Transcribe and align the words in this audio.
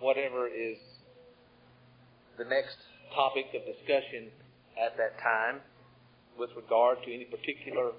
whatever 0.00 0.46
is 0.46 0.78
the 2.38 2.44
next 2.44 2.76
topic 3.14 3.46
of 3.54 3.62
discussion 3.64 4.28
at 4.76 4.96
that 4.96 5.18
time 5.22 5.60
with 6.38 6.50
regard 6.56 6.98
to 7.04 7.14
any 7.14 7.24
particular 7.24 7.92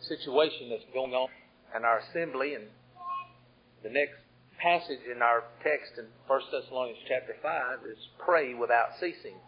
situation 0.00 0.68
that's 0.70 0.84
going 0.92 1.12
on 1.12 1.28
in 1.76 1.84
our 1.84 2.02
assembly. 2.10 2.54
And 2.54 2.64
the 3.82 3.90
next 3.90 4.18
passage 4.60 5.00
in 5.10 5.22
our 5.22 5.44
text 5.62 5.92
in 5.98 6.06
1 6.26 6.40
Thessalonians 6.50 6.98
chapter 7.08 7.36
5 7.42 7.86
is 7.90 7.98
pray 8.24 8.54
without 8.54 8.98
ceasing. 8.98 9.38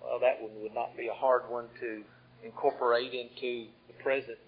Well, 0.00 0.18
that 0.20 0.40
one 0.40 0.62
would 0.62 0.74
not 0.74 0.96
be 0.96 1.08
a 1.08 1.14
hard 1.14 1.42
one 1.48 1.66
to 1.80 2.02
incorporate 2.44 3.12
into 3.12 3.68
the 3.86 3.94
present 4.02 4.38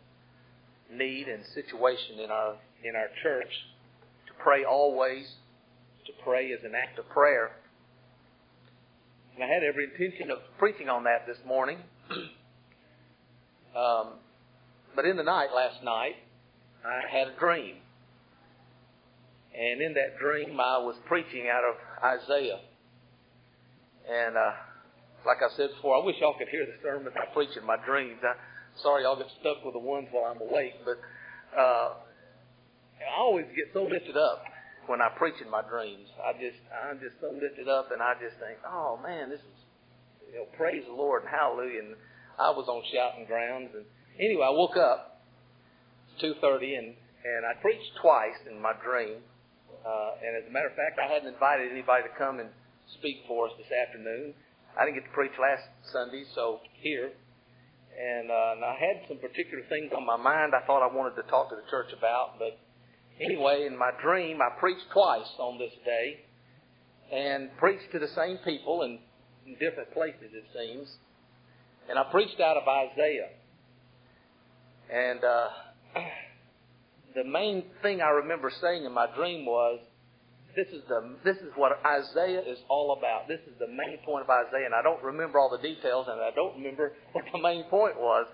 need 0.93 1.29
and 1.29 1.45
situation 1.55 2.19
in 2.23 2.31
our 2.31 2.55
in 2.85 2.95
our 2.95 3.09
church 3.23 3.51
to 4.27 4.33
pray 4.43 4.65
always 4.65 5.25
pray 6.25 6.53
as 6.53 6.65
an 6.65 6.73
act 6.75 6.99
of 6.99 7.09
prayer. 7.09 7.51
And 9.35 9.45
I 9.45 9.47
had 9.47 9.63
every 9.63 9.85
intention 9.85 10.31
of 10.31 10.39
preaching 10.59 10.89
on 10.89 11.05
that 11.05 11.27
this 11.27 11.39
morning. 11.47 11.79
um, 13.77 14.15
but 14.95 15.05
in 15.05 15.17
the 15.17 15.23
night 15.23 15.49
last 15.55 15.83
night, 15.83 16.15
I 16.85 17.01
had 17.11 17.29
a 17.29 17.39
dream. 17.39 17.77
And 19.55 19.81
in 19.81 19.95
that 19.95 20.19
dream, 20.19 20.59
I 20.61 20.79
was 20.79 20.97
preaching 21.07 21.47
out 21.49 21.63
of 21.65 21.75
Isaiah. 22.03 22.61
And 24.11 24.37
uh, 24.37 24.53
like 25.27 25.39
I 25.39 25.55
said 25.57 25.71
before, 25.77 26.01
I 26.01 26.05
wish 26.05 26.17
y'all 26.21 26.35
could 26.39 26.49
hear 26.49 26.67
the 26.67 26.75
sermon 26.83 27.13
I 27.17 27.33
preach 27.33 27.57
in 27.57 27.65
my 27.65 27.77
dreams. 27.85 28.19
I, 28.23 28.35
sorry 28.83 29.03
y'all 29.03 29.17
get 29.17 29.31
stuck 29.41 29.65
with 29.65 29.75
the 29.75 29.81
ones 29.81 30.09
while 30.11 30.31
I'm 30.31 30.41
awake, 30.41 30.75
but 30.85 30.99
uh, 31.59 31.95
I 33.01 33.19
always 33.19 33.47
get 33.57 33.73
so 33.73 33.85
lifted 33.85 34.17
up 34.17 34.45
when 34.87 35.01
I 35.01 35.09
preach 35.17 35.41
in 35.41 35.51
my 35.51 35.63
dreams. 35.63 36.09
I 36.21 36.33
just 36.35 36.61
I'm 36.71 37.01
just 37.01 37.17
so 37.21 37.31
lifted 37.33 37.69
up, 37.69 37.91
and 37.93 38.03
I 38.03 38.15
just 38.21 38.39
think, 38.41 38.59
oh 38.67 38.99
man, 39.03 39.31
this 39.31 39.41
is 39.41 39.59
you 40.33 40.39
know 40.41 40.47
praise 40.57 40.85
the 40.87 40.95
Lord 40.95 41.23
and 41.23 41.31
hallelujah. 41.31 41.81
And 41.81 41.97
I 42.39 42.51
was 42.51 42.67
on 42.69 42.83
shouting 42.93 43.27
grounds, 43.27 43.71
and 43.75 43.85
anyway, 44.19 44.47
I 44.47 44.55
woke 44.55 44.77
up 44.77 45.23
two 46.21 46.35
thirty, 46.41 46.75
and 46.75 46.95
and 47.25 47.43
I 47.47 47.57
preached 47.61 47.97
twice 48.01 48.37
in 48.51 48.61
my 48.61 48.73
dream. 48.85 49.25
Uh, 49.85 50.17
and 50.25 50.33
as 50.41 50.49
a 50.49 50.53
matter 50.53 50.69
of 50.69 50.77
fact, 50.77 50.97
I 50.97 51.09
hadn't 51.09 51.29
invited 51.29 51.73
anybody 51.73 52.09
to 52.09 52.13
come 52.17 52.41
and 52.41 52.49
speak 53.01 53.25
for 53.29 53.49
us 53.49 53.53
this 53.61 53.69
afternoon. 53.69 54.33
I 54.77 54.85
didn't 54.85 55.01
get 55.01 55.07
to 55.09 55.15
preach 55.17 55.37
last 55.41 55.65
Sunday, 55.93 56.25
so 56.35 56.61
here. 56.81 57.13
And, 57.95 58.27
uh, 58.27 58.59
and 58.59 58.65
I 58.65 58.75
had 58.75 59.07
some 59.07 59.23
particular 59.23 59.63
things 59.71 59.93
on 59.95 60.03
my 60.03 60.19
mind 60.19 60.51
I 60.51 60.67
thought 60.67 60.83
I 60.83 60.91
wanted 60.91 61.15
to 61.15 61.25
talk 61.31 61.49
to 61.51 61.57
the 61.57 61.69
church 61.71 61.95
about, 61.95 62.43
but 62.43 62.59
Anyway, 63.21 63.67
in 63.67 63.79
my 63.79 63.91
dream, 64.03 64.41
I 64.43 64.59
preached 64.59 64.87
twice 64.93 65.29
on 65.39 65.59
this 65.59 65.73
day 65.85 66.21
and 67.13 67.51
preached 67.59 67.93
to 67.93 67.99
the 67.99 68.09
same 68.09 68.39
people 68.45 68.83
in, 68.83 68.99
in 69.47 69.55
different 69.55 69.93
places, 69.93 70.33
it 70.33 70.45
seems. 70.53 70.89
And 71.89 71.99
I 71.99 72.05
preached 72.11 72.41
out 72.41 72.57
of 72.57 72.65
Isaiah. 72.67 73.29
And 74.93 75.23
uh, 75.23 75.49
the 77.15 77.25
main 77.25 77.65
thing 77.83 78.01
I 78.01 78.11
remember 78.11 78.51
saying 78.61 78.85
in 78.85 78.93
my 78.93 79.07
dream 79.15 79.47
was, 79.47 79.81
this 80.57 80.69
is 80.69 80.83
the 80.89 81.17
this 81.25 81.37
is 81.39 81.51
what 81.57 81.73
Isaiah 81.85 82.41
is 82.41 82.59
all 82.69 82.97
about. 82.97 83.27
This 83.27 83.41
is 83.41 83.59
the 83.59 83.67
main 83.67 83.99
point 84.05 84.23
of 84.23 84.31
Isaiah, 84.31 84.67
and 84.67 84.75
I 84.75 84.83
don't 84.83 85.03
remember 85.03 85.39
all 85.39 85.51
the 85.51 85.59
details, 85.59 86.07
and 86.09 86.21
I 86.21 86.31
don't 86.31 86.57
remember 86.57 86.93
what 87.13 87.25
the 87.33 87.41
main 87.41 87.65
point 87.65 87.99
was. 87.99 88.27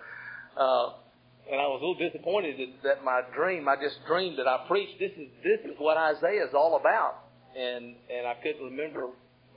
Uh, 0.57 1.01
and 1.51 1.61
I 1.61 1.67
was 1.67 1.83
a 1.83 1.87
little 1.87 1.99
disappointed 1.99 2.57
that, 2.59 2.83
that 2.83 3.05
my 3.05 3.23
dream, 3.35 3.69
I 3.69 3.75
just 3.75 3.99
dreamed 4.07 4.39
that 4.39 4.47
I 4.47 4.65
preached. 4.69 4.99
This 5.01 5.11
is 5.19 5.29
this 5.43 5.59
is 5.65 5.77
what 5.79 5.97
Isaiah 5.97 6.47
is 6.47 6.55
all 6.55 6.77
about, 6.79 7.27
and 7.59 7.97
and 8.07 8.27
I 8.27 8.35
couldn't 8.43 8.63
remember 8.63 9.09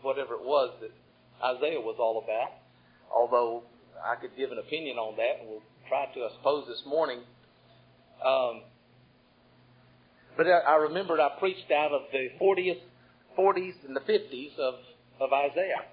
whatever 0.02 0.34
it 0.34 0.44
was 0.44 0.74
that 0.82 0.92
Isaiah 1.46 1.80
was 1.80 1.98
all 2.00 2.24
about. 2.24 2.58
Although 3.14 3.64
I 4.04 4.16
could 4.16 4.32
give 4.36 4.52
an 4.52 4.58
opinion 4.58 4.98
on 4.98 5.16
that, 5.18 5.42
and 5.42 5.50
we'll 5.50 5.62
try 5.88 6.06
to, 6.14 6.20
I 6.22 6.30
suppose, 6.38 6.66
this 6.68 6.82
morning. 6.88 7.20
Um, 8.26 8.62
but 10.36 10.48
I, 10.48 10.60
I 10.66 10.76
remembered 10.90 11.20
I 11.20 11.30
preached 11.38 11.70
out 11.70 11.92
of 11.92 12.02
the 12.12 12.30
40th, 12.42 12.82
40s, 13.38 13.86
and 13.86 13.96
the 13.96 14.02
50s 14.02 14.58
of 14.58 14.76
of 15.22 15.30
Isaiah, 15.32 15.86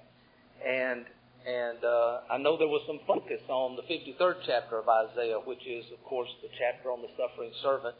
and 0.67 1.05
and 1.47 1.81
uh, 1.85 2.21
I 2.31 2.37
know 2.37 2.59
there 2.59 2.69
was 2.69 2.83
some 2.87 3.01
focus 3.07 3.41
on 3.49 3.77
the 3.77 3.83
53rd 3.89 4.45
chapter 4.45 4.79
of 4.79 4.89
Isaiah, 4.89 5.41
which 5.41 5.65
is, 5.67 5.85
of 5.93 6.03
course, 6.05 6.29
the 6.43 6.49
chapter 6.59 6.93
on 6.93 7.01
the 7.01 7.09
suffering 7.17 7.53
servant. 7.63 7.97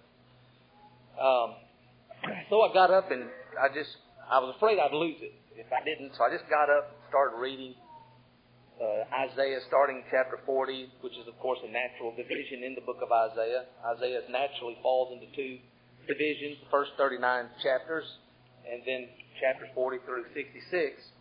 Um, 1.17 1.57
so 2.51 2.61
I 2.61 2.73
got 2.73 2.91
up 2.91 3.11
and 3.11 3.25
I 3.57 3.73
just, 3.73 3.97
I 4.29 4.39
was 4.41 4.53
afraid 4.57 4.79
I'd 4.79 4.93
lose 4.93 5.17
it 5.21 5.33
if 5.57 5.73
I 5.73 5.81
didn't. 5.85 6.13
So 6.17 6.25
I 6.25 6.31
just 6.31 6.49
got 6.53 6.69
up 6.69 6.93
and 6.93 7.01
started 7.09 7.41
reading 7.41 7.75
uh, 8.81 9.09
Isaiah, 9.29 9.61
starting 9.69 10.05
chapter 10.13 10.41
40, 10.45 11.01
which 11.01 11.17
is, 11.17 11.29
of 11.29 11.37
course, 11.41 11.61
a 11.65 11.71
natural 11.73 12.13
division 12.17 12.65
in 12.65 12.77
the 12.77 12.85
book 12.85 13.01
of 13.01 13.13
Isaiah. 13.13 13.69
Isaiah 13.85 14.21
naturally 14.29 14.77
falls 14.85 15.17
into 15.17 15.29
two 15.37 15.61
divisions, 16.09 16.61
the 16.65 16.71
first 16.73 16.93
39 16.97 17.21
chapters, 17.65 18.05
and 18.65 18.81
then 18.85 19.09
chapters 19.41 19.69
40 19.75 19.99
through 20.05 20.25
66. 20.33 21.20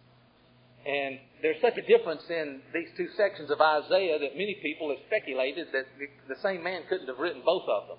And 0.85 1.19
there's 1.41 1.59
such 1.61 1.77
a 1.77 1.83
difference 1.83 2.23
in 2.29 2.61
these 2.73 2.87
two 2.95 3.07
sections 3.17 3.51
of 3.51 3.59
Isaiah 3.59 4.19
that 4.19 4.33
many 4.33 4.57
people 4.61 4.89
have 4.89 4.99
speculated 5.07 5.67
that 5.73 5.85
the 6.27 6.39
same 6.41 6.63
man 6.63 6.83
couldn't 6.89 7.07
have 7.07 7.19
written 7.19 7.41
both 7.45 7.67
of 7.67 7.87
them. 7.87 7.97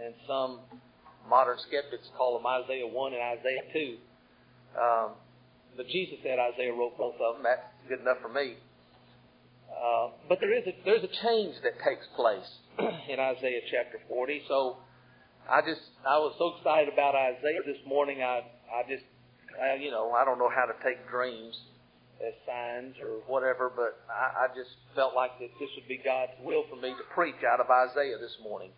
And 0.00 0.14
some 0.26 0.60
modern 1.28 1.58
skeptics 1.66 2.08
call 2.16 2.38
them 2.38 2.46
Isaiah 2.46 2.86
1 2.86 3.12
and 3.12 3.22
Isaiah 3.22 3.66
2. 3.72 3.96
Um, 4.78 5.08
but 5.76 5.86
Jesus 5.88 6.18
said 6.22 6.38
Isaiah 6.38 6.72
wrote 6.72 6.96
both 6.96 7.16
of 7.20 7.36
them. 7.36 7.42
That's 7.42 7.66
good 7.88 8.00
enough 8.00 8.18
for 8.22 8.32
me. 8.32 8.56
Uh, 9.68 10.10
but 10.28 10.38
there 10.40 10.56
is 10.56 10.64
a, 10.66 10.74
there's 10.84 11.04
a 11.04 11.12
change 11.22 11.56
that 11.62 11.74
takes 11.84 12.06
place 12.14 12.46
in 13.10 13.18
Isaiah 13.18 13.60
chapter 13.70 13.98
40. 14.08 14.42
So 14.48 14.78
I 15.50 15.60
just 15.60 15.82
I 16.06 16.18
was 16.18 16.34
so 16.38 16.56
excited 16.56 16.92
about 16.92 17.14
Isaiah 17.14 17.60
this 17.66 17.82
morning. 17.86 18.22
I 18.22 18.46
I 18.72 18.82
just 18.88 19.04
I, 19.60 19.74
you 19.74 19.90
know 19.90 20.12
I 20.12 20.24
don't 20.24 20.38
know 20.38 20.48
how 20.48 20.64
to 20.64 20.74
take 20.82 21.08
dreams 21.10 21.54
as 22.24 22.32
signs 22.46 22.94
or 23.02 23.20
whatever, 23.26 23.70
but 23.74 24.00
I, 24.08 24.44
I 24.44 24.48
just 24.56 24.70
felt 24.94 25.14
like 25.14 25.38
that 25.38 25.50
this 25.60 25.68
would 25.76 25.88
be 25.88 26.00
God's 26.02 26.32
will 26.42 26.64
for 26.70 26.76
me 26.76 26.90
to 26.90 27.04
preach 27.14 27.44
out 27.44 27.60
of 27.60 27.66
Isaiah 27.68 28.16
this 28.18 28.36
morning. 28.42 28.70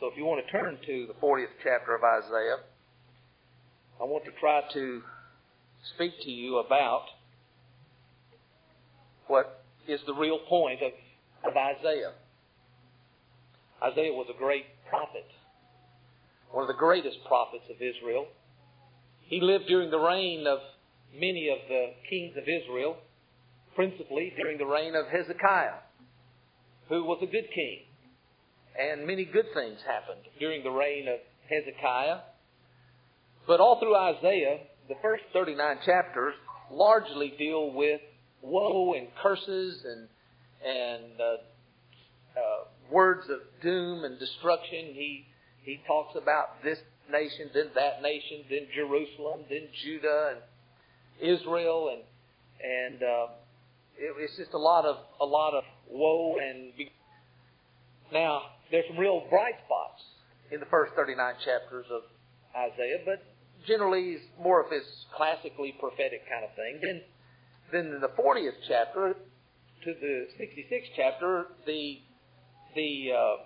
So 0.00 0.06
if 0.06 0.16
you 0.16 0.24
want 0.24 0.44
to 0.44 0.50
turn 0.50 0.78
to 0.86 1.06
the 1.06 1.14
40th 1.20 1.52
chapter 1.62 1.94
of 1.94 2.02
Isaiah, 2.02 2.64
I 4.00 4.04
want 4.04 4.24
to 4.24 4.30
try 4.40 4.62
to 4.72 5.02
speak 5.94 6.12
to 6.22 6.30
you 6.30 6.58
about 6.58 7.04
what 9.26 9.62
is 9.86 10.00
the 10.06 10.14
real 10.14 10.38
point 10.48 10.80
of, 10.82 10.92
of 11.44 11.56
Isaiah. 11.56 12.12
Isaiah 13.82 14.12
was 14.12 14.26
a 14.34 14.38
great 14.38 14.64
prophet, 14.88 15.26
one 16.50 16.62
of 16.64 16.68
the 16.68 16.78
greatest 16.78 17.18
prophets 17.28 17.64
of 17.70 17.76
Israel. 17.76 18.26
He 19.22 19.40
lived 19.40 19.66
during 19.68 19.90
the 19.90 19.98
reign 19.98 20.46
of 20.46 20.58
many 21.14 21.48
of 21.48 21.58
the 21.68 21.92
kings 22.08 22.36
of 22.36 22.44
Israel, 22.44 22.96
principally 23.74 24.32
during 24.36 24.58
the 24.58 24.66
reign 24.66 24.94
of 24.94 25.06
Hezekiah, 25.06 25.80
who 26.88 27.04
was 27.04 27.18
a 27.22 27.26
good 27.26 27.48
king. 27.54 27.80
And 28.78 29.06
many 29.06 29.24
good 29.24 29.46
things 29.54 29.78
happened 29.86 30.24
during 30.38 30.62
the 30.62 30.70
reign 30.70 31.08
of 31.08 31.18
Hezekiah. 31.48 32.18
But 33.46 33.60
all 33.60 33.80
through 33.80 33.96
Isaiah, 33.96 34.58
the 34.88 34.94
first 35.02 35.24
39 35.32 35.78
chapters 35.84 36.34
largely 36.70 37.34
deal 37.36 37.72
with 37.72 38.00
woe 38.42 38.94
and 38.94 39.08
curses 39.22 39.84
and, 39.84 40.08
and 40.64 41.20
uh, 41.20 42.38
uh, 42.38 42.64
words 42.90 43.28
of 43.28 43.38
doom 43.62 44.04
and 44.04 44.18
destruction. 44.18 44.94
He, 44.94 45.26
he 45.62 45.80
talks 45.86 46.16
about 46.16 46.62
this 46.62 46.78
nation, 47.10 47.50
then 47.54 47.70
that 47.74 48.02
nation, 48.02 48.44
then 48.48 48.66
Jerusalem, 48.74 49.40
then 49.48 49.68
Judah, 49.84 50.32
and 50.32 50.40
Israel, 51.22 51.90
and 51.92 52.02
and 52.62 53.02
uh, 53.02 53.26
it, 53.96 54.14
it's 54.18 54.36
just 54.36 54.52
a 54.52 54.58
lot 54.58 54.84
of 54.84 54.96
a 55.20 55.26
lot 55.26 55.54
of 55.54 55.64
woe 55.88 56.36
and. 56.42 56.76
Be- 56.76 56.92
now 58.12 58.42
there's 58.70 58.84
some 58.88 58.98
real 58.98 59.22
bright 59.30 59.54
spots 59.66 60.02
in 60.50 60.60
the 60.60 60.66
first 60.66 60.92
39 60.94 61.34
chapters 61.44 61.86
of 61.90 62.02
Isaiah, 62.56 62.98
but 63.04 63.22
generally 63.66 64.12
is 64.14 64.22
more 64.42 64.62
of 64.62 64.70
his 64.70 64.82
classically 65.16 65.74
prophetic 65.78 66.28
kind 66.28 66.44
of 66.44 66.54
thing. 66.56 66.80
And 66.82 67.00
then 67.72 67.94
in 67.94 68.00
the 68.00 68.08
40th 68.08 68.58
chapter 68.66 69.14
to 69.84 69.94
the 70.00 70.26
66th 70.38 70.90
chapter, 70.96 71.46
the 71.66 71.98
the, 72.74 73.10
uh, 73.12 73.42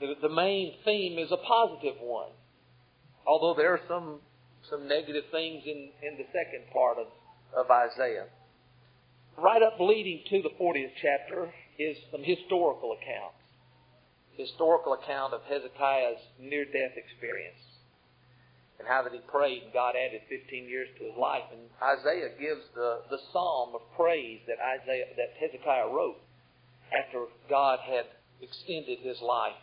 the 0.00 0.14
the 0.28 0.34
main 0.34 0.74
theme 0.84 1.18
is 1.18 1.30
a 1.30 1.36
positive 1.36 1.94
one. 2.00 2.30
Although 3.24 3.54
there 3.56 3.72
are 3.72 3.80
some 3.86 4.18
some 4.70 4.88
negative 4.88 5.24
things 5.30 5.62
in, 5.66 5.90
in 6.02 6.18
the 6.18 6.26
second 6.32 6.70
part 6.72 6.98
of, 6.98 7.06
of 7.56 7.70
Isaiah. 7.70 8.26
Right 9.38 9.62
up 9.62 9.80
leading 9.80 10.22
to 10.30 10.42
the 10.42 10.54
40th 10.60 10.92
chapter 11.00 11.52
is 11.78 11.96
some 12.10 12.22
historical 12.22 12.92
accounts. 12.92 13.40
Historical 14.36 14.94
account 14.94 15.34
of 15.34 15.40
Hezekiah's 15.48 16.20
near 16.38 16.64
death 16.64 16.96
experience 16.96 17.60
and 18.82 18.90
how 18.90 19.02
that 19.02 19.12
he 19.12 19.22
prayed 19.30 19.62
and 19.62 19.72
God 19.72 19.94
added 19.94 20.22
15 20.26 20.66
years 20.66 20.88
to 20.98 21.06
his 21.06 21.16
life. 21.16 21.46
And 21.54 21.70
Isaiah 21.78 22.34
gives 22.34 22.66
the, 22.74 23.06
the 23.10 23.18
psalm 23.32 23.78
of 23.78 23.82
praise 23.94 24.40
that 24.50 24.58
Isaiah 24.58 25.06
that 25.14 25.38
Hezekiah 25.38 25.86
wrote 25.86 26.18
after 26.90 27.30
God 27.48 27.78
had 27.86 28.10
extended 28.42 28.98
his 28.98 29.22
life. 29.22 29.54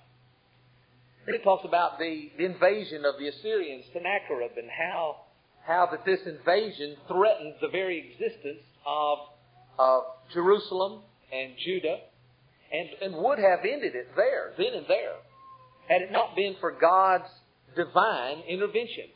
It 1.27 1.43
talks 1.43 1.65
about 1.65 1.99
the, 1.99 2.31
the 2.37 2.45
invasion 2.45 3.05
of 3.05 3.19
the 3.19 3.27
Assyrians, 3.27 3.85
Sennacherib, 3.93 4.57
and 4.57 4.69
how 4.69 5.17
how 5.69 5.87
that 5.91 6.03
this 6.03 6.19
invasion 6.25 6.97
threatened 7.07 7.53
the 7.61 7.67
very 7.67 7.99
existence 8.09 8.63
of, 8.87 9.19
of 9.77 10.03
Jerusalem 10.33 11.03
and 11.31 11.53
Judah, 11.63 11.97
and, 12.73 12.89
and 13.01 13.23
would 13.23 13.37
have 13.37 13.59
ended 13.63 13.93
it 13.93 14.09
there, 14.15 14.53
then 14.57 14.73
and 14.73 14.85
there, 14.87 15.21
had 15.87 16.01
it 16.01 16.11
not 16.11 16.35
been 16.35 16.55
for 16.59 16.71
God's 16.71 17.29
divine 17.75 18.41
intervention. 18.49 19.13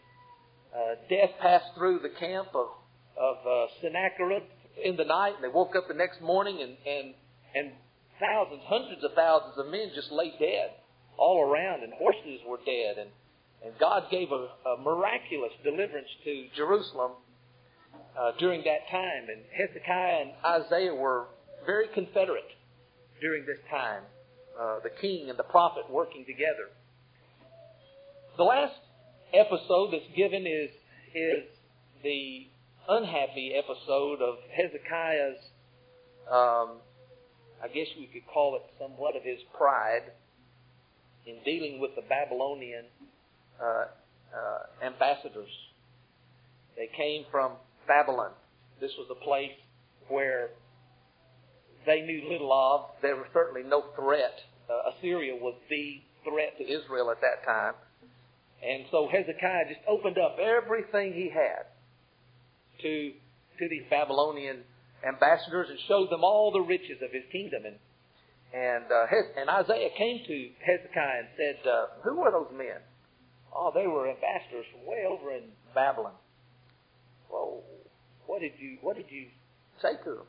Uh, 0.73 0.95
death 1.09 1.31
passed 1.41 1.73
through 1.75 1.99
the 1.99 2.13
camp 2.19 2.49
of, 2.53 2.67
of 3.17 3.37
uh, 3.47 3.65
Sennacherib 3.81 4.43
in 4.83 4.95
the 4.95 5.05
night, 5.05 5.33
and 5.35 5.43
they 5.43 5.53
woke 5.53 5.75
up 5.75 5.87
the 5.87 5.93
next 5.95 6.21
morning, 6.21 6.61
and, 6.61 6.77
and, 6.85 7.13
and 7.55 7.71
thousands, 8.19 8.61
hundreds 8.65 9.03
of 9.03 9.13
thousands 9.15 9.57
of 9.57 9.71
men 9.71 9.89
just 9.95 10.11
lay 10.11 10.33
dead 10.39 10.69
all 11.17 11.41
around, 11.41 11.83
and 11.83 11.93
horses 11.93 12.41
were 12.47 12.59
dead, 12.65 12.97
and, 12.97 13.09
and 13.63 13.73
God 13.79 14.03
gave 14.11 14.31
a, 14.31 14.47
a 14.69 14.77
miraculous 14.81 15.51
deliverance 15.63 16.07
to 16.23 16.47
Jerusalem 16.55 17.11
uh, 18.19 18.31
during 18.39 18.63
that 18.65 18.89
time. 18.91 19.27
And 19.29 19.41
Hezekiah 19.55 20.21
and 20.21 20.31
Isaiah 20.45 20.93
were 20.93 21.27
very 21.65 21.87
confederate 21.93 22.49
during 23.21 23.45
this 23.45 23.59
time, 23.69 24.03
uh, 24.59 24.79
the 24.83 24.89
king 25.01 25.29
and 25.29 25.39
the 25.39 25.43
prophet 25.43 25.83
working 25.89 26.25
together. 26.25 26.69
The 28.37 28.43
last 28.43 28.75
episode 29.33 29.93
that's 29.93 30.15
given 30.15 30.45
is 30.45 30.69
is 31.15 31.45
the 32.03 32.47
unhappy 32.89 33.53
episode 33.55 34.21
of 34.21 34.35
Hezekiah's. 34.51 35.37
Um, 36.29 36.81
I 37.63 37.67
guess 37.67 37.87
we 37.97 38.07
could 38.11 38.27
call 38.27 38.55
it 38.57 38.63
somewhat 38.77 39.15
of 39.15 39.23
his 39.23 39.39
pride 39.55 40.11
in 41.25 41.37
dealing 41.45 41.79
with 41.79 41.91
the 41.95 42.03
Babylonian 42.07 42.85
uh, 43.61 43.65
uh, 43.65 44.85
ambassadors. 44.85 45.49
They 46.75 46.89
came 46.97 47.25
from 47.31 47.53
Babylon. 47.87 48.31
This 48.81 48.91
was 48.97 49.07
a 49.11 49.23
place 49.23 49.51
where 50.09 50.49
they 51.85 52.01
knew 52.01 52.29
little 52.29 52.51
of. 52.51 53.01
There 53.01 53.15
was 53.15 53.27
certainly 53.33 53.63
no 53.63 53.83
threat. 53.95 54.39
Uh, 54.69 54.91
Assyria 54.97 55.35
was 55.35 55.55
the 55.69 56.01
threat 56.23 56.57
to 56.57 56.63
Israel 56.63 57.11
at 57.11 57.21
that 57.21 57.45
time. 57.45 57.73
And 58.63 58.85
so 58.91 59.09
Hezekiah 59.11 59.67
just 59.67 59.81
opened 59.87 60.17
up 60.17 60.37
everything 60.39 61.13
he 61.13 61.29
had 61.29 61.67
to, 62.81 63.11
to 63.59 63.69
these 63.69 63.83
Babylonian 63.89 64.63
ambassadors 65.05 65.67
and 65.69 65.77
showed 65.87 66.09
them 66.09 66.23
all 66.23 66.51
the 66.51 66.61
riches 66.61 67.03
of 67.03 67.11
his 67.11 67.23
kingdom. 67.31 67.65
And, 67.65 67.75
and, 68.53 68.85
uh, 68.85 69.05
and 69.39 69.49
Isaiah 69.49 69.89
came 69.97 70.21
to 70.27 70.49
Hezekiah 70.65 71.19
and 71.19 71.27
said, 71.37 71.67
uh, 71.67 71.85
Who 72.03 72.19
were 72.19 72.31
those 72.31 72.51
men? 72.55 72.77
Oh, 73.55 73.71
they 73.73 73.87
were 73.87 74.09
ambassadors 74.09 74.65
from 74.71 74.85
way 74.85 75.05
over 75.09 75.33
in 75.33 75.43
Babylon. 75.75 76.13
Well, 77.31 77.63
what 78.25 78.41
did 78.41 78.53
you 78.57 78.77
what 78.81 78.95
did 78.95 79.05
you 79.09 79.27
say 79.81 79.93
to 80.03 80.09
them? 80.09 80.27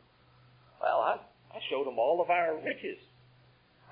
Well, 0.80 1.00
I, 1.00 1.16
I 1.54 1.58
showed 1.70 1.86
them 1.86 1.98
all 1.98 2.20
of 2.20 2.30
our 2.30 2.56
riches. 2.56 2.98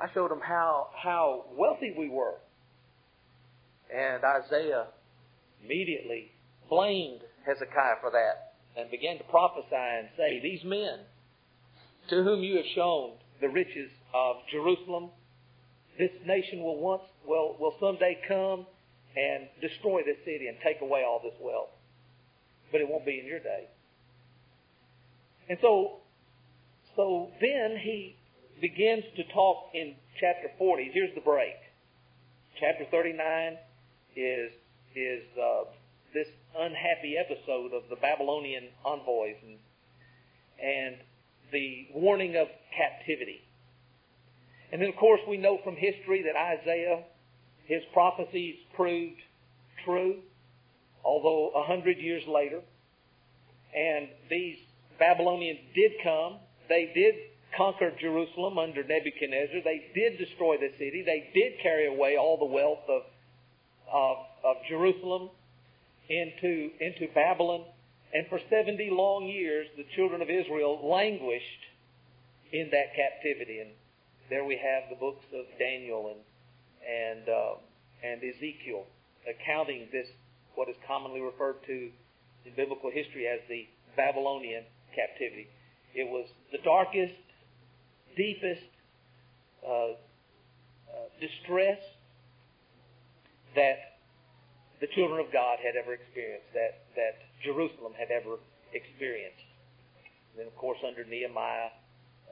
I 0.01 0.07
showed 0.13 0.31
them 0.31 0.41
how 0.43 0.89
how 0.97 1.45
wealthy 1.57 1.95
we 1.97 2.09
were. 2.09 2.35
And 3.95 4.23
Isaiah 4.25 4.87
immediately 5.63 6.33
blamed 6.69 7.21
Hezekiah 7.47 8.01
for 8.01 8.11
that 8.11 8.55
and 8.77 8.91
began 8.91 9.19
to 9.19 9.25
prophesy 9.25 9.69
and 9.73 10.09
say, 10.17 10.41
These 10.43 10.65
men 10.65 11.01
to 12.09 12.23
whom 12.23 12.43
you 12.43 12.57
have 12.57 12.67
shown 12.75 13.13
the 13.41 13.49
riches 13.49 13.91
of 14.15 14.37
Jerusalem, 14.51 15.11
this 15.99 16.11
nation 16.27 16.63
will 16.63 16.81
once 16.81 17.03
will, 17.27 17.57
will 17.59 17.75
someday 17.81 18.19
come 18.27 18.67
and 19.17 19.49
destroy 19.61 20.03
this 20.05 20.17
city 20.25 20.49
and 20.49 20.57
take 20.65 20.81
away 20.81 21.05
all 21.05 21.21
this 21.23 21.35
wealth. 21.41 21.71
But 22.71 22.81
it 22.81 22.89
won't 22.89 23.05
be 23.05 23.21
in 23.21 23.27
your 23.27 23.41
day. 23.41 23.69
And 25.49 25.59
so 25.61 26.01
so 26.97 27.31
then 27.41 27.77
he 27.83 28.17
begins 28.61 29.05
to 29.17 29.25
talk 29.33 29.71
in 29.75 29.95
chapter 30.21 30.49
40. 30.59 30.91
Here's 30.93 31.15
the 31.15 31.21
break. 31.21 31.57
Chapter 32.61 32.85
39 32.91 33.57
is 34.17 34.53
is 34.95 35.23
uh, 35.41 35.65
this 36.13 36.29
unhappy 36.59 37.17
episode 37.17 37.73
of 37.73 37.83
the 37.89 37.97
Babylonian 37.97 38.69
envoys 38.85 39.37
and 39.43 39.59
and 40.63 40.97
the 41.51 41.89
warning 41.95 42.37
of 42.37 42.49
captivity. 42.77 43.43
And 44.73 44.81
then, 44.81 44.89
of 44.89 44.97
course, 44.97 45.21
we 45.29 45.37
know 45.37 45.59
from 45.63 45.77
history 45.77 46.23
that 46.23 46.37
Isaiah, 46.37 47.05
his 47.67 47.83
prophecies 47.93 48.57
proved 48.75 49.21
true, 49.85 50.17
although 51.05 51.51
a 51.55 51.63
hundred 51.65 51.99
years 51.99 52.23
later. 52.27 52.61
And 53.77 54.09
these 54.31 54.57
Babylonians 54.99 55.61
did 55.75 55.93
come. 56.03 56.39
They 56.69 56.91
did 56.95 57.15
conquer 57.57 57.93
Jerusalem 58.01 58.59
under 58.59 58.83
Nebuchadnezzar. 58.83 59.61
They 59.63 59.91
did 59.95 60.19
destroy 60.19 60.57
the 60.57 60.71
city. 60.79 61.03
They 61.05 61.31
did 61.35 61.61
carry 61.63 61.87
away 61.87 62.17
all 62.17 62.39
the 62.39 62.47
wealth 62.47 62.81
of 62.89 63.03
of, 63.93 64.17
of 64.45 64.57
Jerusalem 64.69 65.29
into, 66.09 66.71
into 66.81 67.09
Babylon. 67.15 67.65
And 68.15 68.27
for 68.29 68.41
70 68.51 68.91
long 68.91 69.27
years, 69.27 69.69
the 69.77 69.85
children 69.95 70.23
of 70.23 70.29
Israel 70.29 70.81
languished 70.83 71.45
in 72.53 72.71
that 72.71 72.95
captivity. 72.97 73.61
And 73.61 73.71
there 74.33 74.47
we 74.47 74.57
have 74.57 74.89
the 74.89 74.97
books 74.97 75.27
of 75.37 75.45
Daniel 75.59 76.09
and, 76.09 76.25
and, 76.89 77.29
uh, 77.29 77.61
and 78.03 78.17
Ezekiel 78.25 78.89
accounting 79.29 79.89
this, 79.93 80.09
what 80.55 80.71
is 80.71 80.77
commonly 80.89 81.21
referred 81.21 81.61
to 81.67 81.93
in 82.49 82.53
biblical 82.57 82.91
history 82.91 83.29
as 83.29 83.41
the 83.51 83.69
Babylonian 83.95 84.65
captivity. 84.97 85.49
It 85.95 86.09
was 86.09 86.25
the 86.51 86.57
darkest, 86.65 87.13
deepest 88.17 88.65
uh, 89.69 89.69
uh, 89.69 89.93
distress 91.21 91.85
that 93.55 94.01
the 94.81 94.89
children 94.97 95.21
of 95.21 95.31
God 95.31 95.59
had 95.61 95.77
ever 95.77 95.93
experienced, 95.93 96.49
that, 96.55 96.89
that 96.97 97.21
Jerusalem 97.45 97.93
had 97.93 98.09
ever 98.09 98.41
experienced. 98.73 99.45
And 100.33 100.41
then, 100.41 100.47
of 100.47 100.57
course, 100.57 100.79
under 100.81 101.05
Nehemiah 101.05 101.69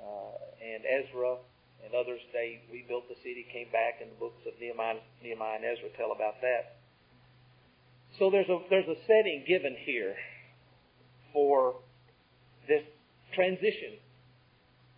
uh, 0.01 0.65
and 0.65 0.81
Ezra 0.89 1.37
and 1.85 1.95
others, 1.95 2.21
they 2.33 2.61
rebuilt 2.73 3.09
the 3.09 3.17
city, 3.23 3.47
came 3.53 3.69
back, 3.73 4.01
and 4.01 4.11
the 4.11 4.21
books 4.21 4.41
of 4.47 4.55
Nehemiah, 4.61 5.01
Nehemiah 5.23 5.57
and 5.57 5.65
Ezra 5.65 5.89
tell 5.97 6.13
about 6.13 6.41
that. 6.41 6.81
So 8.19 8.31
there's 8.31 8.49
a 8.49 8.59
there's 8.69 8.89
a 8.89 8.99
setting 9.07 9.45
given 9.47 9.77
here 9.85 10.15
for 11.33 11.77
this 12.69 12.83
transition 13.35 13.97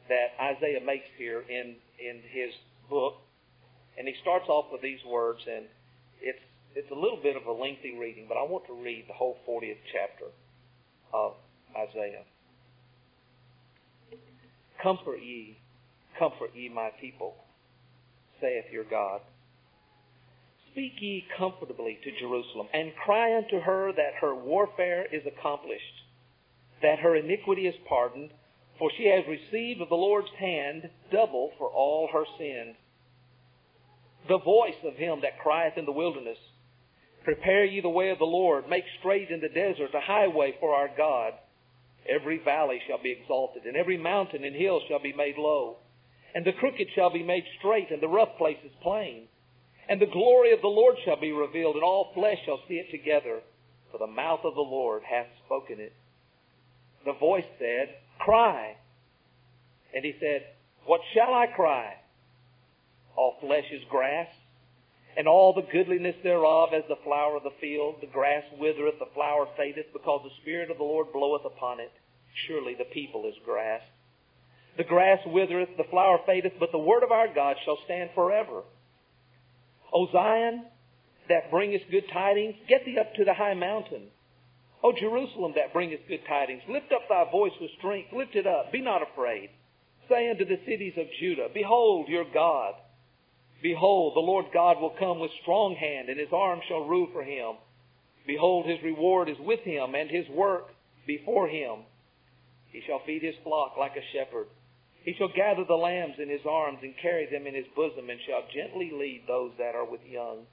that 0.08 0.34
Isaiah 0.40 0.80
makes 0.84 1.06
here 1.16 1.44
in 1.48 1.76
in 2.00 2.20
his 2.30 2.52
book, 2.88 3.14
and 3.98 4.08
he 4.08 4.14
starts 4.22 4.48
off 4.48 4.66
with 4.72 4.82
these 4.82 5.00
words, 5.06 5.40
and 5.46 5.66
it's 6.20 6.40
it's 6.74 6.90
a 6.90 6.94
little 6.94 7.20
bit 7.22 7.36
of 7.36 7.46
a 7.46 7.52
lengthy 7.52 7.96
reading, 7.98 8.26
but 8.28 8.36
I 8.36 8.42
want 8.42 8.66
to 8.66 8.72
read 8.72 9.04
the 9.08 9.14
whole 9.14 9.36
40th 9.48 9.76
chapter 9.92 10.26
of 11.12 11.34
Isaiah. 11.76 12.24
Comfort 14.82 15.20
ye, 15.22 15.58
comfort 16.22 16.50
ye 16.54 16.68
my 16.68 16.90
people, 17.00 17.34
saith 18.40 18.66
your 18.72 18.84
God. 18.84 19.20
Speak 20.70 20.92
ye 21.00 21.24
comfortably 21.36 21.98
to 22.04 22.20
Jerusalem, 22.20 22.68
and 22.72 22.92
cry 23.04 23.36
unto 23.36 23.58
her 23.58 23.92
that 23.92 24.20
her 24.20 24.32
warfare 24.32 25.04
is 25.12 25.22
accomplished, 25.26 26.06
that 26.80 27.00
her 27.00 27.16
iniquity 27.16 27.66
is 27.66 27.74
pardoned, 27.88 28.30
for 28.78 28.88
she 28.96 29.08
has 29.08 29.24
received 29.26 29.80
of 29.80 29.88
the 29.88 29.96
Lord's 29.96 30.30
hand 30.38 30.90
double 31.10 31.50
for 31.58 31.68
all 31.68 32.08
her 32.12 32.24
sins. 32.38 32.76
The 34.28 34.38
voice 34.38 34.78
of 34.84 34.94
him 34.94 35.22
that 35.22 35.40
crieth 35.42 35.76
in 35.76 35.86
the 35.86 35.92
wilderness, 35.92 36.38
Prepare 37.24 37.64
ye 37.64 37.80
the 37.80 37.88
way 37.88 38.10
of 38.10 38.18
the 38.18 38.24
Lord. 38.24 38.68
Make 38.68 38.84
straight 39.00 39.30
in 39.30 39.40
the 39.40 39.48
desert 39.48 39.90
a 39.94 40.00
highway 40.00 40.54
for 40.60 40.72
our 40.72 40.88
God. 40.96 41.32
Every 42.08 42.38
valley 42.38 42.80
shall 42.86 43.02
be 43.02 43.10
exalted, 43.10 43.64
and 43.64 43.76
every 43.76 43.98
mountain 43.98 44.44
and 44.44 44.54
hill 44.54 44.80
shall 44.88 45.00
be 45.00 45.12
made 45.12 45.36
low. 45.36 45.78
And 46.34 46.44
the 46.44 46.52
crooked 46.52 46.88
shall 46.94 47.10
be 47.10 47.22
made 47.22 47.44
straight, 47.58 47.90
and 47.90 48.02
the 48.02 48.08
rough 48.08 48.36
places 48.38 48.70
plain. 48.82 49.28
And 49.88 50.00
the 50.00 50.06
glory 50.06 50.52
of 50.52 50.60
the 50.60 50.68
Lord 50.68 50.96
shall 51.04 51.20
be 51.20 51.32
revealed, 51.32 51.74
and 51.74 51.84
all 51.84 52.12
flesh 52.14 52.38
shall 52.44 52.60
see 52.68 52.74
it 52.74 52.90
together. 52.90 53.40
For 53.90 53.98
the 53.98 54.06
mouth 54.06 54.40
of 54.44 54.54
the 54.54 54.60
Lord 54.60 55.02
hath 55.02 55.26
spoken 55.44 55.78
it. 55.78 55.92
The 57.04 57.12
voice 57.12 57.44
said, 57.58 57.94
Cry. 58.18 58.76
And 59.94 60.04
he 60.04 60.14
said, 60.18 60.46
What 60.86 61.00
shall 61.12 61.34
I 61.34 61.46
cry? 61.46 61.96
All 63.16 63.36
flesh 63.40 63.66
is 63.70 63.82
grass, 63.90 64.28
and 65.18 65.28
all 65.28 65.52
the 65.52 65.68
goodliness 65.70 66.16
thereof 66.22 66.70
as 66.72 66.84
the 66.88 67.02
flower 67.04 67.36
of 67.36 67.42
the 67.42 67.58
field. 67.60 67.96
The 68.00 68.06
grass 68.06 68.44
withereth, 68.58 68.98
the 68.98 69.12
flower 69.12 69.46
fadeth, 69.56 69.92
because 69.92 70.22
the 70.24 70.40
Spirit 70.40 70.70
of 70.70 70.78
the 70.78 70.84
Lord 70.84 71.12
bloweth 71.12 71.44
upon 71.44 71.80
it. 71.80 71.92
Surely 72.46 72.74
the 72.74 72.84
people 72.84 73.26
is 73.26 73.34
grass. 73.44 73.82
The 74.76 74.84
grass 74.84 75.18
withereth, 75.26 75.76
the 75.76 75.84
flower 75.90 76.18
fadeth, 76.26 76.54
but 76.58 76.72
the 76.72 76.78
word 76.78 77.02
of 77.02 77.12
our 77.12 77.28
God 77.32 77.56
shall 77.64 77.78
stand 77.84 78.10
forever. 78.14 78.62
O 79.92 80.08
Zion, 80.10 80.64
that 81.28 81.50
bringest 81.50 81.90
good 81.90 82.04
tidings, 82.12 82.54
get 82.68 82.84
thee 82.84 82.98
up 82.98 83.14
to 83.14 83.24
the 83.24 83.34
high 83.34 83.54
mountain. 83.54 84.08
O 84.82 84.92
Jerusalem, 84.92 85.52
that 85.56 85.72
bringest 85.72 86.08
good 86.08 86.22
tidings, 86.26 86.62
lift 86.68 86.90
up 86.92 87.02
thy 87.08 87.30
voice 87.30 87.52
with 87.60 87.70
strength, 87.78 88.12
lift 88.12 88.34
it 88.34 88.46
up, 88.46 88.72
be 88.72 88.80
not 88.80 89.02
afraid. 89.02 89.50
Say 90.08 90.30
unto 90.30 90.44
the 90.44 90.58
cities 90.66 90.94
of 90.96 91.06
Judah, 91.20 91.48
Behold 91.52 92.08
your 92.08 92.24
God. 92.32 92.74
Behold, 93.62 94.16
the 94.16 94.20
Lord 94.20 94.46
God 94.52 94.80
will 94.80 94.94
come 94.98 95.20
with 95.20 95.30
strong 95.42 95.76
hand, 95.76 96.08
and 96.08 96.18
his 96.18 96.32
arm 96.32 96.60
shall 96.66 96.84
rule 96.84 97.08
for 97.12 97.22
him. 97.22 97.56
Behold, 98.26 98.66
his 98.66 98.82
reward 98.82 99.28
is 99.28 99.36
with 99.38 99.60
him, 99.60 99.94
and 99.94 100.10
his 100.10 100.28
work 100.28 100.68
before 101.06 101.46
him. 101.46 101.80
He 102.72 102.82
shall 102.86 103.02
feed 103.06 103.22
his 103.22 103.36
flock 103.44 103.76
like 103.78 103.92
a 103.96 104.02
shepherd. 104.12 104.48
He 105.04 105.14
shall 105.14 105.28
gather 105.34 105.64
the 105.64 105.74
lambs 105.74 106.18
in 106.18 106.28
his 106.28 106.46
arms 106.48 106.78
and 106.82 106.96
carry 106.96 107.26
them 107.26 107.46
in 107.46 107.54
his 107.54 107.66
bosom, 107.74 108.08
and 108.08 108.20
shall 108.26 108.44
gently 108.54 108.90
lead 108.92 109.24
those 109.26 109.52
that 109.58 109.74
are 109.74 109.84
with 109.84 110.00
young. 110.06 110.46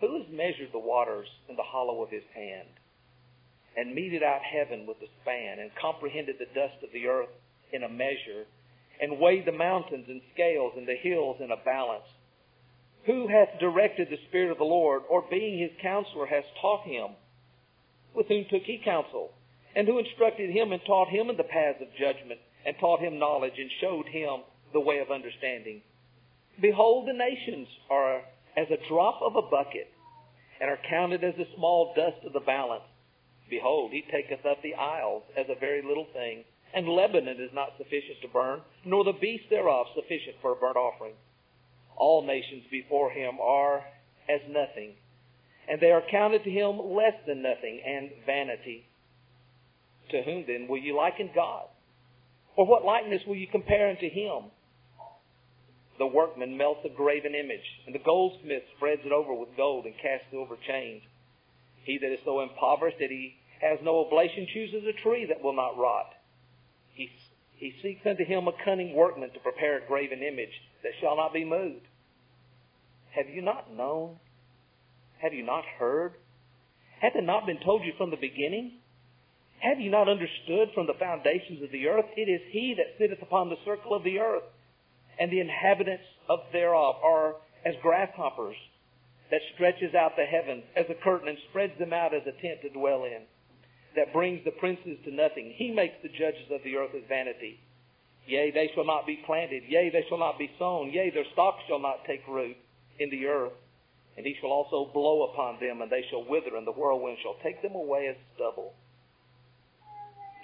Who 0.00 0.22
has 0.22 0.30
measured 0.30 0.70
the 0.72 0.78
waters 0.78 1.28
in 1.48 1.56
the 1.56 1.62
hollow 1.62 2.02
of 2.02 2.10
his 2.10 2.24
hand, 2.34 2.68
and 3.76 3.94
meted 3.94 4.22
out 4.22 4.42
heaven 4.42 4.86
with 4.86 4.98
a 5.02 5.08
span, 5.22 5.58
and 5.58 5.74
comprehended 5.74 6.36
the 6.38 6.46
dust 6.54 6.82
of 6.82 6.92
the 6.92 7.06
earth 7.06 7.30
in 7.72 7.82
a 7.82 7.88
measure, 7.88 8.46
and 9.00 9.18
weighed 9.18 9.44
the 9.44 9.52
mountains 9.52 10.06
in 10.08 10.20
scales 10.32 10.74
and 10.76 10.86
the 10.86 10.94
hills 10.94 11.40
in 11.40 11.50
a 11.50 11.56
balance. 11.56 12.06
Who 13.06 13.26
hath 13.26 13.58
directed 13.58 14.10
the 14.10 14.18
Spirit 14.28 14.52
of 14.52 14.58
the 14.58 14.64
Lord, 14.64 15.02
or 15.08 15.22
being 15.28 15.58
his 15.58 15.72
counselor 15.80 16.26
has 16.26 16.44
taught 16.60 16.84
him? 16.84 17.16
With 18.14 18.28
whom 18.28 18.44
took 18.48 18.62
he 18.62 18.78
counsel? 18.84 19.32
And 19.74 19.88
who 19.88 19.98
instructed 19.98 20.50
him 20.50 20.72
and 20.72 20.82
taught 20.84 21.08
him 21.08 21.30
in 21.30 21.36
the 21.36 21.44
paths 21.44 21.80
of 21.80 21.88
judgment, 21.98 22.40
and 22.66 22.76
taught 22.78 23.00
him 23.00 23.18
knowledge, 23.18 23.58
and 23.58 23.70
showed 23.80 24.06
him 24.06 24.40
the 24.72 24.80
way 24.80 24.98
of 24.98 25.10
understanding? 25.10 25.82
Behold, 26.60 27.08
the 27.08 27.12
nations 27.12 27.68
are 27.90 28.22
as 28.56 28.68
a 28.70 28.88
drop 28.88 29.20
of 29.22 29.36
a 29.36 29.42
bucket, 29.42 29.90
and 30.60 30.70
are 30.70 30.78
counted 30.88 31.24
as 31.24 31.34
the 31.36 31.48
small 31.56 31.92
dust 31.96 32.24
of 32.24 32.32
the 32.32 32.40
balance. 32.40 32.84
Behold, 33.48 33.92
he 33.92 34.02
taketh 34.02 34.44
up 34.46 34.62
the 34.62 34.74
isles 34.74 35.22
as 35.36 35.46
a 35.48 35.58
very 35.58 35.82
little 35.82 36.06
thing 36.12 36.44
and 36.74 36.88
Lebanon 36.88 37.40
is 37.40 37.52
not 37.52 37.76
sufficient 37.76 38.20
to 38.22 38.28
burn, 38.28 38.60
nor 38.84 39.04
the 39.04 39.12
beast 39.12 39.44
thereof 39.50 39.86
sufficient 39.94 40.36
for 40.40 40.52
a 40.52 40.56
burnt 40.56 40.76
offering. 40.76 41.14
All 41.96 42.26
nations 42.26 42.64
before 42.70 43.10
him 43.10 43.38
are 43.40 43.84
as 44.28 44.40
nothing, 44.48 44.94
and 45.68 45.80
they 45.80 45.92
are 45.92 46.02
counted 46.10 46.44
to 46.44 46.50
him 46.50 46.78
less 46.78 47.14
than 47.26 47.42
nothing 47.42 47.82
and 47.86 48.10
vanity. 48.24 48.86
To 50.10 50.22
whom 50.22 50.44
then 50.46 50.66
will 50.68 50.78
you 50.78 50.96
liken 50.96 51.30
God? 51.34 51.66
Or 52.56 52.66
what 52.66 52.84
likeness 52.84 53.22
will 53.26 53.36
you 53.36 53.46
compare 53.46 53.88
unto 53.88 54.10
him? 54.10 54.50
The 55.98 56.06
workman 56.06 56.56
melts 56.56 56.84
a 56.84 56.94
graven 56.94 57.34
image, 57.34 57.64
and 57.86 57.94
the 57.94 58.04
goldsmith 58.04 58.64
spreads 58.76 59.02
it 59.04 59.12
over 59.12 59.32
with 59.32 59.56
gold 59.56 59.86
and 59.86 59.94
casts 59.94 60.26
silver 60.30 60.56
chains. 60.66 61.02
He 61.84 61.98
that 61.98 62.12
is 62.12 62.20
so 62.24 62.40
impoverished 62.40 62.98
that 63.00 63.10
he 63.10 63.36
has 63.60 63.78
no 63.82 64.04
oblation 64.04 64.46
chooses 64.52 64.84
a 64.84 65.02
tree 65.02 65.26
that 65.28 65.42
will 65.42 65.54
not 65.54 65.78
rot 65.78 66.12
he, 66.94 67.10
he 67.56 67.72
seeks 67.82 68.06
unto 68.06 68.24
him 68.24 68.48
a 68.48 68.52
cunning 68.64 68.94
workman 68.94 69.30
to 69.32 69.40
prepare 69.40 69.78
a 69.78 69.86
graven 69.86 70.20
image 70.22 70.52
that 70.82 70.92
shall 71.00 71.16
not 71.16 71.32
be 71.32 71.44
moved. 71.44 71.86
Have 73.16 73.28
you 73.28 73.42
not 73.42 73.72
known? 73.74 74.16
Have 75.18 75.32
you 75.32 75.44
not 75.44 75.64
heard? 75.78 76.14
Hath 77.00 77.16
it 77.16 77.24
not 77.24 77.46
been 77.46 77.60
told 77.64 77.84
you 77.84 77.92
from 77.96 78.10
the 78.10 78.16
beginning? 78.16 78.78
Have 79.62 79.80
you 79.80 79.90
not 79.90 80.08
understood 80.08 80.70
from 80.74 80.86
the 80.86 80.98
foundations 80.98 81.62
of 81.62 81.70
the 81.70 81.86
earth? 81.86 82.06
It 82.16 82.28
is 82.28 82.42
he 82.50 82.74
that 82.76 82.98
sitteth 82.98 83.22
upon 83.22 83.48
the 83.48 83.62
circle 83.64 83.94
of 83.94 84.02
the 84.02 84.18
earth, 84.18 84.42
and 85.20 85.30
the 85.30 85.40
inhabitants 85.40 86.04
of 86.28 86.40
thereof 86.52 86.96
are 87.02 87.36
as 87.64 87.74
grasshoppers, 87.80 88.56
that 89.30 89.40
stretches 89.54 89.94
out 89.94 90.16
the 90.16 90.24
heavens 90.24 90.64
as 90.74 90.86
a 90.90 90.94
curtain 90.94 91.28
and 91.28 91.38
spreads 91.48 91.78
them 91.78 91.92
out 91.92 92.12
as 92.12 92.22
a 92.26 92.32
tent 92.42 92.60
to 92.62 92.70
dwell 92.70 93.04
in 93.04 93.22
that 93.94 94.12
brings 94.12 94.44
the 94.44 94.50
princes 94.50 94.98
to 95.04 95.14
nothing. 95.14 95.54
He 95.56 95.70
makes 95.70 95.94
the 96.02 96.08
judges 96.08 96.50
of 96.50 96.62
the 96.64 96.76
earth 96.76 96.90
as 96.96 97.02
vanity. 97.08 97.60
Yea, 98.26 98.50
they 98.50 98.70
shall 98.74 98.86
not 98.86 99.06
be 99.06 99.22
planted. 99.26 99.62
Yea, 99.68 99.90
they 99.90 100.04
shall 100.08 100.18
not 100.18 100.38
be 100.38 100.50
sown. 100.58 100.90
Yea, 100.90 101.10
their 101.10 101.24
stalks 101.32 101.62
shall 101.68 101.80
not 101.80 102.04
take 102.06 102.26
root 102.28 102.56
in 102.98 103.10
the 103.10 103.26
earth. 103.26 103.52
And 104.16 104.26
he 104.26 104.36
shall 104.40 104.50
also 104.50 104.90
blow 104.92 105.30
upon 105.32 105.58
them, 105.60 105.82
and 105.82 105.90
they 105.90 106.04
shall 106.10 106.24
wither, 106.24 106.56
and 106.56 106.66
the 106.66 106.72
whirlwind 106.72 107.18
shall 107.22 107.36
take 107.42 107.62
them 107.62 107.74
away 107.74 108.08
as 108.08 108.16
stubble. 108.34 108.74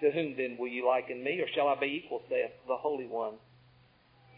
To 0.01 0.11
whom 0.11 0.37
then 0.37 0.57
will 0.59 0.69
ye 0.69 0.83
liken 0.83 1.23
me, 1.25 1.41
or 1.41 1.49
shall 1.55 1.69
I 1.69 1.75
be 1.79 2.03
equal, 2.05 2.23
saith 2.29 2.53
the 2.67 2.77
Holy 2.77 3.07
One? 3.07 3.35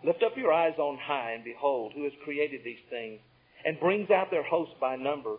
Lift 0.02 0.22
up 0.22 0.36
your 0.36 0.52
eyes 0.52 0.78
on 0.78 0.96
high, 0.96 1.32
and 1.32 1.44
behold, 1.44 1.92
who 1.94 2.04
has 2.04 2.12
created 2.24 2.62
these 2.64 2.80
things, 2.88 3.20
and 3.64 3.78
brings 3.78 4.10
out 4.10 4.30
their 4.30 4.42
host 4.42 4.72
by 4.80 4.96
number. 4.96 5.36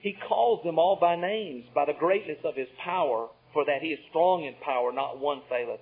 He 0.00 0.16
calls 0.28 0.62
them 0.64 0.78
all 0.78 0.96
by 1.00 1.16
names, 1.16 1.64
by 1.74 1.84
the 1.84 1.98
greatness 1.98 2.38
of 2.44 2.54
his 2.54 2.68
power, 2.84 3.28
for 3.52 3.64
that 3.64 3.82
he 3.82 3.88
is 3.88 3.98
strong 4.08 4.44
in 4.44 4.54
power, 4.64 4.92
not 4.92 5.18
one 5.18 5.42
faileth. 5.48 5.80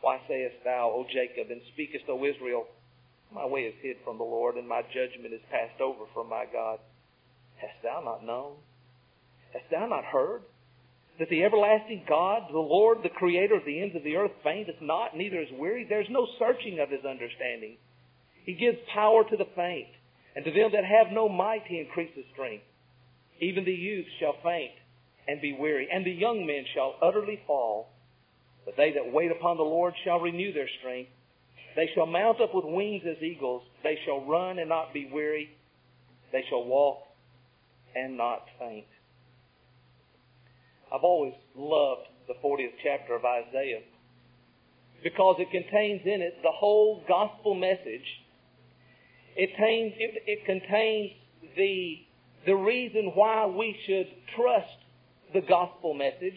Why 0.00 0.20
sayest 0.26 0.56
thou, 0.64 0.90
O 0.90 1.06
Jacob, 1.06 1.50
and 1.50 1.62
speakest, 1.72 2.06
O 2.08 2.24
Israel, 2.24 2.66
My 3.32 3.46
way 3.46 3.62
is 3.62 3.74
hid 3.80 3.96
from 4.04 4.18
the 4.18 4.24
Lord, 4.24 4.56
and 4.56 4.68
my 4.68 4.82
judgment 4.82 5.32
is 5.32 5.40
passed 5.50 5.80
over 5.80 6.04
from 6.12 6.28
my 6.28 6.44
God? 6.52 6.78
Hast 7.56 7.82
thou 7.82 8.02
not 8.04 8.26
known? 8.26 8.56
Hast 9.54 9.70
thou 9.70 9.86
not 9.86 10.04
heard? 10.04 10.42
That 11.22 11.30
the 11.30 11.44
everlasting 11.44 12.02
God, 12.08 12.48
the 12.50 12.58
Lord, 12.58 12.98
the 13.04 13.08
Creator 13.08 13.54
of 13.54 13.64
the 13.64 13.80
ends 13.80 13.94
of 13.94 14.02
the 14.02 14.16
earth, 14.16 14.32
fainteth 14.42 14.82
not, 14.82 15.16
neither 15.16 15.40
is 15.40 15.46
weary. 15.56 15.86
There's 15.88 16.10
no 16.10 16.26
searching 16.36 16.80
of 16.80 16.90
his 16.90 17.04
understanding. 17.04 17.76
He 18.44 18.54
gives 18.54 18.78
power 18.92 19.22
to 19.30 19.36
the 19.36 19.46
faint, 19.54 19.86
and 20.34 20.44
to 20.44 20.50
them 20.50 20.72
that 20.72 20.84
have 20.84 21.12
no 21.12 21.28
might 21.28 21.62
he 21.68 21.78
increases 21.78 22.24
strength. 22.32 22.64
Even 23.38 23.64
the 23.64 23.70
youth 23.70 24.06
shall 24.18 24.34
faint 24.42 24.72
and 25.28 25.40
be 25.40 25.56
weary, 25.56 25.86
and 25.94 26.04
the 26.04 26.10
young 26.10 26.44
men 26.44 26.64
shall 26.74 26.96
utterly 27.00 27.40
fall. 27.46 27.90
But 28.64 28.76
they 28.76 28.90
that 28.90 29.12
wait 29.12 29.30
upon 29.30 29.58
the 29.58 29.62
Lord 29.62 29.94
shall 30.02 30.18
renew 30.18 30.52
their 30.52 30.70
strength. 30.80 31.12
They 31.76 31.88
shall 31.94 32.06
mount 32.06 32.40
up 32.40 32.52
with 32.52 32.64
wings 32.64 33.04
as 33.08 33.22
eagles. 33.22 33.62
They 33.84 33.96
shall 34.04 34.24
run 34.24 34.58
and 34.58 34.68
not 34.68 34.92
be 34.92 35.08
weary. 35.08 35.50
They 36.32 36.42
shall 36.48 36.64
walk 36.64 36.98
and 37.94 38.16
not 38.16 38.42
faint. 38.58 38.86
I've 40.92 41.04
always 41.04 41.34
loved 41.56 42.08
the 42.28 42.34
40th 42.44 42.74
chapter 42.82 43.14
of 43.14 43.24
Isaiah 43.24 43.80
because 45.02 45.36
it 45.38 45.50
contains 45.50 46.02
in 46.04 46.20
it 46.20 46.38
the 46.42 46.52
whole 46.52 47.02
gospel 47.08 47.54
message. 47.54 48.06
It 49.34 49.50
contains, 49.56 49.94
it, 49.96 50.22
it 50.26 50.44
contains 50.44 51.12
the 51.56 52.02
the 52.44 52.54
reason 52.54 53.12
why 53.14 53.46
we 53.46 53.76
should 53.86 54.08
trust 54.36 54.66
the 55.32 55.40
gospel 55.42 55.94
message. 55.94 56.36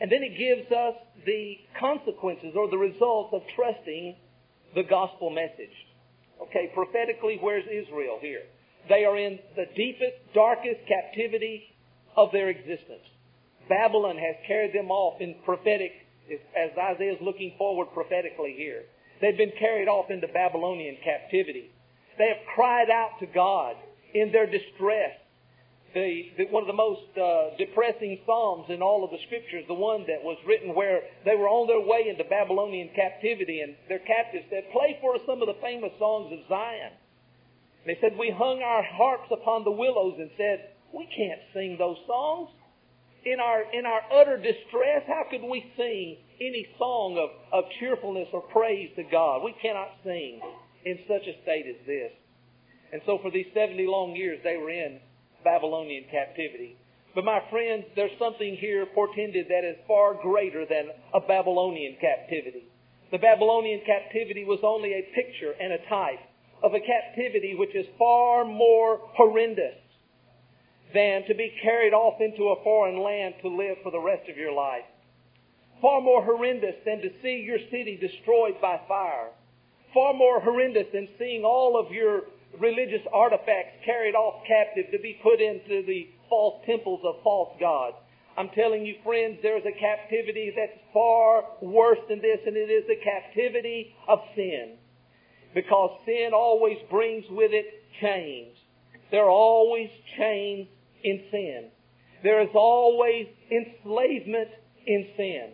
And 0.00 0.10
then 0.10 0.22
it 0.22 0.36
gives 0.36 0.70
us 0.72 0.94
the 1.24 1.56
consequences 1.78 2.52
or 2.56 2.68
the 2.68 2.76
results 2.76 3.30
of 3.32 3.42
trusting 3.54 4.16
the 4.74 4.82
gospel 4.82 5.30
message. 5.30 5.74
Okay, 6.42 6.70
prophetically, 6.74 7.38
where's 7.40 7.64
Israel 7.64 8.18
here? 8.20 8.42
They 8.88 9.04
are 9.04 9.16
in 9.16 9.38
the 9.56 9.66
deepest, 9.76 10.34
darkest 10.34 10.80
captivity 10.88 11.62
of 12.16 12.30
their 12.32 12.50
existence. 12.50 13.06
Babylon 13.68 14.16
has 14.16 14.36
carried 14.46 14.74
them 14.74 14.90
off 14.90 15.20
in 15.20 15.36
prophetic, 15.44 15.92
as 16.30 16.70
Isaiah 16.78 17.12
is 17.12 17.20
looking 17.20 17.54
forward 17.58 17.88
prophetically 17.94 18.54
here. 18.56 18.82
They've 19.20 19.36
been 19.36 19.52
carried 19.58 19.88
off 19.88 20.10
into 20.10 20.28
Babylonian 20.28 20.96
captivity. 21.04 21.70
They 22.18 22.28
have 22.28 22.46
cried 22.54 22.90
out 22.90 23.18
to 23.20 23.26
God 23.26 23.76
in 24.14 24.32
their 24.32 24.46
distress. 24.46 25.18
The, 25.94 26.32
the, 26.36 26.44
one 26.50 26.62
of 26.62 26.66
the 26.66 26.74
most 26.74 27.06
uh, 27.16 27.56
depressing 27.56 28.18
psalms 28.26 28.66
in 28.68 28.82
all 28.82 29.04
of 29.04 29.10
the 29.10 29.22
scriptures, 29.26 29.62
the 29.68 29.78
one 29.78 30.02
that 30.10 30.24
was 30.24 30.36
written 30.44 30.74
where 30.74 31.02
they 31.24 31.36
were 31.36 31.46
on 31.46 31.68
their 31.68 31.80
way 31.80 32.10
into 32.10 32.24
Babylonian 32.24 32.90
captivity, 32.96 33.60
and 33.60 33.76
their 33.88 34.00
captives 34.00 34.44
said, 34.50 34.72
"Play 34.72 34.98
for 35.00 35.14
us 35.14 35.22
some 35.24 35.40
of 35.40 35.46
the 35.46 35.54
famous 35.62 35.92
songs 35.98 36.32
of 36.32 36.40
Zion." 36.48 36.90
And 37.84 37.94
they 37.94 38.00
said, 38.00 38.16
We 38.18 38.30
hung 38.30 38.62
our 38.62 38.82
harps 38.82 39.28
upon 39.30 39.64
the 39.64 39.70
willows 39.70 40.16
and 40.18 40.30
said, 40.36 40.70
We 40.92 41.06
can't 41.14 41.40
sing 41.52 41.76
those 41.78 41.98
songs. 42.06 42.48
In 43.24 43.40
our, 43.40 43.62
in 43.72 43.86
our 43.86 44.02
utter 44.12 44.36
distress, 44.36 45.02
how 45.06 45.24
could 45.30 45.42
we 45.42 45.64
sing 45.76 46.18
any 46.40 46.68
song 46.78 47.16
of, 47.16 47.30
of 47.52 47.64
cheerfulness 47.80 48.28
or 48.32 48.42
praise 48.42 48.90
to 48.96 49.02
God? 49.10 49.42
We 49.42 49.54
cannot 49.62 49.88
sing 50.04 50.40
in 50.84 50.98
such 51.08 51.26
a 51.26 51.40
state 51.42 51.64
as 51.66 51.86
this. 51.86 52.12
And 52.92 53.00
so 53.06 53.18
for 53.22 53.30
these 53.30 53.46
70 53.54 53.86
long 53.86 54.14
years, 54.14 54.40
they 54.44 54.56
were 54.56 54.70
in 54.70 55.00
Babylonian 55.42 56.04
captivity. 56.10 56.76
But 57.14 57.24
my 57.24 57.40
friends, 57.50 57.84
there's 57.96 58.16
something 58.18 58.56
here 58.60 58.86
portended 58.94 59.46
that 59.48 59.64
is 59.64 59.76
far 59.86 60.14
greater 60.20 60.66
than 60.66 60.90
a 61.14 61.20
Babylonian 61.20 61.96
captivity. 62.00 62.68
The 63.10 63.18
Babylonian 63.18 63.82
captivity 63.86 64.44
was 64.44 64.60
only 64.62 64.92
a 64.92 65.08
picture 65.14 65.52
and 65.60 65.72
a 65.72 65.88
type 65.88 66.20
of 66.62 66.74
a 66.74 66.80
captivity 66.80 67.54
which 67.54 67.74
is 67.74 67.86
far 67.98 68.44
more 68.44 69.00
horrendous 69.14 69.76
than 70.94 71.26
to 71.26 71.34
be 71.34 71.52
carried 71.62 71.92
off 71.92 72.20
into 72.20 72.48
a 72.48 72.62
foreign 72.62 73.02
land 73.02 73.34
to 73.42 73.48
live 73.48 73.76
for 73.82 73.90
the 73.90 74.00
rest 74.00 74.28
of 74.30 74.36
your 74.36 74.52
life. 74.52 74.84
Far 75.82 76.00
more 76.00 76.24
horrendous 76.24 76.76
than 76.86 77.02
to 77.02 77.10
see 77.20 77.42
your 77.44 77.58
city 77.70 77.98
destroyed 78.00 78.54
by 78.62 78.80
fire. 78.88 79.30
Far 79.92 80.14
more 80.14 80.40
horrendous 80.40 80.86
than 80.92 81.08
seeing 81.18 81.44
all 81.44 81.78
of 81.78 81.92
your 81.92 82.22
religious 82.58 83.02
artifacts 83.12 83.84
carried 83.84 84.14
off 84.14 84.46
captive 84.46 84.86
to 84.92 84.98
be 84.98 85.18
put 85.22 85.40
into 85.40 85.84
the 85.86 86.08
false 86.28 86.64
temples 86.64 87.00
of 87.04 87.16
false 87.22 87.54
gods. 87.58 87.96
I'm 88.36 88.48
telling 88.50 88.86
you, 88.86 88.94
friends, 89.04 89.38
there 89.42 89.58
is 89.58 89.64
a 89.66 89.78
captivity 89.78 90.52
that's 90.56 90.78
far 90.92 91.44
worse 91.60 92.00
than 92.08 92.20
this, 92.20 92.40
and 92.46 92.56
it 92.56 92.70
is 92.70 92.84
the 92.86 92.96
captivity 93.02 93.94
of 94.08 94.20
sin. 94.34 94.76
Because 95.54 95.90
sin 96.04 96.30
always 96.34 96.78
brings 96.90 97.24
with 97.30 97.52
it 97.52 97.66
chains. 98.00 98.56
There 99.10 99.24
are 99.24 99.30
always 99.30 99.90
chains 100.18 100.66
in 101.04 101.22
sin. 101.30 101.68
There 102.22 102.42
is 102.42 102.48
always 102.54 103.26
enslavement 103.50 104.48
in 104.86 105.06
sin. 105.16 105.50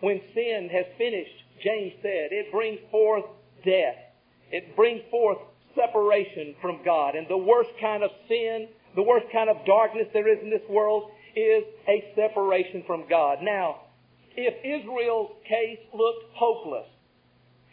When 0.00 0.20
sin 0.34 0.68
has 0.72 0.86
finished, 0.98 1.34
James 1.64 1.94
said, 2.02 2.28
it 2.30 2.52
brings 2.52 2.78
forth 2.90 3.24
death. 3.64 3.96
It 4.50 4.76
brings 4.76 5.00
forth 5.10 5.38
separation 5.74 6.54
from 6.60 6.80
God. 6.84 7.14
And 7.14 7.26
the 7.28 7.38
worst 7.38 7.70
kind 7.80 8.02
of 8.02 8.10
sin, 8.28 8.68
the 8.94 9.02
worst 9.02 9.26
kind 9.32 9.48
of 9.48 9.64
darkness 9.64 10.08
there 10.12 10.30
is 10.30 10.42
in 10.42 10.50
this 10.50 10.68
world 10.68 11.10
is 11.34 11.64
a 11.88 12.12
separation 12.14 12.84
from 12.86 13.04
God. 13.08 13.38
Now, 13.40 13.88
if 14.36 14.54
Israel's 14.64 15.32
case 15.48 15.80
looked 15.94 16.24
hopeless, 16.34 16.86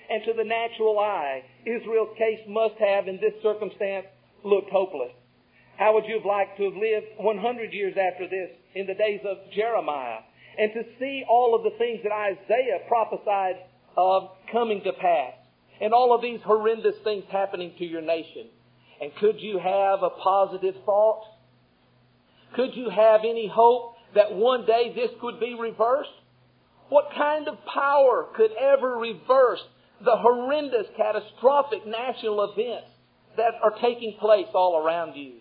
and 0.10 0.24
to 0.26 0.34
the 0.34 0.44
natural 0.44 0.98
eye, 1.00 1.44
Israel's 1.66 2.18
case 2.18 2.40
must 2.48 2.76
have, 2.80 3.08
in 3.08 3.20
this 3.22 3.34
circumstance, 3.44 4.08
looked 4.44 4.70
hopeless. 4.72 5.12
How 5.80 5.94
would 5.94 6.04
you 6.06 6.16
have 6.16 6.26
liked 6.26 6.58
to 6.58 6.66
have 6.66 6.74
lived 6.74 7.08
100 7.16 7.72
years 7.72 7.96
after 7.96 8.28
this 8.28 8.50
in 8.76 8.86
the 8.86 8.94
days 8.94 9.22
of 9.24 9.38
Jeremiah 9.56 10.20
and 10.58 10.74
to 10.74 10.84
see 11.00 11.24
all 11.28 11.56
of 11.56 11.64
the 11.64 11.78
things 11.78 12.02
that 12.04 12.12
Isaiah 12.12 12.84
prophesied 12.90 13.56
of 13.96 14.32
coming 14.52 14.84
to 14.84 14.92
pass 14.92 15.36
and 15.80 15.94
all 15.94 16.14
of 16.14 16.22
these 16.22 16.42
horrendous 16.44 16.96
things 17.06 17.24
happening 17.32 17.76
to 17.80 17.86
your 17.86 18.02
nation? 18.02 18.48
And 19.02 19.16
could 19.22 19.40
you 19.40 19.58
have 19.58 20.04
a 20.04 20.10
positive 20.22 20.76
thought? 20.86 21.24
Could 22.58 22.76
you 22.76 22.90
have 22.90 23.22
any 23.22 23.48
hope 23.48 23.96
that 24.16 24.34
one 24.34 24.66
day 24.66 24.92
this 24.94 25.12
could 25.22 25.40
be 25.40 25.56
reversed? 25.58 26.10
What 26.90 27.06
kind 27.16 27.48
of 27.48 27.56
power 27.74 28.28
could 28.36 28.52
ever 28.52 28.98
reverse 28.98 29.62
the 30.04 30.18
horrendous, 30.18 30.88
catastrophic 30.98 31.88
national 31.88 32.52
events 32.52 32.90
that 33.38 33.54
are 33.64 33.80
taking 33.80 34.18
place 34.20 34.48
all 34.54 34.76
around 34.76 35.16
you? 35.16 35.36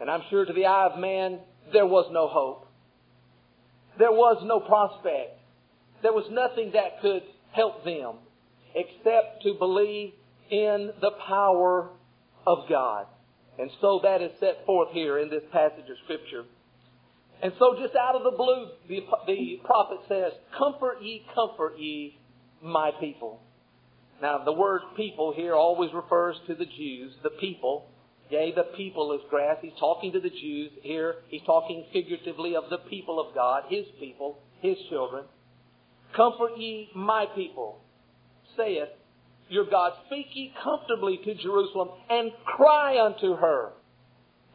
And 0.00 0.10
I'm 0.10 0.22
sure 0.30 0.44
to 0.44 0.52
the 0.52 0.66
eye 0.66 0.88
of 0.92 0.98
man, 0.98 1.40
there 1.72 1.86
was 1.86 2.08
no 2.12 2.28
hope. 2.28 2.68
There 3.98 4.12
was 4.12 4.42
no 4.44 4.60
prospect. 4.60 5.40
There 6.02 6.12
was 6.12 6.26
nothing 6.30 6.72
that 6.72 7.00
could 7.00 7.22
help 7.52 7.84
them 7.84 8.16
except 8.74 9.42
to 9.42 9.54
believe 9.54 10.12
in 10.50 10.92
the 11.00 11.12
power 11.26 11.90
of 12.46 12.68
God. 12.68 13.06
And 13.58 13.70
so 13.80 14.00
that 14.02 14.20
is 14.20 14.32
set 14.38 14.66
forth 14.66 14.90
here 14.92 15.18
in 15.18 15.30
this 15.30 15.42
passage 15.50 15.88
of 15.88 15.96
Scripture. 16.04 16.44
And 17.42 17.52
so 17.58 17.76
just 17.80 17.94
out 17.96 18.14
of 18.14 18.22
the 18.22 18.36
blue, 18.36 18.68
the, 18.88 19.00
the 19.26 19.60
prophet 19.64 19.98
says, 20.08 20.32
Comfort 20.56 21.02
ye, 21.02 21.24
comfort 21.34 21.78
ye, 21.78 22.18
my 22.62 22.90
people. 23.00 23.40
Now, 24.22 24.44
the 24.44 24.52
word 24.52 24.80
people 24.96 25.32
here 25.34 25.54
always 25.54 25.92
refers 25.92 26.36
to 26.46 26.54
the 26.54 26.64
Jews, 26.64 27.14
the 27.22 27.30
people. 27.30 27.90
Yea, 28.30 28.52
the 28.54 28.64
people 28.76 29.12
is 29.12 29.20
grass. 29.30 29.56
He's 29.62 29.72
talking 29.78 30.12
to 30.12 30.20
the 30.20 30.30
Jews. 30.30 30.72
Here, 30.82 31.16
he's 31.28 31.42
talking 31.46 31.84
figuratively 31.92 32.56
of 32.56 32.64
the 32.70 32.78
people 32.78 33.20
of 33.20 33.34
God, 33.34 33.64
his 33.68 33.86
people, 34.00 34.38
his 34.60 34.76
children. 34.90 35.24
Comfort 36.14 36.56
ye, 36.56 36.90
my 36.94 37.26
people, 37.34 37.80
saith 38.56 38.88
your 39.48 39.64
God. 39.70 39.92
Speak 40.06 40.26
ye 40.34 40.52
comfortably 40.62 41.20
to 41.24 41.34
Jerusalem 41.34 41.90
and 42.10 42.32
cry 42.44 43.00
unto 43.04 43.36
her 43.36 43.72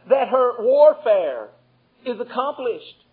that 0.09 0.27
her 0.29 0.63
warfare 0.63 1.49
is 2.05 2.19
accomplished 2.19 3.05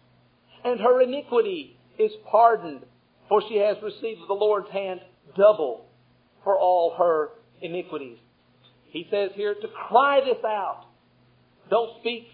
and 0.64 0.80
her 0.80 1.02
iniquity 1.02 1.76
is 1.98 2.10
pardoned, 2.30 2.80
for 3.28 3.42
she 3.48 3.58
has 3.58 3.76
received 3.82 4.20
the 4.26 4.34
Lord's 4.34 4.70
hand 4.70 5.00
double 5.36 5.86
for 6.42 6.58
all 6.58 6.94
her 6.98 7.30
iniquities. 7.60 8.18
He 8.90 9.06
says 9.10 9.30
here 9.34 9.54
to 9.54 9.68
cry 9.68 10.20
this 10.20 10.42
out. 10.44 10.84
Don't 11.70 11.98
speak 12.00 12.28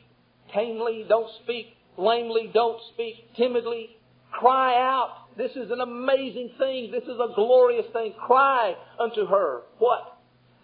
tamely, 0.55 1.05
don't 1.09 1.31
speak 1.43 1.67
lamely, 1.97 2.51
don't 2.53 2.81
speak 2.93 3.35
timidly. 3.37 3.97
Cry 4.31 4.75
out 4.77 5.25
this 5.37 5.51
is 5.53 5.71
an 5.71 5.81
amazing 5.81 6.53
thing. 6.59 6.91
This 6.93 7.03
is 7.05 7.19
a 7.19 7.35
glorious 7.35 7.87
thing. 7.93 8.15
Cry 8.27 8.75
unto 9.01 9.27
her. 9.27 9.63
What? 9.79 10.19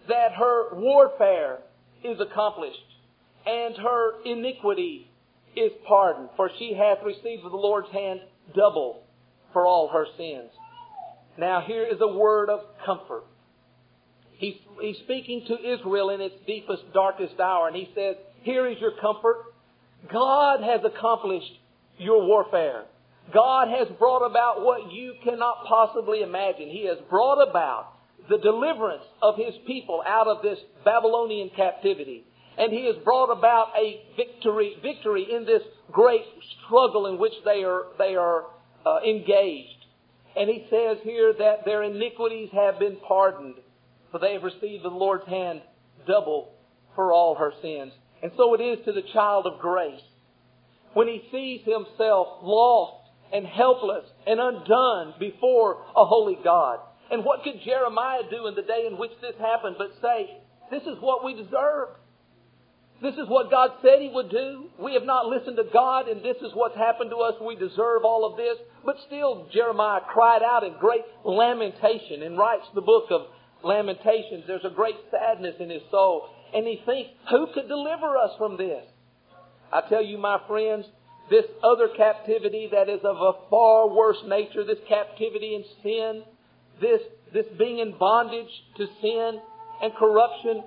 That 0.07 0.33
her 0.37 0.75
warfare 0.75 1.59
is 2.03 2.19
accomplished 2.19 2.77
and 3.45 3.75
her 3.77 4.21
iniquity 4.25 5.09
is 5.55 5.71
pardoned. 5.87 6.29
For 6.37 6.49
she 6.57 6.73
hath 6.73 6.99
received 7.05 7.43
of 7.43 7.51
the 7.51 7.57
Lord's 7.57 7.91
hand 7.91 8.21
double 8.55 9.03
for 9.51 9.67
all 9.67 9.89
her 9.89 10.05
sins. 10.17 10.51
Now 11.37 11.61
here 11.65 11.83
is 11.85 11.99
a 12.01 12.07
word 12.07 12.49
of 12.49 12.61
comfort. 12.85 13.25
He's, 14.41 14.55
he's 14.81 14.97
speaking 15.03 15.45
to 15.47 15.53
Israel 15.53 16.09
in 16.09 16.19
its 16.19 16.33
deepest, 16.47 16.81
darkest 16.93 17.39
hour, 17.39 17.67
and 17.67 17.75
he 17.75 17.89
says, 17.95 18.15
Here 18.41 18.67
is 18.67 18.77
your 18.79 18.93
comfort. 18.99 19.37
God 20.11 20.61
has 20.63 20.81
accomplished 20.83 21.51
your 21.99 22.25
warfare. 22.25 22.85
God 23.31 23.67
has 23.67 23.87
brought 23.99 24.25
about 24.25 24.63
what 24.63 24.91
you 24.91 25.13
cannot 25.23 25.65
possibly 25.67 26.23
imagine. 26.23 26.69
He 26.69 26.87
has 26.87 26.97
brought 27.07 27.47
about 27.47 27.93
the 28.29 28.39
deliverance 28.39 29.03
of 29.21 29.35
His 29.37 29.53
people 29.67 30.01
out 30.07 30.27
of 30.27 30.41
this 30.41 30.57
Babylonian 30.83 31.51
captivity. 31.55 32.23
And 32.57 32.73
He 32.73 32.87
has 32.87 32.95
brought 33.03 33.29
about 33.31 33.67
a 33.77 34.01
victory, 34.17 34.75
victory 34.81 35.27
in 35.31 35.45
this 35.45 35.61
great 35.91 36.25
struggle 36.65 37.05
in 37.05 37.19
which 37.19 37.33
they 37.45 37.63
are, 37.63 37.83
they 37.99 38.15
are 38.15 38.45
uh, 38.87 38.99
engaged. 39.07 39.85
And 40.35 40.49
He 40.49 40.65
says 40.71 40.97
here 41.03 41.31
that 41.37 41.63
their 41.63 41.83
iniquities 41.83 42.49
have 42.53 42.79
been 42.79 42.97
pardoned, 43.07 43.55
for 44.11 44.19
they 44.19 44.33
have 44.33 44.43
received 44.43 44.83
the 44.83 44.89
Lord's 44.89 45.27
hand 45.27 45.61
double 46.07 46.53
for 46.95 47.11
all 47.11 47.35
her 47.35 47.53
sins. 47.61 47.93
And 48.21 48.31
so 48.37 48.53
it 48.53 48.61
is 48.61 48.85
to 48.85 48.91
the 48.91 49.03
child 49.13 49.45
of 49.47 49.59
grace. 49.59 50.01
When 50.93 51.07
he 51.07 51.23
sees 51.31 51.61
himself 51.65 52.27
lost 52.43 53.09
and 53.33 53.45
helpless 53.45 54.05
and 54.27 54.39
undone 54.39 55.13
before 55.19 55.83
a 55.95 56.05
holy 56.05 56.37
God. 56.43 56.79
And 57.09 57.23
what 57.23 57.43
could 57.43 57.61
Jeremiah 57.63 58.23
do 58.29 58.47
in 58.47 58.55
the 58.55 58.61
day 58.61 58.85
in 58.87 58.97
which 58.97 59.11
this 59.21 59.35
happened 59.39 59.75
but 59.77 59.91
say, 60.01 60.29
this 60.69 60.83
is 60.83 60.97
what 60.99 61.23
we 61.23 61.33
deserved. 61.33 61.97
This 63.01 63.15
is 63.15 63.27
what 63.27 63.49
God 63.49 63.71
said 63.81 63.99
He 63.99 64.11
would 64.13 64.29
do. 64.29 64.69
We 64.79 64.93
have 64.93 65.03
not 65.03 65.25
listened 65.25 65.57
to 65.57 65.65
God, 65.73 66.07
and 66.07 66.23
this 66.23 66.37
is 66.37 66.51
what's 66.53 66.77
happened 66.77 67.09
to 67.09 67.17
us. 67.17 67.33
We 67.41 67.55
deserve 67.55 68.05
all 68.05 68.29
of 68.29 68.37
this. 68.37 68.57
But 68.85 68.97
still, 69.07 69.47
Jeremiah 69.51 70.01
cried 70.07 70.43
out 70.43 70.63
in 70.63 70.75
great 70.79 71.01
lamentation 71.25 72.21
and 72.21 72.37
writes 72.37 72.67
the 72.75 72.81
book 72.81 73.05
of 73.09 73.21
Lamentations. 73.63 74.43
There's 74.47 74.65
a 74.65 74.73
great 74.73 74.95
sadness 75.09 75.55
in 75.59 75.69
his 75.69 75.81
soul. 75.91 76.29
And 76.53 76.65
he 76.65 76.81
thinks, 76.85 77.09
who 77.29 77.47
could 77.53 77.67
deliver 77.67 78.17
us 78.17 78.31
from 78.37 78.57
this? 78.57 78.83
I 79.71 79.81
tell 79.87 80.03
you, 80.03 80.17
my 80.17 80.39
friends, 80.47 80.85
this 81.29 81.45
other 81.63 81.87
captivity 81.95 82.69
that 82.71 82.89
is 82.89 82.99
of 83.03 83.15
a 83.15 83.49
far 83.49 83.87
worse 83.87 84.17
nature, 84.27 84.65
this 84.65 84.79
captivity 84.89 85.55
in 85.55 85.63
sin, 85.81 86.23
this, 86.81 87.01
this 87.33 87.45
being 87.57 87.79
in 87.79 87.97
bondage 87.97 88.51
to 88.77 88.87
sin 89.01 89.39
and 89.81 89.93
corruption 89.95 90.63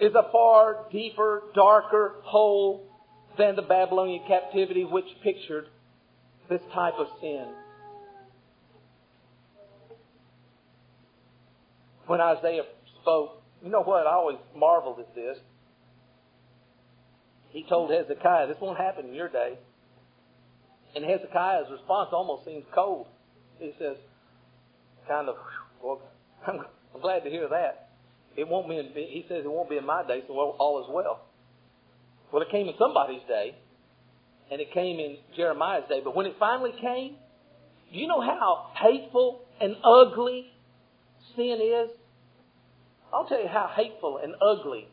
is 0.00 0.14
a 0.14 0.30
far 0.30 0.86
deeper, 0.92 1.42
darker 1.54 2.16
hole 2.22 2.88
than 3.36 3.56
the 3.56 3.62
Babylonian 3.62 4.22
captivity 4.28 4.84
which 4.84 5.06
pictured 5.22 5.66
this 6.48 6.60
type 6.72 6.94
of 6.98 7.06
sin. 7.20 7.46
When 12.06 12.20
Isaiah 12.20 12.62
spoke 13.00 13.42
You 13.62 13.70
know 13.70 13.82
what? 13.82 14.06
I 14.06 14.12
always 14.12 14.38
marveled 14.56 15.00
at 15.00 15.14
this. 15.14 15.38
He 17.50 17.64
told 17.68 17.90
Hezekiah, 17.90 18.48
This 18.48 18.56
won't 18.60 18.78
happen 18.78 19.06
in 19.06 19.14
your 19.14 19.28
day. 19.28 19.58
And 20.94 21.04
Hezekiah's 21.04 21.66
response 21.70 22.10
almost 22.12 22.44
seems 22.44 22.64
cold. 22.74 23.06
He 23.58 23.72
says, 23.78 23.96
kind 25.08 25.28
of, 25.28 25.36
well, 25.82 26.00
I'm, 26.46 26.60
I'm 26.94 27.00
glad 27.00 27.24
to 27.24 27.30
hear 27.30 27.48
that. 27.48 27.90
It 28.36 28.48
won't 28.48 28.68
be 28.68 28.78
in, 28.78 28.86
he 28.94 29.24
says 29.28 29.42
it 29.44 29.50
won't 29.50 29.70
be 29.70 29.76
in 29.76 29.86
my 29.86 30.06
day, 30.06 30.22
so 30.26 30.34
all 30.34 30.82
is 30.82 30.86
well. 30.92 31.22
Well, 32.32 32.42
it 32.42 32.50
came 32.50 32.68
in 32.68 32.74
somebody's 32.78 33.22
day, 33.28 33.54
and 34.50 34.60
it 34.60 34.72
came 34.72 34.98
in 34.98 35.18
Jeremiah's 35.36 35.84
day. 35.88 36.00
But 36.02 36.16
when 36.16 36.26
it 36.26 36.34
finally 36.38 36.72
came, 36.80 37.14
do 37.92 37.98
you 37.98 38.08
know 38.08 38.20
how 38.20 38.70
hateful 38.74 39.42
and 39.60 39.76
ugly 39.84 40.50
sin 41.36 41.58
is? 41.60 41.90
I'll 43.12 43.26
tell 43.26 43.40
you 43.40 43.48
how 43.48 43.70
hateful 43.74 44.18
and 44.22 44.34
ugly 44.42 44.88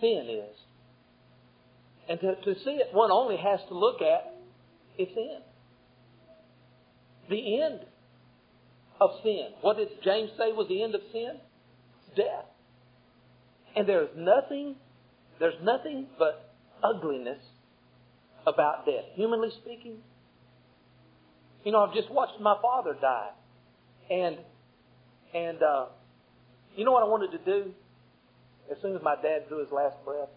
sin 0.00 0.26
is. 0.28 0.56
And 2.08 2.20
to, 2.20 2.34
to 2.34 2.60
see 2.64 2.72
it, 2.72 2.88
one 2.92 3.10
only 3.10 3.36
has 3.36 3.60
to 3.68 3.78
look 3.78 4.02
at 4.02 4.34
its 4.98 5.12
end. 5.16 5.44
The 7.30 7.62
end 7.62 7.80
of 9.00 9.10
sin. 9.22 9.48
What 9.60 9.76
did 9.76 9.88
James 10.02 10.30
say 10.36 10.52
was 10.52 10.66
the 10.68 10.82
end 10.82 10.94
of 10.94 11.00
sin? 11.12 11.38
Death. 12.16 12.46
And 13.76 13.88
there's 13.88 14.10
nothing, 14.16 14.76
there's 15.38 15.54
nothing 15.62 16.06
but 16.18 16.54
ugliness 16.82 17.40
about 18.46 18.84
death. 18.84 19.04
Humanly 19.14 19.50
speaking, 19.62 19.98
you 21.64 21.72
know, 21.72 21.84
I've 21.84 21.94
just 21.94 22.10
watched 22.10 22.40
my 22.40 22.56
father 22.60 22.96
die, 23.00 23.30
and 24.10 24.38
and 25.34 25.62
uh, 25.62 25.86
you 26.76 26.84
know 26.84 26.92
what 26.92 27.02
I 27.02 27.06
wanted 27.06 27.32
to 27.32 27.38
do 27.38 27.72
as 28.70 28.76
soon 28.80 28.96
as 28.96 29.02
my 29.02 29.16
dad 29.16 29.48
drew 29.48 29.58
his 29.58 29.72
last 29.72 29.96
breath. 30.04 30.28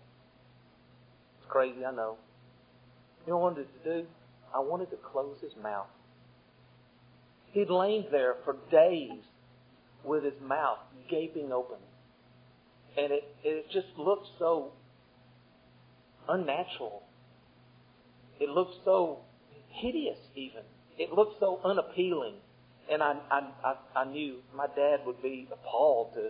It's 1.39 1.49
crazy, 1.49 1.86
I 1.86 1.91
know. 1.91 2.17
You 3.25 3.34
know 3.34 3.39
what 3.39 3.51
I 3.51 3.53
wanted 3.53 3.67
to 3.84 4.01
do? 4.01 4.08
I 4.53 4.60
wanted 4.60 4.89
to 4.91 4.97
close 4.97 5.38
his 5.41 5.53
mouth. 5.62 5.88
He'd 7.51 7.69
lain 7.69 8.05
there 8.12 8.36
for 8.43 8.58
days 8.71 9.21
with 10.03 10.23
his 10.23 10.34
mouth 10.45 10.79
gaping 11.10 11.51
open. 11.51 11.77
And 12.97 13.12
it, 13.12 13.23
it 13.43 13.65
just 13.71 13.88
looked 13.97 14.27
so 14.39 14.71
unnatural. 16.29 17.03
It 18.39 18.49
looked 18.49 18.75
so 18.84 19.19
hideous, 19.69 20.17
even. 20.36 20.62
It 20.97 21.12
looked 21.12 21.39
so 21.39 21.60
unappealing. 21.63 22.36
And 22.91 23.02
I, 23.02 23.15
I, 23.32 23.76
I, 23.95 24.06
knew 24.06 24.38
my 24.56 24.67
dad 24.67 25.00
would 25.06 25.21
be 25.21 25.48
appalled 25.52 26.13
to, 26.13 26.30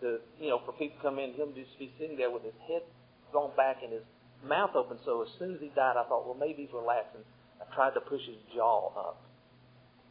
to, 0.00 0.18
you 0.40 0.48
know, 0.48 0.60
for 0.64 0.72
people 0.72 0.96
to 0.96 1.02
come 1.02 1.18
in, 1.18 1.34
him 1.34 1.48
just 1.54 1.76
be 1.78 1.90
sitting 1.98 2.16
there 2.16 2.30
with 2.30 2.44
his 2.44 2.54
head 2.68 2.82
thrown 3.30 3.50
back 3.56 3.78
and 3.82 3.92
his 3.92 4.02
mouth 4.46 4.70
open. 4.74 4.98
So 5.04 5.22
as 5.22 5.28
soon 5.38 5.54
as 5.54 5.60
he 5.60 5.68
died, 5.74 5.96
I 5.96 6.04
thought, 6.08 6.26
well, 6.26 6.36
maybe 6.38 6.62
he's 6.62 6.72
relaxing. 6.72 7.22
I 7.60 7.74
tried 7.74 7.94
to 7.94 8.00
push 8.00 8.22
his 8.26 8.38
jaw 8.54 8.92
up, 8.96 9.20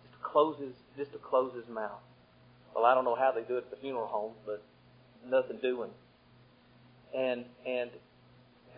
just 0.04 0.14
to 0.14 0.30
close 0.30 0.60
his, 0.60 0.76
just 0.98 1.12
to 1.14 1.18
close 1.18 1.54
his 1.56 1.68
mouth. 1.74 2.02
Well, 2.76 2.86
I 2.86 2.94
don't 2.94 3.06
know 3.06 3.16
how 3.16 3.32
they 3.32 3.42
do 3.42 3.56
it 3.56 3.66
at 3.66 3.72
the 3.72 3.78
funeral 3.78 4.08
home, 4.08 4.34
but 4.46 4.62
nothing 5.26 5.60
doing. 5.62 5.90
And 7.16 7.46
and 7.66 7.90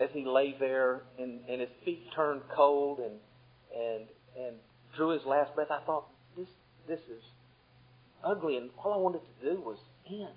as 0.00 0.08
he 0.12 0.24
lay 0.24 0.56
there 0.58 1.02
and, 1.18 1.40
and 1.48 1.60
his 1.60 1.70
feet 1.84 2.02
turned 2.14 2.42
cold 2.54 3.00
and 3.00 3.18
and 3.76 4.04
and 4.38 4.56
drew 4.96 5.10
his 5.10 5.24
last 5.26 5.54
breath, 5.54 5.70
I 5.70 5.84
thought, 5.84 6.06
this 6.88 7.00
is 7.10 7.22
ugly 8.24 8.56
and 8.56 8.70
all 8.82 8.92
I 8.92 8.96
wanted 8.96 9.20
to 9.20 9.50
do 9.50 9.60
was 9.60 9.78
end. 10.08 10.28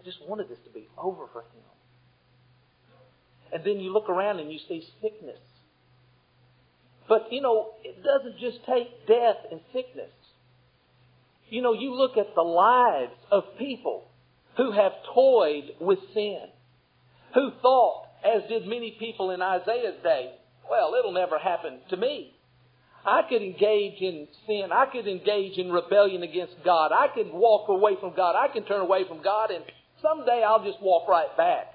I 0.00 0.04
just 0.04 0.18
wanted 0.26 0.48
this 0.48 0.58
to 0.64 0.70
be 0.70 0.88
over 0.96 1.26
for 1.32 1.40
him. 1.42 1.62
And 3.52 3.64
then 3.64 3.80
you 3.80 3.92
look 3.92 4.08
around 4.08 4.38
and 4.38 4.50
you 4.52 4.58
see 4.68 4.86
sickness. 5.02 5.40
But 7.08 7.32
you 7.32 7.42
know, 7.42 7.70
it 7.84 8.02
doesn't 8.02 8.38
just 8.38 8.64
take 8.66 9.06
death 9.06 9.36
and 9.50 9.60
sickness. 9.72 10.12
You 11.48 11.62
know, 11.62 11.72
you 11.72 11.94
look 11.94 12.16
at 12.16 12.34
the 12.36 12.42
lives 12.42 13.16
of 13.32 13.42
people 13.58 14.06
who 14.56 14.70
have 14.70 14.92
toyed 15.12 15.72
with 15.80 15.98
sin, 16.14 16.42
who 17.34 17.50
thought, 17.60 18.04
as 18.24 18.48
did 18.48 18.66
many 18.66 18.96
people 18.98 19.30
in 19.32 19.42
Isaiah's 19.42 20.00
day, 20.02 20.32
well, 20.70 20.94
it'll 20.96 21.12
never 21.12 21.38
happen 21.38 21.80
to 21.90 21.96
me. 21.96 22.32
I 23.04 23.22
could 23.28 23.42
engage 23.42 24.00
in 24.00 24.28
sin. 24.46 24.68
I 24.72 24.86
could 24.86 25.06
engage 25.06 25.58
in 25.58 25.70
rebellion 25.70 26.22
against 26.22 26.54
God. 26.64 26.92
I 26.92 27.08
could 27.14 27.32
walk 27.32 27.68
away 27.68 27.92
from 28.00 28.14
God. 28.14 28.34
I 28.36 28.52
can 28.52 28.64
turn 28.64 28.80
away 28.80 29.04
from 29.08 29.22
God, 29.22 29.50
and 29.50 29.64
someday 30.02 30.44
I'll 30.46 30.64
just 30.64 30.82
walk 30.82 31.08
right 31.08 31.34
back. 31.36 31.66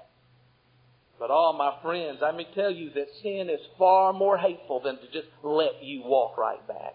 But 1.18 1.30
all 1.30 1.52
oh, 1.54 1.58
my 1.58 1.82
friends, 1.82 2.18
let 2.20 2.36
me 2.36 2.46
tell 2.54 2.70
you 2.70 2.90
that 2.90 3.06
sin 3.22 3.48
is 3.50 3.60
far 3.78 4.12
more 4.12 4.36
hateful 4.36 4.80
than 4.84 4.96
to 4.96 5.06
just 5.06 5.28
let 5.42 5.82
you 5.82 6.02
walk 6.04 6.36
right 6.36 6.66
back. 6.68 6.94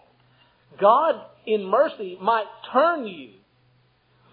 God, 0.80 1.16
in 1.44 1.64
mercy, 1.64 2.16
might 2.20 2.46
turn 2.72 3.06
you 3.06 3.32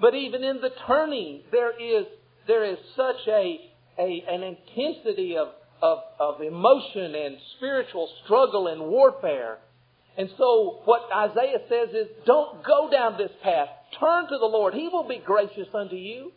but 0.01 0.15
even 0.15 0.43
in 0.43 0.62
the 0.62 0.69
turning, 0.88 1.41
there 1.51 1.71
is, 1.71 2.05
there 2.47 2.63
is 2.63 2.77
such 2.95 3.27
a, 3.27 3.59
a, 3.99 4.23
an 4.29 4.43
intensity 4.43 5.35
of, 5.38 5.49
of, 5.81 5.99
of 6.19 6.41
emotion 6.41 7.15
and 7.15 7.38
spiritual 7.57 8.09
struggle 8.23 8.67
and 8.67 8.81
warfare. 8.81 9.57
And 10.19 10.29
so 10.38 10.82
what 10.84 11.03
Isaiah 11.15 11.60
says 11.69 11.95
is, 11.95 12.08
don't 12.25 12.62
go 12.65 12.89
down 12.91 13.17
this 13.17 13.32
path. 13.41 13.69
Turn 13.99 14.25
to 14.25 14.38
the 14.38 14.45
Lord. 14.45 14.73
He 14.73 14.89
will 14.89 15.08
be 15.08 15.21
gracious 15.25 15.67
unto 15.73 15.95
you. 15.95 16.34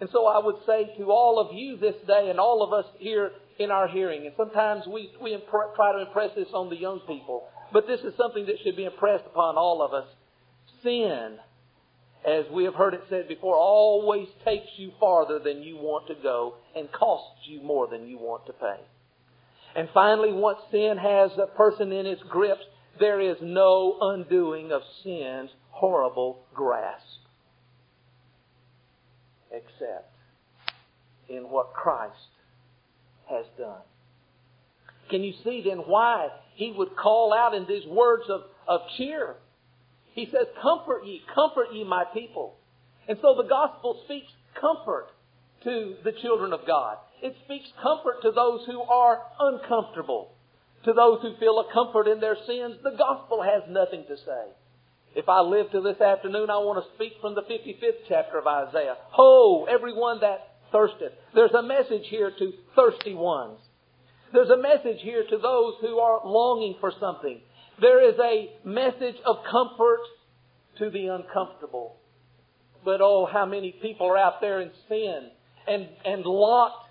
And 0.00 0.08
so 0.10 0.26
I 0.26 0.44
would 0.44 0.56
say 0.66 0.96
to 0.96 1.12
all 1.12 1.38
of 1.38 1.54
you 1.54 1.76
this 1.76 1.94
day 2.06 2.30
and 2.30 2.40
all 2.40 2.62
of 2.62 2.72
us 2.72 2.90
here 2.98 3.32
in 3.58 3.70
our 3.70 3.88
hearing, 3.88 4.24
and 4.24 4.32
sometimes 4.36 4.84
we, 4.86 5.12
we 5.22 5.36
impre- 5.36 5.76
try 5.76 5.92
to 5.92 6.00
impress 6.06 6.34
this 6.34 6.48
on 6.54 6.70
the 6.70 6.76
young 6.76 7.00
people, 7.00 7.44
but 7.72 7.86
this 7.86 8.00
is 8.00 8.14
something 8.16 8.46
that 8.46 8.56
should 8.64 8.74
be 8.74 8.86
impressed 8.86 9.26
upon 9.26 9.56
all 9.56 9.82
of 9.82 9.92
us. 9.92 10.08
Sin 10.82 11.38
as 12.26 12.46
we 12.50 12.64
have 12.64 12.74
heard 12.74 12.94
it 12.94 13.02
said 13.10 13.28
before, 13.28 13.54
always 13.54 14.28
takes 14.44 14.66
you 14.76 14.92
farther 14.98 15.38
than 15.38 15.62
you 15.62 15.76
want 15.76 16.06
to 16.06 16.14
go 16.22 16.54
and 16.74 16.90
costs 16.90 17.46
you 17.46 17.62
more 17.62 17.86
than 17.86 18.06
you 18.06 18.16
want 18.16 18.46
to 18.46 18.52
pay. 18.54 18.80
And 19.76 19.88
finally, 19.92 20.32
once 20.32 20.58
sin 20.70 20.96
has 20.96 21.32
a 21.36 21.46
person 21.54 21.92
in 21.92 22.06
its 22.06 22.22
grips, 22.30 22.64
there 22.98 23.20
is 23.20 23.36
no 23.42 23.98
undoing 24.00 24.72
of 24.72 24.82
sin's 25.02 25.50
horrible 25.70 26.40
grasp. 26.54 27.04
Except 29.50 30.12
in 31.28 31.44
what 31.44 31.72
Christ 31.72 32.14
has 33.30 33.46
done. 33.58 33.80
Can 35.10 35.22
you 35.22 35.32
see 35.44 35.62
then 35.66 35.78
why 35.78 36.28
he 36.54 36.72
would 36.76 36.96
call 36.96 37.32
out 37.32 37.54
in 37.54 37.66
these 37.66 37.86
words 37.86 38.24
of, 38.28 38.42
of 38.66 38.80
cheer 38.96 39.36
he 40.14 40.26
says, 40.26 40.46
Comfort 40.62 41.04
ye, 41.04 41.22
comfort 41.34 41.72
ye, 41.72 41.84
my 41.84 42.04
people. 42.14 42.54
And 43.08 43.18
so 43.20 43.34
the 43.34 43.48
gospel 43.48 44.00
speaks 44.04 44.30
comfort 44.58 45.08
to 45.64 45.96
the 46.04 46.12
children 46.22 46.52
of 46.52 46.60
God. 46.66 46.98
It 47.20 47.34
speaks 47.44 47.68
comfort 47.82 48.22
to 48.22 48.30
those 48.30 48.64
who 48.66 48.80
are 48.80 49.22
uncomfortable. 49.40 50.30
To 50.84 50.92
those 50.92 51.22
who 51.22 51.36
feel 51.38 51.58
a 51.60 51.72
comfort 51.72 52.08
in 52.08 52.20
their 52.20 52.36
sins, 52.46 52.76
the 52.82 52.96
gospel 52.96 53.42
has 53.42 53.62
nothing 53.68 54.04
to 54.08 54.16
say. 54.16 54.52
If 55.14 55.28
I 55.28 55.40
live 55.40 55.70
to 55.70 55.80
this 55.80 56.00
afternoon, 56.00 56.50
I 56.50 56.58
want 56.58 56.84
to 56.84 56.94
speak 56.94 57.12
from 57.20 57.34
the 57.34 57.42
55th 57.42 58.04
chapter 58.08 58.38
of 58.38 58.46
Isaiah. 58.46 58.96
Ho, 59.12 59.66
everyone 59.70 60.20
that 60.20 60.54
thirsteth. 60.72 61.12
There's 61.34 61.52
a 61.52 61.62
message 61.62 62.06
here 62.10 62.32
to 62.36 62.52
thirsty 62.74 63.14
ones. 63.14 63.58
There's 64.32 64.50
a 64.50 64.56
message 64.56 65.00
here 65.00 65.24
to 65.30 65.38
those 65.38 65.74
who 65.80 65.98
are 65.98 66.20
longing 66.26 66.76
for 66.80 66.92
something. 66.98 67.40
There 67.80 68.06
is 68.08 68.16
a 68.18 68.50
message 68.64 69.16
of 69.24 69.36
comfort 69.48 70.00
to 70.78 70.90
the 70.90 71.06
uncomfortable. 71.06 71.96
But 72.84 73.00
oh, 73.00 73.28
how 73.32 73.46
many 73.46 73.72
people 73.80 74.08
are 74.08 74.18
out 74.18 74.40
there 74.40 74.60
in 74.60 74.70
sin 74.88 75.30
and, 75.68 75.88
and 76.04 76.24
locked 76.24 76.88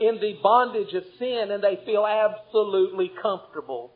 in 0.00 0.16
the 0.20 0.38
bondage 0.42 0.94
of 0.94 1.04
sin 1.18 1.50
and 1.50 1.62
they 1.62 1.80
feel 1.84 2.06
absolutely 2.06 3.10
comfortable. 3.20 3.92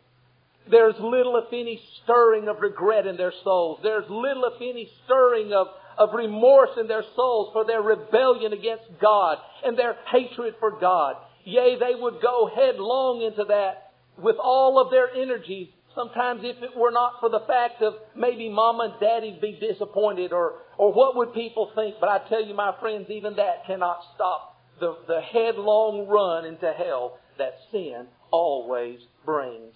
There's 0.70 0.94
little, 1.00 1.36
if 1.36 1.52
any, 1.52 1.80
stirring 2.02 2.48
of 2.48 2.60
regret 2.60 3.06
in 3.06 3.16
their 3.16 3.32
souls. 3.42 3.80
There's 3.82 4.04
little, 4.08 4.44
if 4.44 4.60
any, 4.60 4.88
stirring 5.04 5.52
of, 5.52 5.66
of 5.98 6.10
remorse 6.14 6.70
in 6.78 6.86
their 6.86 7.04
souls 7.16 7.50
for 7.52 7.64
their 7.64 7.82
rebellion 7.82 8.52
against 8.52 8.84
God 9.00 9.38
and 9.64 9.76
their 9.76 9.96
hatred 10.12 10.54
for 10.60 10.78
God. 10.78 11.16
Yea, 11.44 11.76
they 11.80 11.98
would 11.98 12.20
go 12.22 12.50
headlong 12.54 13.22
into 13.22 13.44
that 13.48 13.92
with 14.16 14.36
all 14.38 14.80
of 14.80 14.90
their 14.90 15.10
energies 15.10 15.68
Sometimes 15.94 16.42
if 16.44 16.62
it 16.62 16.76
were 16.76 16.92
not 16.92 17.14
for 17.18 17.28
the 17.28 17.40
fact 17.46 17.82
of 17.82 17.94
maybe 18.14 18.48
mama 18.48 18.92
and 18.92 19.00
daddy'd 19.00 19.40
be 19.40 19.58
disappointed 19.60 20.32
or, 20.32 20.54
or 20.78 20.92
what 20.92 21.16
would 21.16 21.34
people 21.34 21.72
think, 21.74 21.96
but 22.00 22.08
I 22.08 22.28
tell 22.28 22.44
you 22.44 22.54
my 22.54 22.72
friends, 22.80 23.10
even 23.10 23.34
that 23.36 23.66
cannot 23.66 23.98
stop 24.14 24.49
the, 24.80 24.96
the 25.06 25.20
headlong 25.20 26.08
run 26.08 26.44
into 26.44 26.72
hell 26.72 27.18
that 27.38 27.54
sin 27.70 28.06
always 28.30 28.98
brings. 29.24 29.74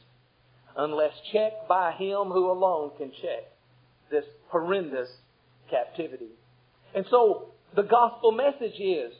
Unless 0.77 1.13
checked 1.33 1.69
by 1.69 1.93
Him 1.93 2.31
who 2.33 2.51
alone 2.51 2.91
can 2.99 3.13
check 3.13 3.45
this 4.11 4.25
horrendous 4.49 5.09
captivity. 5.71 6.31
And 6.95 7.05
so 7.11 7.55
The 7.75 7.83
gospel 7.83 8.31
message 8.31 8.79
is 8.79 9.13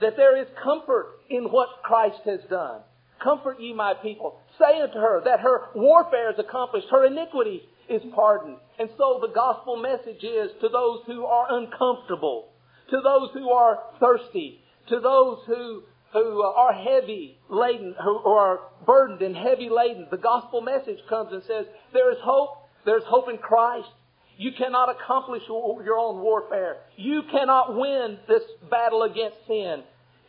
that 0.00 0.16
there 0.16 0.40
is 0.40 0.48
comfort 0.62 1.20
in 1.28 1.44
what 1.44 1.68
Christ 1.84 2.20
has 2.24 2.40
done. 2.48 2.80
Comfort 3.22 3.60
ye 3.60 3.72
my 3.72 3.94
people. 3.94 4.40
Say 4.58 4.80
unto 4.80 4.98
her 4.98 5.22
that 5.24 5.40
her 5.40 5.68
warfare 5.74 6.30
is 6.32 6.38
accomplished, 6.38 6.86
her 6.90 7.06
iniquity 7.06 7.62
is 7.88 8.02
pardoned. 8.14 8.56
And 8.78 8.88
so 8.98 9.18
the 9.20 9.32
gospel 9.32 9.76
message 9.76 10.24
is 10.24 10.50
to 10.60 10.68
those 10.68 11.00
who 11.06 11.24
are 11.24 11.46
uncomfortable, 11.50 12.48
to 12.90 13.00
those 13.04 13.30
who 13.34 13.50
are 13.50 13.78
thirsty, 14.00 14.59
to 14.90 15.00
those 15.00 15.38
who, 15.46 15.82
who 16.12 16.42
are 16.42 16.72
heavy 16.72 17.38
laden, 17.48 17.94
who 18.02 18.18
are 18.28 18.60
burdened 18.86 19.22
and 19.22 19.36
heavy 19.36 19.68
laden. 19.70 20.06
The 20.10 20.18
gospel 20.18 20.60
message 20.60 20.98
comes 21.08 21.32
and 21.32 21.42
says, 21.46 21.66
there 21.92 22.12
is 22.12 22.18
hope, 22.22 22.50
there's 22.84 23.04
hope 23.06 23.28
in 23.28 23.38
Christ. 23.38 23.88
You 24.36 24.52
cannot 24.56 24.88
accomplish 24.88 25.42
your 25.48 25.98
own 25.98 26.20
warfare. 26.20 26.78
You 26.96 27.22
cannot 27.30 27.76
win 27.76 28.18
this 28.26 28.42
battle 28.70 29.02
against 29.02 29.36
sin. 29.46 29.82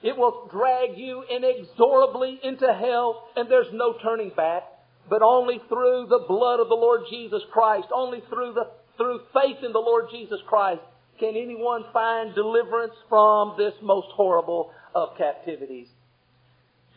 It 0.04 0.18
will 0.18 0.50
drag 0.52 0.98
you 0.98 1.24
inexorably 1.30 2.40
into 2.44 2.68
hell, 2.74 3.28
and 3.36 3.50
there's 3.50 3.72
no 3.72 3.96
turning 4.04 4.32
back. 4.36 4.64
But 5.10 5.22
only 5.22 5.62
through 5.70 6.08
the 6.10 6.26
blood 6.28 6.60
of 6.60 6.70
the 6.70 6.76
Lord 6.76 7.02
Jesus 7.10 7.42
Christ, 7.52 7.88
only 7.94 8.22
through 8.30 8.54
the 8.54 8.66
through 8.98 9.22
faith 9.34 9.64
in 9.64 9.72
the 9.72 9.80
Lord 9.80 10.06
Jesus 10.12 10.40
Christ, 10.48 10.82
can 11.22 11.38
anyone 11.38 11.86
find 11.94 12.34
deliverance 12.34 12.96
from 13.08 13.54
this 13.58 13.74
most 13.84 14.08
horrible 14.16 14.72
of 14.96 15.10
captivities. 15.18 15.88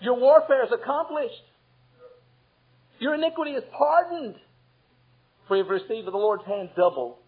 Your 0.00 0.18
warfare 0.18 0.64
is 0.64 0.72
accomplished. 0.72 1.44
Your 2.98 3.14
iniquity 3.14 3.52
is 3.52 3.62
pardoned. 3.76 4.36
For 5.46 5.58
you've 5.58 5.68
received 5.68 6.06
of 6.06 6.12
the 6.12 6.18
Lord's 6.18 6.44
hand 6.46 6.70
double 6.74 7.18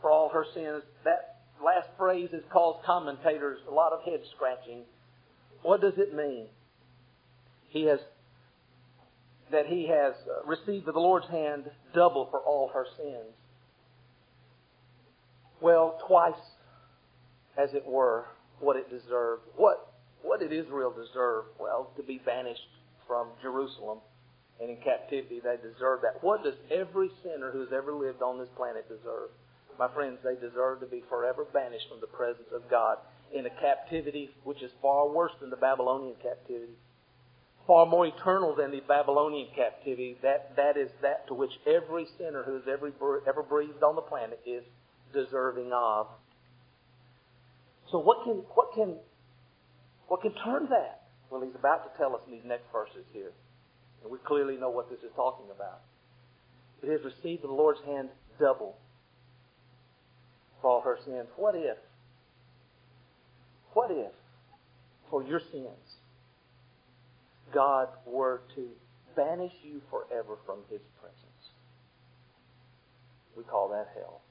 for 0.00 0.12
all 0.12 0.28
her 0.28 0.46
sins. 0.54 0.82
That 1.04 1.40
last 1.62 1.88
phrase 1.98 2.28
has 2.32 2.42
caused 2.52 2.86
commentators 2.86 3.58
a 3.68 3.74
lot 3.74 3.92
of 3.92 4.04
head 4.04 4.20
scratching. 4.36 4.82
What 5.62 5.80
does 5.80 5.94
it 5.96 6.14
mean? 6.14 6.46
He 7.70 7.86
has 7.86 7.98
that 9.50 9.66
he 9.66 9.88
has 9.88 10.14
received 10.46 10.86
of 10.86 10.94
the 10.94 11.00
Lord's 11.00 11.28
hand 11.28 11.64
double 11.92 12.28
for 12.30 12.40
all 12.40 12.70
her 12.72 12.86
sins. 12.96 13.34
Well, 15.66 15.98
twice, 16.06 16.46
as 17.58 17.74
it 17.74 17.84
were, 17.84 18.26
what 18.60 18.76
it 18.76 18.88
deserved. 18.88 19.42
What 19.56 19.90
what 20.22 20.38
did 20.38 20.52
Israel 20.52 20.94
deserve? 20.94 21.46
Well, 21.58 21.90
to 21.96 22.04
be 22.04 22.22
banished 22.24 22.70
from 23.08 23.30
Jerusalem 23.42 23.98
and 24.60 24.70
in 24.70 24.76
captivity, 24.76 25.40
they 25.42 25.56
deserve 25.56 26.02
that. 26.02 26.22
What 26.22 26.44
does 26.44 26.54
every 26.70 27.10
sinner 27.24 27.50
who 27.50 27.66
has 27.66 27.72
ever 27.74 27.90
lived 27.90 28.22
on 28.22 28.38
this 28.38 28.48
planet 28.56 28.86
deserve? 28.86 29.34
My 29.76 29.88
friends, 29.92 30.18
they 30.22 30.36
deserve 30.36 30.78
to 30.80 30.86
be 30.86 31.02
forever 31.08 31.44
banished 31.52 31.88
from 31.90 31.98
the 32.00 32.14
presence 32.14 32.46
of 32.54 32.70
God 32.70 32.98
in 33.34 33.44
a 33.46 33.50
captivity 33.58 34.30
which 34.44 34.62
is 34.62 34.70
far 34.80 35.10
worse 35.10 35.32
than 35.40 35.50
the 35.50 35.58
Babylonian 35.58 36.14
captivity, 36.22 36.78
far 37.66 37.86
more 37.86 38.06
eternal 38.06 38.54
than 38.54 38.70
the 38.70 38.86
Babylonian 38.86 39.48
captivity. 39.56 40.16
That, 40.22 40.54
that 40.54 40.76
is 40.76 40.90
that 41.02 41.26
to 41.26 41.34
which 41.34 41.58
every 41.66 42.06
sinner 42.18 42.44
who 42.44 42.54
has 42.54 42.70
ever, 42.70 42.92
ever 43.26 43.42
breathed 43.42 43.82
on 43.82 43.96
the 43.96 44.06
planet 44.06 44.38
is 44.46 44.62
deserving 45.16 45.72
of. 45.72 46.06
So 47.90 47.98
what 47.98 48.24
can, 48.24 48.44
what 48.54 48.68
can, 48.74 48.96
what 50.08 50.20
can 50.20 50.32
turn 50.44 50.68
that? 50.70 51.02
Well, 51.30 51.40
he's 51.40 51.54
about 51.58 51.90
to 51.90 51.98
tell 51.98 52.14
us 52.14 52.22
in 52.26 52.32
these 52.32 52.44
next 52.44 52.64
verses 52.70 53.04
here. 53.12 53.32
And 54.02 54.12
we 54.12 54.18
clearly 54.18 54.56
know 54.56 54.70
what 54.70 54.90
this 54.90 55.00
is 55.00 55.10
talking 55.16 55.46
about. 55.54 55.80
It 56.82 56.90
has 56.90 57.00
received 57.02 57.42
the 57.42 57.48
Lord's 57.48 57.80
hand 57.86 58.10
double 58.38 58.76
for 60.60 60.70
all 60.70 60.80
her 60.82 60.98
sins. 61.04 61.26
What 61.36 61.54
if? 61.54 61.78
What 63.72 63.90
if, 63.90 64.12
for 65.10 65.22
your 65.22 65.40
sins, 65.52 65.98
God 67.52 67.88
were 68.06 68.40
to 68.54 68.68
banish 69.14 69.52
you 69.62 69.82
forever 69.90 70.38
from 70.46 70.58
His 70.70 70.80
presence? 71.00 71.50
We 73.36 73.44
call 73.44 73.68
that 73.70 73.88
hell. 73.94 74.22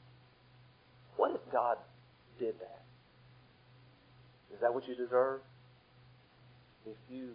What 1.17 1.31
if 1.31 1.41
God 1.51 1.77
did 2.39 2.55
that? 2.59 2.83
Is 4.53 4.61
that 4.61 4.73
what 4.73 4.87
you 4.87 4.95
deserve? 4.95 5.41
If 6.85 6.97
you 7.09 7.31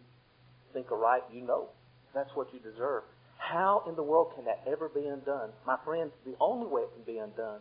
think 0.72 0.90
aright, 0.92 1.22
you 1.32 1.42
know 1.42 1.68
that's 2.14 2.30
what 2.34 2.52
you 2.52 2.60
deserve. 2.60 3.02
How 3.38 3.82
in 3.88 3.96
the 3.96 4.02
world 4.02 4.32
can 4.34 4.44
that 4.44 4.62
ever 4.66 4.88
be 4.88 5.06
undone? 5.06 5.50
My 5.66 5.76
friends, 5.84 6.12
the 6.24 6.34
only 6.40 6.66
way 6.66 6.82
it 6.82 6.90
can 6.94 7.14
be 7.14 7.18
undone 7.18 7.60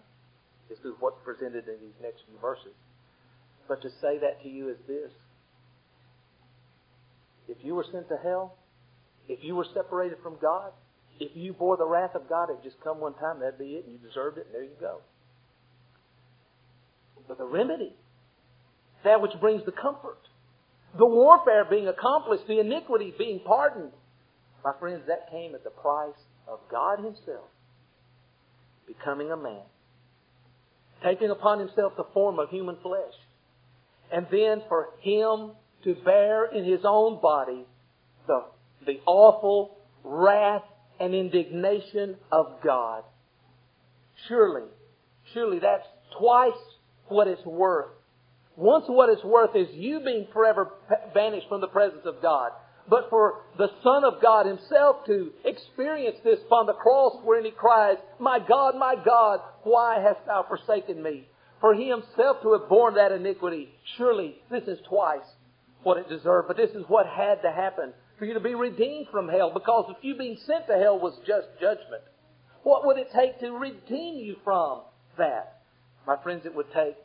is 0.69 0.77
through 0.79 0.95
what's 0.99 1.17
presented 1.23 1.67
in 1.67 1.79
these 1.82 1.97
next 2.01 2.21
few 2.27 2.38
verses. 2.39 2.75
But 3.67 3.82
to 3.82 3.89
say 4.01 4.19
that 4.19 4.41
to 4.43 4.49
you 4.49 4.69
is 4.69 4.77
this. 4.88 5.12
If 7.47 7.58
you 7.63 7.75
were 7.75 7.86
sent 7.91 8.08
to 8.10 8.17
hell, 8.21 8.55
if 9.27 9.43
you 9.43 9.55
were 9.55 9.65
separated 9.73 10.17
from 10.21 10.38
God, 10.41 10.71
if 11.19 11.32
you 11.36 11.53
bore 11.53 11.77
the 11.77 11.88
wrath 11.88 12.15
of 12.15 12.29
God, 12.29 12.49
it 12.49 12.58
just 12.63 12.79
come 12.84 12.99
one 12.99 13.13
time, 13.15 13.39
that'd 13.39 13.60
be 13.60 13.75
it, 13.75 13.86
and 13.86 13.93
you 13.93 13.99
deserved 14.08 14.38
it, 14.38 14.45
and 14.47 14.55
there 14.55 14.63
you 14.63 14.77
go. 14.79 14.99
But 17.29 17.37
the 17.37 17.45
remedy, 17.45 17.93
that 19.03 19.21
which 19.21 19.31
brings 19.39 19.63
the 19.63 19.71
comfort, 19.71 20.17
the 20.97 21.05
warfare 21.05 21.63
being 21.69 21.87
accomplished, 21.87 22.47
the 22.47 22.59
iniquity 22.59 23.13
being 23.17 23.39
pardoned, 23.45 23.91
my 24.65 24.73
friends, 24.79 25.03
that 25.07 25.29
came 25.29 25.53
at 25.53 25.63
the 25.63 25.69
price 25.69 26.17
of 26.47 26.59
God 26.71 26.97
Himself 26.97 27.45
becoming 28.87 29.31
a 29.31 29.37
man, 29.37 29.61
taking 31.03 31.29
upon 31.29 31.59
Himself 31.59 31.93
the 31.95 32.07
form 32.15 32.39
of 32.39 32.49
human 32.49 32.77
flesh, 32.81 33.13
and 34.11 34.25
then 34.31 34.63
for 34.67 34.89
Him 35.01 35.51
to 35.83 35.95
bear 36.03 36.45
in 36.45 36.65
His 36.65 36.81
own 36.83 37.21
body 37.21 37.63
the, 38.25 38.43
the 38.87 38.99
awful 39.05 39.77
wrath 40.03 40.63
and 40.99 41.13
indignation 41.13 42.15
of 42.31 42.47
God. 42.63 43.03
Surely, 44.27 44.67
surely 45.31 45.59
that's 45.59 45.85
twice 46.19 46.53
what 47.10 47.28
it's 47.28 47.45
worth. 47.45 47.91
Once 48.56 48.86
what 48.88 49.10
it's 49.10 49.24
worth 49.24 49.56
is 49.56 49.67
you 49.74 50.02
being 50.04 50.28
forever 50.34 50.72
banished 51.13 51.48
from 51.48 51.62
the 51.62 51.67
presence 51.67 52.06
of 52.06 52.22
God 52.22 52.52
but 52.89 53.10
for 53.10 53.41
the 53.58 53.69
Son 53.84 54.04
of 54.04 54.22
God 54.22 54.45
Himself 54.48 55.06
to 55.06 55.32
experience 55.45 56.17
this 56.24 56.39
upon 56.45 56.65
the 56.65 56.74
cross 56.74 57.17
wherein 57.24 57.45
He 57.45 57.52
cries, 57.52 57.98
My 58.19 58.39
God, 58.39 58.76
my 58.76 58.95
God, 58.95 59.41
why 59.63 60.02
hast 60.02 60.26
Thou 60.26 60.45
forsaken 60.48 61.02
me? 61.02 61.28
For 61.62 61.76
He 61.76 61.89
Himself 61.89 62.41
to 62.41 62.54
have 62.54 62.67
borne 62.67 62.95
that 62.95 63.12
iniquity, 63.12 63.69
surely 63.98 64.36
this 64.50 64.63
is 64.63 64.80
twice 64.89 65.26
what 65.84 65.98
it 65.98 66.10
deserved, 66.10 66.48
but 66.48 66.58
this 66.58 66.72
is 66.72 66.84
what 66.88 67.06
had 67.06 67.41
to 67.43 67.52
happen 67.52 67.93
for 68.17 68.26
you 68.26 68.34
to 68.34 68.39
be 68.39 68.56
redeemed 68.56 69.08
from 69.12 69.30
hell, 69.30 69.52
because 69.54 69.93
if 69.95 70.04
you 70.04 70.17
being 70.17 70.38
sent 70.45 70.67
to 70.67 70.74
hell 70.74 71.00
was 71.00 71.17
just 71.26 71.48
judgment, 71.62 72.04
what 72.63 72.86
would 72.86 72.98
it 72.98 73.08
take 73.15 73.39
to 73.39 73.52
redeem 73.52 74.15
you 74.15 74.36
from 74.43 74.82
that? 75.17 75.59
My 76.07 76.15
friends, 76.21 76.45
it 76.45 76.55
would 76.55 76.71
take 76.73 76.95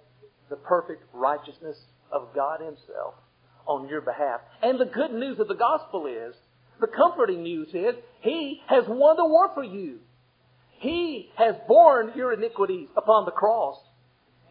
the 0.51 0.57
perfect 0.57 1.05
righteousness 1.13 1.77
of 2.13 2.29
God 2.35 2.61
Himself 2.61 3.15
on 3.67 3.89
your 3.89 4.01
behalf. 4.01 4.41
And 4.63 4.79
the 4.79 4.85
good 4.85 5.13
news 5.13 5.39
of 5.41 5.49
the 5.49 5.55
gospel 5.55 6.07
is, 6.07 6.35
the 6.81 6.87
comforting 6.87 7.43
news 7.43 7.69
is, 7.73 7.95
He 8.21 8.61
has 8.67 8.85
won 8.87 9.17
the 9.17 9.25
war 9.25 9.51
for 9.55 9.65
you. 9.65 10.01
He 10.79 11.31
has 11.37 11.55
borne 11.67 12.13
your 12.15 12.33
iniquities 12.33 12.89
upon 12.97 13.25
the 13.25 13.31
cross. 13.31 13.79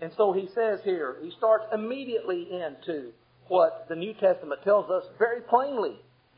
And 0.02 0.12
so 0.18 0.34
he 0.34 0.50
says 0.56 0.80
here, 0.84 1.18
he 1.22 1.32
starts 1.38 1.66
immediately 1.74 2.48
into 2.52 3.12
what 3.48 3.86
the 3.88 3.96
New 3.96 4.14
Testament 4.14 4.62
tells 4.64 4.90
us 4.90 5.04
very 5.20 5.42
plainly 5.42 5.96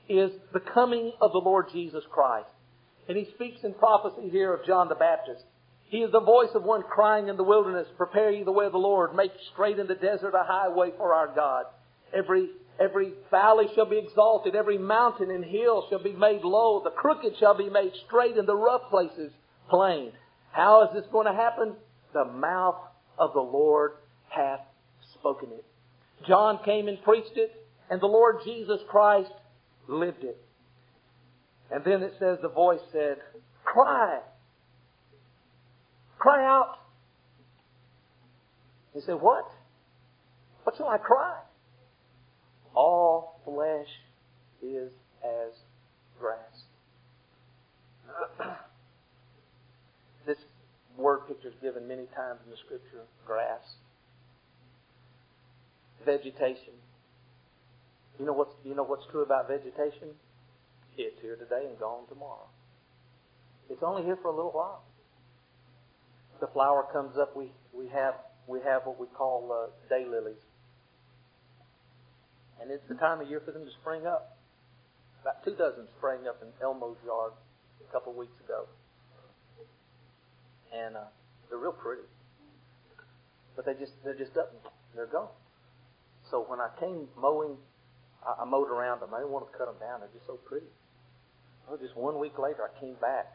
is 0.10 0.32
the 0.54 0.60
coming 0.60 1.14
of 1.22 1.32
the 1.32 1.40
Lord 1.40 1.68
Jesus 1.72 2.04
Christ. 2.12 2.50
And 3.08 3.18
he 3.18 3.26
speaks 3.36 3.64
in 3.64 3.74
prophecy 3.74 4.30
here 4.30 4.54
of 4.54 4.66
John 4.66 4.90
the 4.90 4.96
Baptist. 4.96 5.44
He 5.96 6.02
is 6.02 6.12
the 6.12 6.20
voice 6.20 6.50
of 6.56 6.64
one 6.64 6.84
crying 6.84 7.30
in 7.30 7.38
the 7.38 7.44
wilderness, 7.44 7.88
prepare 7.96 8.30
ye 8.30 8.44
the 8.44 8.52
way 8.52 8.66
of 8.66 8.74
the 8.74 8.78
Lord, 8.78 9.16
make 9.16 9.32
straight 9.54 9.80
in 9.80 9.88
the 9.88 9.96
desert 9.96 10.34
a 10.36 10.44
highway 10.44 10.92
for 10.98 11.14
our 11.14 11.34
God. 11.34 11.68
Every 12.14 12.50
Every 12.78 13.14
valley 13.32 13.68
shall 13.74 13.90
be 13.90 13.98
exalted, 13.98 14.54
every 14.54 14.78
mountain 14.78 15.32
and 15.32 15.46
hill 15.46 15.88
shall 15.90 16.04
be 16.04 16.12
made 16.12 16.44
low, 16.44 16.82
the 16.84 16.90
crooked 16.90 17.38
shall 17.40 17.58
be 17.58 17.70
made 17.70 17.94
straight, 18.06 18.36
and 18.36 18.46
the 18.46 18.54
rough 18.58 18.90
places 18.90 19.32
plain. 19.70 20.12
How 20.52 20.84
is 20.84 20.90
this 20.94 21.10
going 21.10 21.26
to 21.26 21.34
happen? 21.34 21.76
The 22.14 22.26
mouth 22.26 22.82
of 23.18 23.32
the 23.32 23.40
Lord 23.40 23.94
hath 24.28 24.60
spoken 25.18 25.54
it. 25.54 25.64
John 26.28 26.60
came 26.66 26.90
and 26.90 27.02
preached 27.02 27.38
it, 27.38 27.66
and 27.90 28.02
the 28.02 28.08
Lord 28.08 28.40
Jesus 28.44 28.82
Christ 28.90 29.32
lived 29.88 30.26
it. 30.26 30.38
And 31.72 31.86
then 31.86 32.04
it 32.04 32.16
says 32.20 32.40
the 32.42 32.50
voice 32.50 32.82
said, 32.92 33.20
Cry. 33.64 34.20
Cry 36.26 36.44
out. 36.44 36.80
He 38.96 39.02
said, 39.02 39.22
What? 39.22 39.46
What 40.64 40.76
shall 40.76 40.90
I 40.90 40.98
cry? 40.98 41.38
all 42.76 43.40
flesh 43.46 43.88
is 44.62 44.92
as 45.24 45.54
grass. 46.20 46.66
this 50.28 50.38
word 50.98 51.20
picture 51.28 51.50
is 51.50 51.54
given 51.62 51.88
many 51.88 52.06
times 52.16 52.40
in 52.44 52.52
the 52.52 52.58
scripture, 52.58 53.06
grass. 53.26 53.62
vegetation. 56.06 56.74
You 58.20 58.26
know 58.26 58.34
what's 58.34 58.54
you 58.64 58.76
know 58.76 58.84
what's 58.84 59.06
true 59.12 59.24
about 59.24 59.48
vegetation? 59.48 60.10
It's 60.98 61.22
here 61.22 61.36
today 61.36 61.68
and 61.70 61.78
gone 61.78 62.08
tomorrow. 62.08 62.48
It's 63.70 63.84
only 63.84 64.04
here 64.04 64.18
for 64.22 64.30
a 64.30 64.36
little 64.36 64.52
while. 64.52 64.84
The 66.40 66.48
flower 66.48 66.86
comes 66.92 67.18
up. 67.18 67.36
We 67.36 67.52
we 67.74 67.88
have 67.90 68.16
we 68.48 68.60
have 68.62 68.84
what 68.86 69.00
we 69.00 69.08
call 69.08 69.50
uh, 69.52 69.94
daylilies, 69.94 70.42
and 72.62 72.72
it's 72.72 72.88
the 72.88 72.96
time 72.96 73.22
of 73.22 73.30
year 73.30 73.42
for 73.44 73.52
them 73.52 73.66
to 73.66 73.72
spring 73.82 74.06
up. 74.06 74.38
About 75.22 75.44
two 75.44 75.56
dozen 75.56 75.88
sprang 75.98 76.28
up 76.28 76.42
in 76.42 76.50
Elmo's 76.62 76.98
yard 77.06 77.32
a 77.82 77.92
couple 77.92 78.12
of 78.12 78.18
weeks 78.18 78.38
ago, 78.44 78.68
and 80.74 80.96
uh, 80.96 81.10
they're 81.50 81.58
real 81.58 81.72
pretty. 81.72 82.04
But 83.56 83.66
they 83.66 83.74
just 83.74 83.94
they're 84.04 84.18
just 84.18 84.38
up 84.38 84.52
and 84.52 84.62
they're 84.96 85.08
gone. 85.08 85.30
So 86.30 86.46
when 86.48 86.60
I 86.60 86.70
came 86.80 87.08
mowing, 87.18 87.58
I, 88.22 88.44
I 88.44 88.46
mowed 88.46 88.70
around 88.70 89.00
them. 89.02 89.14
I 89.14 89.20
didn't 89.20 89.32
want 89.32 89.52
to 89.52 89.58
cut 89.58 89.66
them 89.66 89.80
down. 89.80 90.02
They're 90.02 90.14
just 90.14 90.28
so 90.28 90.38
pretty. 90.46 90.68
Well, 91.68 91.78
just 91.78 91.96
one 91.98 92.20
week 92.20 92.38
later, 92.38 92.62
I 92.62 92.80
came 92.80 92.96
back 93.02 93.34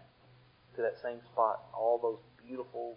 to 0.77 0.83
that 0.83 0.95
same 1.03 1.19
spot. 1.33 1.65
All 1.75 1.99
those 1.99 2.23
beautiful, 2.51 2.97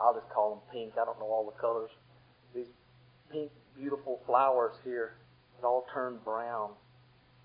I'll 0.00 0.14
just 0.14 0.30
call 0.30 0.50
them 0.54 0.62
pink. 0.72 0.92
I 0.94 1.04
don't 1.04 1.18
know 1.18 1.26
all 1.26 1.44
the 1.44 1.60
colors. 1.60 1.90
These 2.54 2.70
pink, 3.32 3.50
beautiful 3.76 4.20
flowers 4.26 4.74
here 4.84 5.14
that 5.60 5.66
all 5.66 5.84
turned 5.92 6.24
brown 6.24 6.70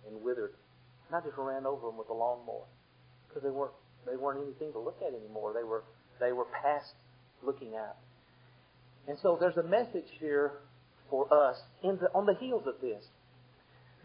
and 0.08 0.21
withered. 0.23 0.53
And 1.08 1.17
I 1.17 1.25
just 1.25 1.38
ran 1.38 1.65
over 1.65 1.88
them 1.88 1.97
with 1.97 2.10
a 2.10 2.13
lawnmower 2.13 2.65
because 3.27 3.41
they 3.43 3.49
weren't 3.49 3.73
they 4.06 4.17
weren't 4.17 4.43
anything 4.43 4.71
to 4.73 4.79
look 4.79 4.97
at 5.01 5.13
anymore. 5.13 5.53
They 5.53 5.63
were 5.63 5.84
they 6.19 6.32
were 6.32 6.45
past 6.62 6.93
looking 7.41 7.73
at. 7.75 7.97
And 9.08 9.17
so 9.21 9.38
there's 9.39 9.58
a 9.58 9.67
message 9.67 10.10
here 10.19 10.51
for 11.10 11.25
us 11.34 11.58
the, 11.82 12.08
on 12.13 12.25
the 12.25 12.36
heels 12.39 12.63
of 12.67 12.79
this. 12.82 13.03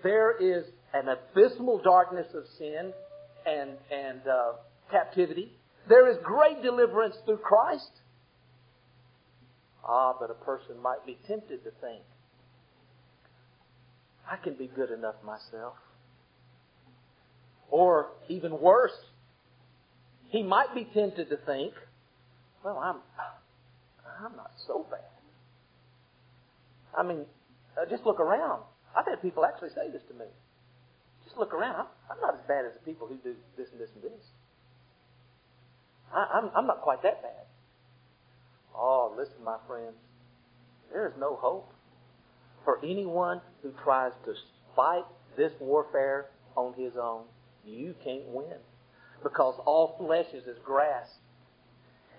There 0.02 0.36
is 0.36 0.64
an 0.94 1.06
abysmal 1.08 1.80
darkness 1.82 2.26
of 2.34 2.44
sin 2.58 2.92
and, 3.46 3.70
and 3.90 4.20
uh, 4.26 4.52
captivity. 4.90 5.52
There 5.88 6.10
is 6.10 6.18
great 6.22 6.62
deliverance 6.62 7.16
through 7.24 7.38
Christ. 7.38 7.90
Ah, 9.86 10.12
but 10.18 10.30
a 10.30 10.34
person 10.34 10.80
might 10.82 11.06
be 11.06 11.18
tempted 11.26 11.64
to 11.64 11.70
think, 11.80 12.02
I 14.30 14.36
can 14.36 14.54
be 14.54 14.66
good 14.66 14.90
enough 14.90 15.14
myself. 15.24 15.74
Or 17.70 18.08
even 18.28 18.60
worse, 18.60 18.96
he 20.28 20.42
might 20.42 20.74
be 20.74 20.86
tempted 20.92 21.30
to 21.30 21.36
think, 21.46 21.72
well, 22.62 22.78
I'm, 22.78 22.96
I'm 24.22 24.36
not 24.36 24.50
so 24.66 24.84
bad. 24.90 25.00
I 26.96 27.02
mean, 27.02 27.24
uh, 27.80 27.88
just 27.88 28.04
look 28.04 28.20
around. 28.20 28.62
I've 28.94 29.06
had 29.06 29.22
people 29.22 29.44
actually 29.46 29.70
say 29.70 29.90
this 29.90 30.02
to 30.08 30.14
me. 30.14 30.26
Just 31.24 31.38
look 31.38 31.54
around. 31.54 31.76
I'm, 31.76 31.86
I'm 32.10 32.20
not 32.20 32.34
as 32.34 32.40
bad 32.46 32.66
as 32.66 32.72
the 32.74 32.84
people 32.84 33.06
who 33.06 33.16
do 33.16 33.34
this 33.56 33.68
and 33.72 33.80
this 33.80 33.90
and 33.94 34.04
this. 34.04 34.24
I, 36.14 36.38
I'm, 36.38 36.50
I'm 36.56 36.66
not 36.66 36.82
quite 36.82 37.02
that 37.02 37.22
bad. 37.22 37.46
Oh, 38.74 39.14
listen, 39.16 39.44
my 39.44 39.56
friends. 39.66 39.96
There 40.92 41.06
is 41.06 41.14
no 41.18 41.36
hope 41.36 41.72
for 42.64 42.78
anyone 42.84 43.40
who 43.62 43.72
tries 43.84 44.12
to 44.24 44.34
fight 44.74 45.04
this 45.36 45.52
warfare 45.60 46.26
on 46.56 46.74
his 46.74 46.92
own. 47.00 47.24
You 47.64 47.94
can't 48.02 48.26
win 48.28 48.56
because 49.22 49.54
all 49.66 49.96
flesh 49.98 50.26
is 50.32 50.44
as 50.48 50.56
grass. 50.64 51.06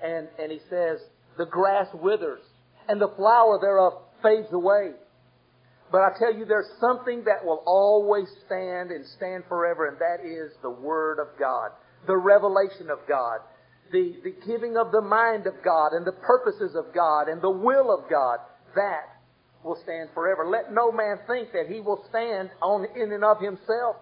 And, 0.03 0.27
and 0.37 0.51
he 0.51 0.59
says, 0.69 0.99
the 1.37 1.45
grass 1.45 1.87
withers 1.93 2.41
and 2.87 3.01
the 3.01 3.11
flower 3.15 3.59
thereof 3.61 3.93
fades 4.21 4.51
away. 4.51 4.91
But 5.91 6.01
I 6.01 6.09
tell 6.19 6.33
you, 6.33 6.45
there's 6.45 6.69
something 6.79 7.23
that 7.25 7.43
will 7.43 7.63
always 7.65 8.27
stand 8.45 8.91
and 8.91 9.05
stand 9.17 9.43
forever, 9.49 9.87
and 9.87 9.97
that 9.97 10.25
is 10.25 10.51
the 10.61 10.69
Word 10.69 11.19
of 11.19 11.27
God, 11.39 11.71
the 12.05 12.15
revelation 12.15 12.91
of 12.91 12.99
God, 13.07 13.39
the, 13.91 14.15
the 14.23 14.35
giving 14.45 14.77
of 14.77 14.91
the 14.91 15.01
mind 15.01 15.47
of 15.47 15.53
God, 15.63 15.93
and 15.93 16.05
the 16.05 16.13
purposes 16.13 16.75
of 16.75 16.93
God, 16.93 17.27
and 17.27 17.41
the 17.41 17.49
will 17.49 17.93
of 17.93 18.09
God. 18.09 18.39
That 18.75 19.19
will 19.63 19.77
stand 19.83 20.09
forever. 20.13 20.47
Let 20.49 20.73
no 20.73 20.91
man 20.91 21.17
think 21.27 21.51
that 21.53 21.67
he 21.67 21.81
will 21.81 22.03
stand 22.09 22.49
on 22.61 22.85
in 22.95 23.11
and 23.11 23.23
of 23.23 23.41
himself. 23.41 23.97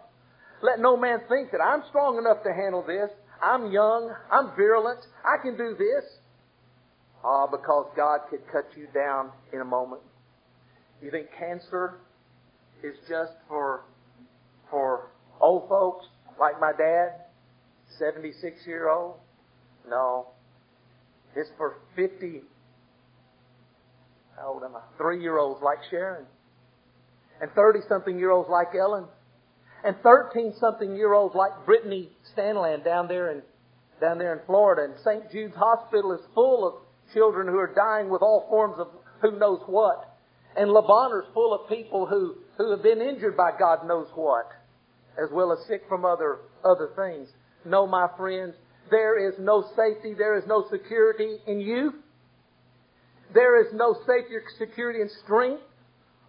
Let 0.62 0.80
no 0.80 0.98
man 0.98 1.20
think 1.30 1.52
that 1.52 1.62
I'm 1.62 1.84
strong 1.90 2.18
enough 2.18 2.44
to 2.44 2.54
handle 2.54 2.84
this. 2.86 3.10
I'm 3.42 3.72
young. 3.72 4.14
I'm 4.32 4.56
virulent. 4.56 5.00
I 5.24 5.42
can 5.42 5.58
do 5.58 5.76
this. 5.78 6.04
Ah, 7.24 7.48
because 7.48 7.88
God 7.96 8.22
could 8.30 8.42
cut 8.52 8.66
you 8.76 8.88
down 8.94 9.32
in 9.54 9.62
a 9.62 9.66
moment. 9.66 10.02
You 11.02 11.12
think 11.12 11.28
cancer 11.38 12.00
is 12.84 12.96
just 13.08 13.34
for 13.48 13.84
for 14.70 15.10
old 15.40 15.70
folks 15.70 16.06
like 16.40 16.60
my 16.60 16.72
dad, 16.78 17.26
76 17.98 18.66
year 18.66 18.90
old? 18.90 19.16
No. 19.90 20.28
It's 21.36 21.50
for 21.58 21.78
50, 21.96 22.42
how 24.38 24.54
old 24.54 24.64
am 24.64 24.76
I? 24.76 24.82
Three 24.98 25.22
year 25.22 25.38
olds 25.38 25.62
like 25.64 25.80
Sharon. 25.90 26.26
And 27.42 27.52
30 27.52 27.80
something 27.88 28.18
year 28.18 28.32
olds 28.32 28.50
like 28.50 28.70
Ellen. 28.80 29.06
And 29.84 29.96
13 30.02 30.54
something 30.60 30.96
year 30.96 31.14
olds 31.14 31.36
like 31.36 31.52
Brittany 31.66 32.10
Stanland 32.36 32.84
down 32.84 33.08
there 33.08 33.32
in, 33.32 33.42
down 34.02 34.18
there 34.18 34.34
in 34.34 34.46
Florida. 34.46 34.84
And 34.86 34.94
St. 35.04 35.32
Jude's 35.32 35.56
Hospital 35.56 36.14
is 36.14 36.22
full 36.34 36.68
of 36.68 36.74
children 37.14 37.48
who 37.48 37.58
are 37.58 37.74
dying 37.74 38.10
with 38.10 38.22
all 38.22 38.48
forms 38.50 38.80
of 38.80 38.88
who 39.22 39.38
knows 39.38 39.62
what. 39.68 40.18
And 40.56 40.72
Le 40.72 40.82
Bonheur's 40.82 41.28
full 41.34 41.54
of 41.54 41.70
people 41.70 42.08
who, 42.08 42.36
who 42.58 42.72
have 42.72 42.82
been 42.82 43.02
injured 43.02 43.38
by 43.38 43.52
God 43.58 43.88
knows 43.88 44.08
what, 44.16 44.50
as 45.22 45.30
well 45.32 45.52
as 45.52 45.60
sick 45.68 45.84
from 45.88 46.04
other, 46.04 46.40
other 46.66 46.90
things. 46.96 47.30
No, 47.64 47.86
my 47.86 48.08
friends, 48.18 48.56
there 48.90 49.18
is 49.30 49.36
no 49.40 49.64
safety, 49.76 50.14
there 50.18 50.38
is 50.38 50.44
no 50.48 50.66
security 50.70 51.38
in 51.48 51.60
you. 51.60 51.94
There 53.34 53.60
is 53.62 53.74
no 53.74 53.94
safety 54.08 54.36
security 54.58 55.02
and 55.02 55.12
strength. 55.24 55.64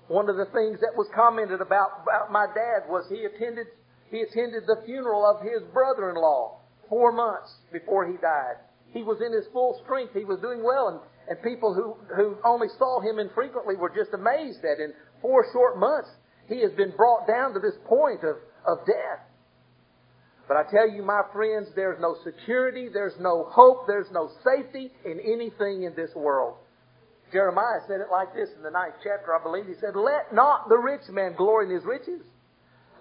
One 0.09 0.29
of 0.29 0.37
the 0.37 0.47
things 0.47 0.81
that 0.81 0.97
was 0.97 1.07
commented 1.14 1.61
about, 1.61 2.03
about 2.03 2.33
my 2.33 2.47
dad 2.47 2.88
was 2.88 3.05
he 3.09 3.25
attended, 3.25 3.66
he 4.11 4.23
attended 4.23 4.64
the 4.66 4.83
funeral 4.87 5.25
of 5.25 5.42
his 5.42 5.62
brother-in-law 5.73 6.59
four 6.88 7.12
months 7.12 7.53
before 7.73 8.07
he 8.07 8.16
died. 8.16 8.57
He 8.92 9.03
was 9.03 9.21
in 9.21 9.33
his 9.33 9.44
full 9.53 9.79
strength. 9.85 10.14
He 10.14 10.25
was 10.25 10.40
doing 10.40 10.64
well. 10.64 10.88
And, 10.88 11.01
and 11.29 11.42
people 11.44 11.75
who, 11.75 11.94
who 12.16 12.37
only 12.44 12.68
saw 12.79 13.01
him 13.01 13.18
infrequently 13.18 13.77
were 13.77 13.92
just 13.92 14.14
amazed 14.14 14.62
that 14.62 14.81
in 14.81 14.94
four 15.21 15.44
short 15.53 15.79
months, 15.79 16.09
he 16.49 16.62
has 16.62 16.73
been 16.73 16.92
brought 16.97 17.29
down 17.29 17.53
to 17.53 17.61
this 17.61 17.77
point 17.87 18.25
of, 18.25 18.40
of 18.64 18.87
death. 18.87 19.28
But 20.49 20.57
I 20.57 20.65
tell 20.71 20.89
you, 20.89 21.05
my 21.05 21.23
friends, 21.33 21.69
there's 21.77 22.01
no 22.01 22.17
security, 22.25 22.89
there's 22.91 23.13
no 23.21 23.47
hope, 23.53 23.87
there's 23.87 24.11
no 24.11 24.31
safety 24.43 24.91
in 25.05 25.21
anything 25.21 25.85
in 25.85 25.95
this 25.95 26.11
world. 26.17 26.57
Jeremiah 27.31 27.85
said 27.87 28.01
it 28.01 28.09
like 28.11 28.33
this 28.33 28.49
in 28.57 28.63
the 28.63 28.71
ninth 28.71 28.97
chapter, 29.05 29.37
I 29.37 29.43
believe. 29.43 29.67
He 29.67 29.75
said, 29.75 29.95
Let 29.95 30.33
not 30.33 30.71
the 30.71 30.79
rich 30.79 31.05
man 31.11 31.35
glory 31.37 31.69
in 31.69 31.75
his 31.75 31.85
riches. 31.85 32.25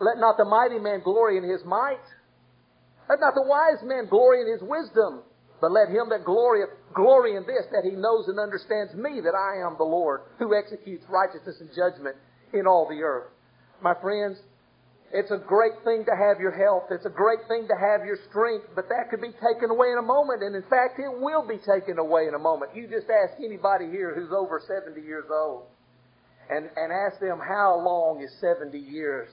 Let 0.02 0.20
not 0.20 0.36
the 0.36 0.44
mighty 0.44 0.78
man 0.78 1.00
glory 1.02 1.38
in 1.38 1.48
his 1.48 1.64
might. 1.64 2.04
Let 3.10 3.22
not 3.22 3.34
the 3.34 3.48
wise 3.48 3.80
man 3.84 4.08
glory 4.10 4.42
in 4.42 4.52
his 4.52 4.62
wisdom. 4.62 5.24
But 5.60 5.72
let 5.72 5.90
him 5.90 6.10
that 6.10 6.24
glorieth 6.24 6.70
glory 6.94 7.36
in 7.36 7.44
this, 7.48 7.66
that 7.72 7.84
he 7.84 7.96
knows 7.96 8.28
and 8.28 8.40
understands 8.40 8.94
me, 8.94 9.22
that 9.22 9.34
I 9.34 9.66
am 9.66 9.76
the 9.78 9.88
Lord, 9.88 10.22
who 10.38 10.54
executes 10.54 11.04
righteousness 11.10 11.58
and 11.60 11.70
judgment 11.74 12.16
in 12.54 12.68
all 12.68 12.88
the 12.88 13.02
earth. 13.02 13.32
My 13.82 13.96
friends, 14.00 14.38
it's 15.13 15.32
a 15.32 15.38
great 15.38 15.80
thing 15.86 16.04
to 16.06 16.12
have 16.12 16.39
your 16.39 16.52
health. 16.52 16.91
It's 16.91 17.06
a 17.06 17.13
great 17.13 17.39
thing 17.48 17.67
to 17.67 17.76
have 17.80 18.06
your 18.06 18.17
strength, 18.30 18.67
but 18.76 18.89
that 18.89 19.10
could 19.10 19.22
be 19.22 19.32
taken 19.39 19.72
away 19.72 19.91
in 19.91 19.98
a 19.98 20.06
moment. 20.06 20.44
And 20.44 20.56
in 20.56 20.63
fact, 20.63 21.00
it 21.00 21.08
will 21.08 21.48
be 21.48 21.58
taken 21.63 21.98
away 21.98 22.27
in 22.27 22.36
a 22.36 22.40
moment. 22.40 22.75
You 22.75 22.88
just 22.88 23.08
ask 23.08 23.40
anybody 23.40 23.88
here 23.88 24.13
who's 24.13 24.32
over 24.36 24.60
70 24.60 25.00
years 25.00 25.25
old 25.32 25.63
and, 26.50 26.69
and 26.75 26.92
ask 26.92 27.21
them 27.21 27.40
how 27.40 27.79
long 27.79 28.21
is 28.21 28.32
70 28.42 28.77
years. 28.77 29.29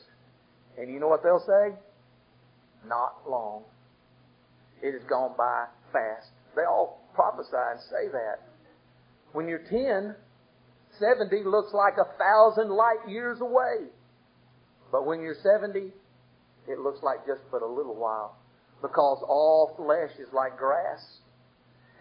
And 0.78 0.92
you 0.92 1.01
know 1.01 1.09
what 1.09 1.22
they'll 1.24 1.42
say? 1.44 1.74
Not 2.86 3.28
long. 3.28 3.64
It 4.80 4.92
has 4.92 5.03
gone 5.09 5.34
by 5.36 5.66
fast. 5.92 6.30
They 6.55 6.62
all 6.62 7.03
prophesy 7.14 7.51
and 7.51 7.80
say 7.90 8.12
that. 8.12 8.46
When 9.32 9.49
you're 9.49 9.66
10, 9.70 10.14
70 11.01 11.42
looks 11.44 11.74
like 11.74 11.94
a 11.99 12.07
thousand 12.16 12.70
light 12.70 13.09
years 13.09 13.40
away. 13.40 13.90
But 14.95 15.11
when 15.11 15.18
you're 15.26 15.34
70, 15.42 15.90
it 16.70 16.78
looks 16.78 17.03
like 17.03 17.26
just 17.26 17.42
but 17.51 17.62
a 17.62 17.66
little 17.66 17.99
while. 17.99 18.38
Because 18.78 19.18
all 19.26 19.74
flesh 19.74 20.14
is 20.22 20.30
like 20.32 20.57
grass. 20.57 21.03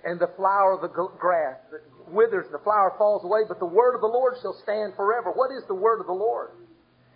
And 0.05 0.21
the 0.21 0.29
flower 0.37 0.77
of 0.77 0.85
the 0.85 0.93
grass 0.93 1.57
withers 2.05 2.45
the 2.51 2.61
flower 2.61 2.93
falls 2.99 3.25
away, 3.25 3.49
but 3.49 3.57
the 3.57 3.65
word 3.65 3.95
of 3.95 4.01
the 4.01 4.13
Lord 4.13 4.35
shall 4.43 4.53
stand 4.61 4.93
forever. 4.93 5.33
What 5.33 5.49
is 5.49 5.65
the 5.65 5.73
word 5.73 6.01
of 6.01 6.05
the 6.05 6.13
Lord? 6.13 6.51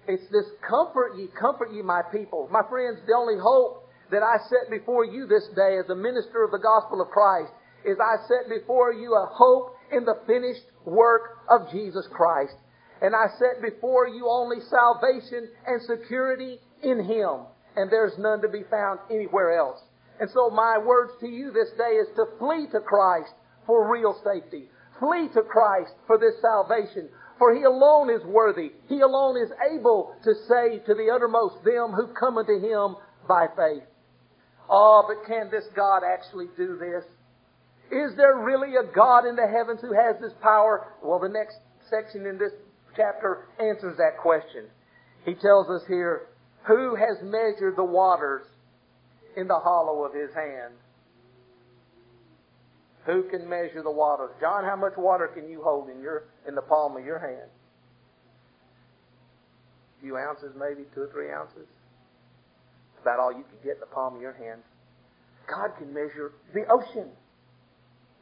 It's 0.07 0.25
this 0.33 0.49
comfort 0.65 1.13
ye, 1.13 1.29
comfort 1.39 1.69
ye 1.71 1.83
my 1.83 2.01
people. 2.09 2.49
My 2.49 2.65
friends, 2.67 2.97
the 3.05 3.13
only 3.13 3.37
hope 3.37 3.85
that 4.09 4.25
I 4.25 4.41
set 4.49 4.73
before 4.73 5.05
you 5.05 5.27
this 5.27 5.45
day 5.53 5.77
as 5.77 5.85
a 5.91 5.95
minister 5.95 6.41
of 6.41 6.49
the 6.49 6.63
gospel 6.63 7.05
of 7.05 7.13
Christ 7.13 7.53
is 7.85 8.01
I 8.01 8.17
set 8.25 8.49
before 8.49 8.93
you 8.93 9.13
a 9.13 9.29
hope 9.29 9.77
in 9.93 10.05
the 10.05 10.17
finished 10.25 10.65
work 10.89 11.37
of 11.53 11.69
Jesus 11.69 12.09
Christ. 12.09 12.57
And 13.01 13.15
I 13.15 13.27
set 13.37 13.61
before 13.61 14.07
you 14.07 14.27
only 14.27 14.57
salvation 14.69 15.49
and 15.65 15.81
security 15.81 16.59
in 16.83 17.03
Him. 17.03 17.45
And 17.75 17.91
there's 17.91 18.17
none 18.17 18.41
to 18.41 18.49
be 18.49 18.63
found 18.69 18.99
anywhere 19.11 19.57
else. 19.57 19.79
And 20.19 20.29
so 20.33 20.49
my 20.49 20.77
words 20.77 21.13
to 21.19 21.27
you 21.27 21.51
this 21.51 21.69
day 21.77 21.95
is 22.01 22.07
to 22.15 22.25
flee 22.39 22.67
to 22.71 22.79
Christ 22.79 23.33
for 23.65 23.91
real 23.91 24.19
safety. 24.23 24.65
Flee 24.99 25.29
to 25.35 25.43
Christ 25.43 25.93
for 26.07 26.17
this 26.17 26.41
salvation. 26.41 27.09
For 27.37 27.53
He 27.53 27.63
alone 27.63 28.09
is 28.09 28.25
worthy. 28.25 28.71
He 28.89 29.01
alone 29.01 29.37
is 29.37 29.51
able 29.71 30.15
to 30.23 30.33
save 30.47 30.85
to 30.85 30.95
the 30.95 31.11
uttermost 31.13 31.63
them 31.63 31.93
who 31.93 32.07
come 32.19 32.37
unto 32.37 32.59
Him 32.59 32.95
by 33.27 33.45
faith. 33.55 33.83
Oh, 34.69 35.05
but 35.07 35.27
can 35.27 35.51
this 35.51 35.65
God 35.75 36.01
actually 36.03 36.47
do 36.57 36.77
this? 36.77 37.03
Is 37.91 38.17
there 38.17 38.35
really 38.35 38.75
a 38.75 38.91
God 38.91 39.25
in 39.25 39.35
the 39.35 39.47
heavens 39.47 39.79
who 39.81 39.93
has 39.93 40.19
this 40.19 40.33
power? 40.41 40.87
Well, 41.03 41.19
the 41.19 41.29
next 41.29 41.57
section 41.89 42.25
in 42.25 42.37
this 42.37 42.51
chapter 42.97 43.47
answers 43.59 43.95
that 43.97 44.17
question. 44.21 44.65
He 45.23 45.35
tells 45.35 45.69
us 45.69 45.81
here, 45.87 46.27
who 46.67 46.95
has 46.95 47.17
measured 47.23 47.77
the 47.77 47.83
waters 47.83 48.43
in 49.37 49.47
the 49.47 49.59
hollow 49.63 50.03
of 50.03 50.13
his 50.13 50.33
hand? 50.33 50.73
Who 53.05 53.23
can 53.29 53.47
measure 53.47 53.83
the 53.83 53.91
waters? 53.91 54.31
John, 54.41 54.65
how 54.65 54.75
much 54.75 54.93
water 54.97 55.27
can 55.27 55.49
you 55.49 55.61
hold 55.63 55.89
in 55.89 56.01
your 56.01 56.25
in 56.47 56.55
the 56.55 56.61
palm 56.61 56.97
of 56.97 57.05
your 57.05 57.19
hand? 57.19 57.49
A 59.97 60.01
few 60.01 60.17
ounces, 60.17 60.51
maybe 60.59 60.83
two 60.93 61.01
or 61.01 61.09
three 61.13 61.31
ounces. 61.31 61.67
about 63.01 63.19
all 63.19 63.31
you 63.31 63.43
can 63.43 63.59
get 63.63 63.75
in 63.75 63.79
the 63.79 63.93
palm 63.93 64.15
of 64.15 64.21
your 64.21 64.33
hand. 64.33 64.61
God 65.47 65.77
can 65.77 65.93
measure 65.93 66.33
the 66.53 66.65
ocean 66.69 67.09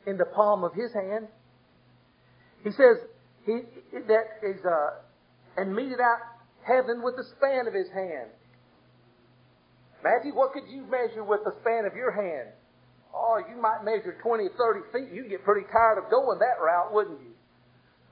in 0.06 0.18
the 0.18 0.26
palm 0.26 0.64
of 0.64 0.74
His 0.76 0.94
hand. 0.94 1.28
He 2.64 2.70
says 2.70 2.98
he 3.46 3.62
that 4.08 4.42
is 4.42 4.60
uh, 4.66 5.06
and 5.58 5.76
meted 5.76 6.02
out 6.02 6.20
heaven 6.66 7.02
with 7.04 7.16
the 7.16 7.24
span 7.38 7.68
of 7.68 7.74
His 7.74 7.88
hand. 7.94 8.30
Matthew, 10.04 10.36
what 10.36 10.54
could 10.54 10.68
you 10.70 10.86
measure 10.86 11.24
with 11.24 11.42
the 11.46 11.54
span 11.62 11.86
of 11.86 11.96
your 11.96 12.12
hand? 12.12 12.54
Oh, 13.14 13.42
you 13.50 13.62
might 13.62 13.86
measure 13.86 14.18
20, 14.22 14.50
30 14.58 14.80
feet. 14.92 15.10
You'd 15.14 15.30
get 15.30 15.44
pretty 15.46 15.66
tired 15.72 15.98
of 15.98 16.12
going 16.12 16.38
that 16.40 16.62
route, 16.62 16.94
wouldn't 16.94 17.22
you? 17.22 17.34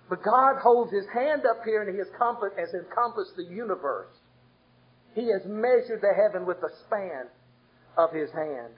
But 0.10 0.24
God 0.24 0.62
holds 0.62 0.92
His 0.94 1.06
hand 1.14 1.44
up 1.46 1.66
here 1.66 1.82
and 1.82 1.92
He 1.92 1.98
has, 1.98 2.08
has 2.58 2.74
encompassed 2.74 3.36
the 3.36 3.46
universe. 3.50 4.14
He 5.14 5.28
has 5.30 5.42
measured 5.46 6.02
the 6.02 6.14
heaven 6.16 6.48
with 6.48 6.62
the 6.62 6.72
span 6.86 7.28
of 7.98 8.14
His 8.14 8.32
hand. 8.32 8.74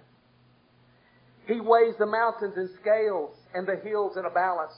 He 1.47 1.61
weighs 1.61 1.93
the 1.99 2.07
mountains 2.07 2.57
in 2.57 2.69
scales 2.81 3.35
and 3.53 3.67
the 3.67 3.79
hills 3.83 4.17
in 4.17 4.25
a 4.25 4.33
balance. 4.33 4.73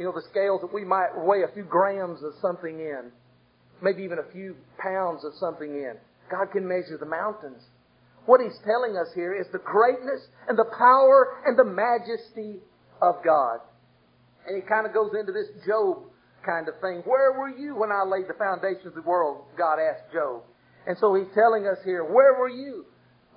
You 0.00 0.06
know, 0.06 0.16
the 0.16 0.24
scales 0.32 0.62
that 0.62 0.72
we 0.72 0.82
might 0.82 1.12
weigh 1.12 1.44
a 1.44 1.52
few 1.52 1.62
grams 1.62 2.24
of 2.24 2.32
something 2.40 2.80
in, 2.80 3.12
maybe 3.82 4.02
even 4.02 4.16
a 4.16 4.32
few 4.32 4.56
pounds 4.80 5.26
of 5.28 5.36
something 5.36 5.68
in. 5.68 5.92
God 6.32 6.48
can 6.56 6.66
measure 6.66 6.96
the 6.96 7.04
mountains. 7.04 7.60
What 8.24 8.40
he's 8.40 8.56
telling 8.64 8.96
us 8.96 9.12
here 9.14 9.36
is 9.36 9.44
the 9.52 9.60
greatness 9.60 10.24
and 10.48 10.56
the 10.56 10.64
power 10.72 11.44
and 11.44 11.52
the 11.52 11.68
majesty 11.68 12.64
of 13.02 13.16
God. 13.22 13.60
And 14.48 14.56
he 14.56 14.66
kind 14.66 14.86
of 14.86 14.94
goes 14.94 15.12
into 15.12 15.36
this 15.36 15.52
Job 15.68 16.08
kind 16.48 16.64
of 16.64 16.80
thing. 16.80 17.04
Where 17.04 17.36
were 17.36 17.52
you 17.52 17.76
when 17.76 17.92
I 17.92 18.00
laid 18.08 18.24
the 18.24 18.40
foundations 18.40 18.96
of 18.96 19.04
the 19.04 19.04
world? 19.04 19.52
God 19.58 19.76
asked 19.76 20.16
Job. 20.16 20.48
And 20.86 20.96
so 20.96 21.12
he's 21.12 21.28
telling 21.36 21.68
us 21.68 21.76
here, 21.84 22.08
where 22.08 22.40
were 22.40 22.48
you 22.48 22.86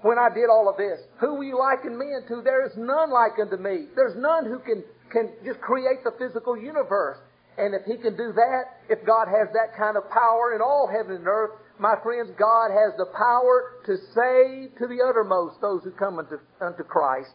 when 0.04 0.20
I 0.20 0.28
did 0.30 0.52
all 0.52 0.68
of 0.68 0.76
this? 0.76 1.00
Who 1.20 1.36
will 1.36 1.48
you 1.48 1.58
liken 1.58 1.98
me 1.98 2.12
unto? 2.14 2.44
There 2.44 2.68
is 2.68 2.76
none 2.76 3.10
like 3.10 3.40
unto 3.40 3.56
me. 3.56 3.88
There's 3.96 4.16
none 4.20 4.46
who 4.46 4.60
can, 4.60 4.84
can 5.10 5.32
just 5.44 5.60
create 5.64 6.04
the 6.04 6.12
physical 6.20 6.60
universe. 6.60 7.18
And 7.58 7.74
if 7.74 7.88
he 7.88 7.96
can 7.96 8.18
do 8.18 8.34
that, 8.36 8.84
if 8.90 9.06
God 9.06 9.32
has 9.32 9.48
that 9.56 9.78
kind 9.80 9.96
of 9.96 10.04
power 10.12 10.56
in 10.56 10.62
all 10.62 10.92
heaven 10.92 11.24
and 11.24 11.28
earth, 11.28 11.52
my 11.80 11.96
friends, 12.04 12.32
God 12.38 12.70
has 12.70 12.94
the 12.98 13.08
power 13.16 13.80
to 13.88 13.94
save 14.12 14.76
to 14.78 14.86
the 14.92 15.00
uttermost 15.02 15.62
those 15.62 15.84
who 15.84 15.92
come 15.92 16.20
unto, 16.20 16.36
unto 16.60 16.84
Christ 16.84 17.32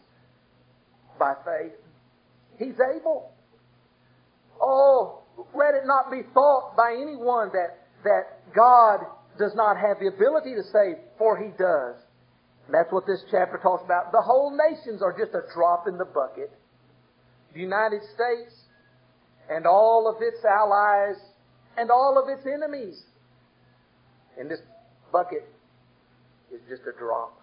by 1.18 1.34
faith. 1.44 1.72
He's 2.58 2.76
able. 2.76 3.32
Oh, 4.60 5.22
let 5.54 5.74
it 5.74 5.86
not 5.86 6.10
be 6.10 6.22
thought 6.34 6.76
by 6.76 6.92
anyone 7.00 7.50
that, 7.52 7.86
that 8.04 8.52
God 8.54 9.06
does 9.38 9.52
not 9.54 9.76
have 9.76 9.98
the 10.00 10.08
ability 10.08 10.54
to 10.54 10.62
save, 10.62 10.98
for 11.16 11.38
He 11.38 11.50
does. 11.56 11.96
That's 12.70 12.92
what 12.92 13.06
this 13.06 13.24
chapter 13.30 13.58
talks 13.62 13.84
about. 13.84 14.12
The 14.12 14.20
whole 14.20 14.56
nations 14.56 15.00
are 15.02 15.16
just 15.16 15.32
a 15.32 15.42
drop 15.54 15.88
in 15.88 15.96
the 15.96 16.04
bucket. 16.04 16.52
The 17.54 17.60
United 17.60 18.02
States 18.14 18.54
and 19.48 19.66
all 19.66 20.06
of 20.06 20.20
its 20.20 20.44
allies 20.44 21.16
and 21.78 21.90
all 21.90 22.20
of 22.22 22.28
its 22.28 22.46
enemies 22.46 23.02
and 24.38 24.50
this 24.50 24.60
bucket 25.12 25.48
is 26.52 26.60
just 26.68 26.82
a 26.82 26.96
drop. 26.98 27.40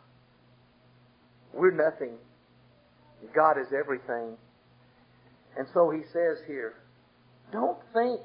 We're 1.53 1.71
nothing. 1.71 2.17
God 3.35 3.57
is 3.59 3.67
everything. 3.77 4.37
And 5.57 5.67
so 5.73 5.89
he 5.89 6.01
says 6.11 6.37
here, 6.47 6.73
don't 7.51 7.77
think, 7.93 8.21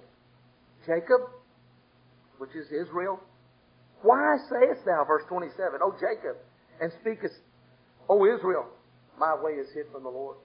Jacob, 0.87 1.31
which 2.39 2.51
is 2.51 2.67
Israel, 2.67 3.21
why 4.03 4.37
sayest 4.51 4.85
thou, 4.87 5.05
verse 5.07 5.23
27, 5.29 5.81
O 5.83 5.93
Jacob, 5.93 6.37
and 6.81 6.93
speakest, 7.01 7.35
O 8.09 8.25
Israel, 8.27 8.67
my 9.19 9.35
way 9.41 9.53
is 9.53 9.69
hid 9.75 9.87
from 9.93 10.03
the 10.03 10.09
Lord. 10.09 10.37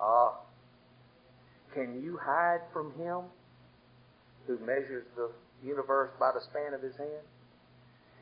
Ah, 0.00 0.40
can 1.74 2.02
you 2.02 2.18
hide 2.22 2.60
from 2.72 2.92
him 2.98 3.24
who 4.46 4.58
measures 4.64 5.04
the 5.16 5.30
universe 5.62 6.10
by 6.18 6.32
the 6.32 6.40
span 6.40 6.74
of 6.74 6.82
his 6.82 6.96
hand? 6.96 7.24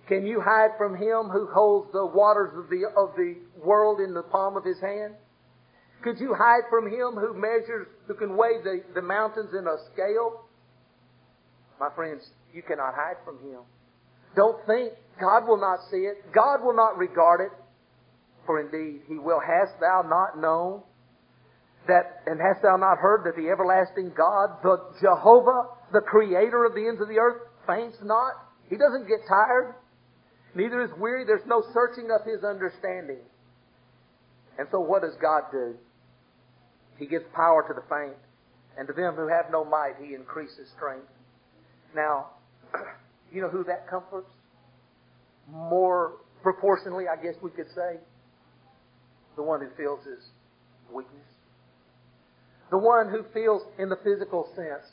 Can 0.08 0.26
you 0.26 0.40
hide 0.40 0.76
from 0.76 0.96
him 0.96 1.30
who 1.32 1.48
holds 1.52 1.90
the 1.92 2.04
waters 2.04 2.50
of 2.56 2.68
the, 2.68 2.84
of 2.96 3.14
the 3.16 3.36
world 3.64 4.00
in 4.00 4.12
the 4.12 4.22
palm 4.22 4.56
of 4.56 4.64
his 4.64 4.78
hand? 4.80 5.14
Could 6.02 6.20
you 6.20 6.34
hide 6.34 6.64
from 6.68 6.86
him 6.86 7.14
who 7.14 7.32
measures, 7.32 7.86
who 8.06 8.14
can 8.14 8.36
weigh 8.36 8.60
the, 8.62 8.82
the 8.94 9.00
mountains 9.00 9.50
in 9.58 9.66
a 9.66 9.76
scale? 9.92 10.42
My 11.80 11.88
friends, 11.94 12.28
you 12.52 12.62
cannot 12.62 12.94
hide 12.94 13.16
from 13.24 13.38
him. 13.38 13.60
Don't 14.36 14.58
think 14.66 14.92
God 15.20 15.46
will 15.46 15.60
not 15.60 15.78
see 15.90 16.08
it. 16.08 16.32
God 16.32 16.64
will 16.64 16.74
not 16.74 16.98
regard 16.98 17.40
it. 17.40 17.52
For 18.46 18.60
indeed, 18.60 19.02
he 19.08 19.18
will. 19.18 19.40
Hast 19.40 19.78
thou 19.80 20.02
not 20.04 20.40
known 20.40 20.82
that, 21.88 22.22
and 22.26 22.40
hast 22.40 22.62
thou 22.62 22.76
not 22.76 22.98
heard 22.98 23.24
that 23.24 23.36
the 23.36 23.48
everlasting 23.48 24.12
God, 24.16 24.60
the 24.62 24.76
Jehovah, 25.00 25.68
the 25.92 26.00
creator 26.00 26.64
of 26.64 26.74
the 26.74 26.86
ends 26.86 27.00
of 27.00 27.08
the 27.08 27.18
earth, 27.18 27.40
faints 27.66 27.96
not? 28.02 28.32
He 28.68 28.76
doesn't 28.76 29.08
get 29.08 29.20
tired. 29.28 29.76
Neither 30.54 30.82
is 30.82 30.90
weary. 30.98 31.24
There's 31.24 31.46
no 31.46 31.62
searching 31.72 32.10
of 32.10 32.24
his 32.26 32.44
understanding. 32.44 33.22
And 34.58 34.68
so 34.70 34.80
what 34.80 35.02
does 35.02 35.14
God 35.20 35.44
do? 35.50 35.74
He 36.98 37.06
gives 37.06 37.24
power 37.34 37.64
to 37.66 37.74
the 37.74 37.82
faint, 37.88 38.16
and 38.78 38.86
to 38.86 38.92
them 38.92 39.14
who 39.14 39.26
have 39.26 39.50
no 39.50 39.64
might, 39.64 39.94
he 40.00 40.14
increases 40.14 40.70
strength. 40.76 41.08
Now, 41.94 42.30
you 43.32 43.40
know 43.40 43.48
who 43.48 43.64
that 43.64 43.88
comforts? 43.88 44.30
More 45.50 46.16
proportionally, 46.42 47.04
I 47.08 47.20
guess 47.22 47.34
we 47.42 47.50
could 47.50 47.68
say, 47.74 47.98
the 49.36 49.42
one 49.42 49.60
who 49.60 49.68
feels 49.76 50.00
his 50.04 50.24
weakness. 50.92 51.26
The 52.70 52.78
one 52.78 53.10
who 53.10 53.24
feels 53.32 53.62
in 53.78 53.88
the 53.88 53.98
physical 54.02 54.48
sense. 54.56 54.90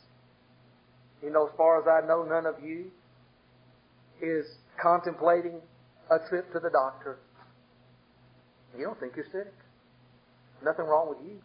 You 1.23 1.31
know, 1.31 1.47
as 1.47 1.53
far 1.55 1.79
as 1.79 1.87
I 1.87 2.05
know, 2.07 2.23
none 2.23 2.45
of 2.45 2.63
you 2.63 2.91
is 4.21 4.45
contemplating 4.81 5.61
a 6.09 6.17
trip 6.29 6.51
to 6.53 6.59
the 6.59 6.69
doctor. 6.69 7.19
You 8.77 8.85
don't 8.85 8.99
think 8.99 9.13
you're 9.15 9.25
sick. 9.31 9.53
Nothing 10.63 10.85
wrong 10.85 11.09
with 11.09 11.19
you. 11.25 11.39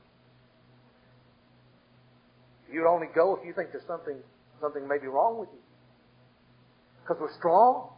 You'd 2.73 2.89
only 2.89 3.07
go 3.15 3.37
if 3.37 3.47
you 3.47 3.53
think 3.55 3.71
there's 3.73 3.87
something 3.87 4.17
something 4.61 4.89
may 4.89 4.99
be 4.99 5.07
wrong 5.07 5.39
with 5.39 5.49
you. 5.53 5.61
Because 7.03 7.19
we're 7.21 7.39
strong. 7.39 7.91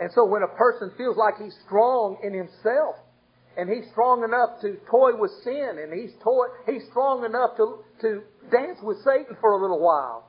And 0.00 0.10
so 0.12 0.24
when 0.24 0.42
a 0.42 0.48
person 0.48 0.90
feels 0.96 1.16
like 1.16 1.34
he's 1.38 1.54
strong 1.66 2.18
in 2.22 2.34
himself, 2.34 2.96
and 3.56 3.70
he's 3.70 3.88
strong 3.92 4.24
enough 4.24 4.60
to 4.62 4.76
toy 4.90 5.14
with 5.14 5.30
sin, 5.44 5.78
and 5.78 5.92
he's 5.92 6.10
toy, 6.22 6.46
he's 6.66 6.82
strong 6.90 7.24
enough 7.24 7.56
to, 7.56 7.84
to 8.00 8.22
dance 8.50 8.78
with 8.82 8.98
Satan 9.04 9.36
for 9.40 9.52
a 9.52 9.62
little 9.62 9.78
while. 9.78 10.26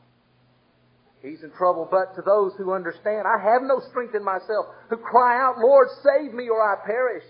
He's 1.26 1.42
in 1.42 1.50
trouble, 1.58 1.88
but 1.90 2.14
to 2.16 2.22
those 2.22 2.54
who 2.56 2.74
understand, 2.74 3.26
I 3.26 3.42
have 3.42 3.64
no 3.64 3.82
strength 3.90 4.14
in 4.14 4.24
myself, 4.24 4.70
who 4.90 4.98
cry 4.98 5.42
out, 5.42 5.58
Lord, 5.58 5.88
save 6.06 6.34
me 6.34 6.50
or 6.50 6.62
I 6.62 6.86
perish. 6.86 7.24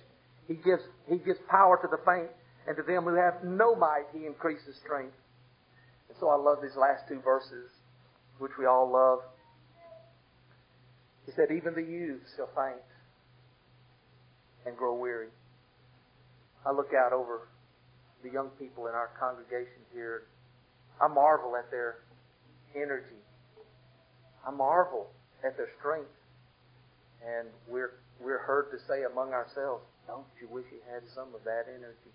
He 0.49 0.55
gives, 0.55 0.83
he 1.07 1.17
gives 1.17 1.39
power 1.49 1.79
to 1.81 1.87
the 1.87 2.03
faint, 2.03 2.29
and 2.67 2.75
to 2.75 2.83
them 2.83 3.05
who 3.05 3.15
have 3.15 3.45
no 3.45 3.73
might, 3.73 4.11
he 4.11 4.25
increases 4.25 4.75
strength. 4.83 5.15
And 6.09 6.17
so 6.19 6.27
I 6.27 6.35
love 6.35 6.57
these 6.61 6.75
last 6.75 7.07
two 7.07 7.21
verses, 7.21 7.71
which 8.39 8.51
we 8.59 8.65
all 8.65 8.91
love. 8.91 9.19
He 11.25 11.31
said, 11.33 11.49
even 11.49 11.73
the 11.73 11.81
youths 11.81 12.29
shall 12.37 12.49
faint 12.53 12.81
and 14.65 14.77
grow 14.77 14.95
weary. 14.95 15.29
I 16.65 16.71
look 16.71 16.89
out 16.93 17.13
over 17.13 17.47
the 18.23 18.29
young 18.29 18.49
people 18.57 18.87
in 18.87 18.93
our 18.93 19.09
congregation 19.19 19.85
here. 19.93 20.23
I 21.01 21.07
marvel 21.07 21.55
at 21.55 21.69
their 21.69 22.05
energy. 22.75 23.21
I 24.45 24.51
marvel 24.51 25.07
at 25.45 25.57
their 25.57 25.69
strength. 25.79 26.13
And 27.25 27.47
we're, 27.67 28.01
we're 28.21 28.41
heard 28.45 28.69
to 28.71 28.77
say 28.87 29.05
among 29.11 29.33
ourselves, 29.33 29.83
don't 30.07 30.25
you 30.41 30.47
wish 30.49 30.65
you 30.71 30.81
had 30.93 31.01
some 31.13 31.33
of 31.33 31.43
that 31.45 31.65
energy? 31.69 32.13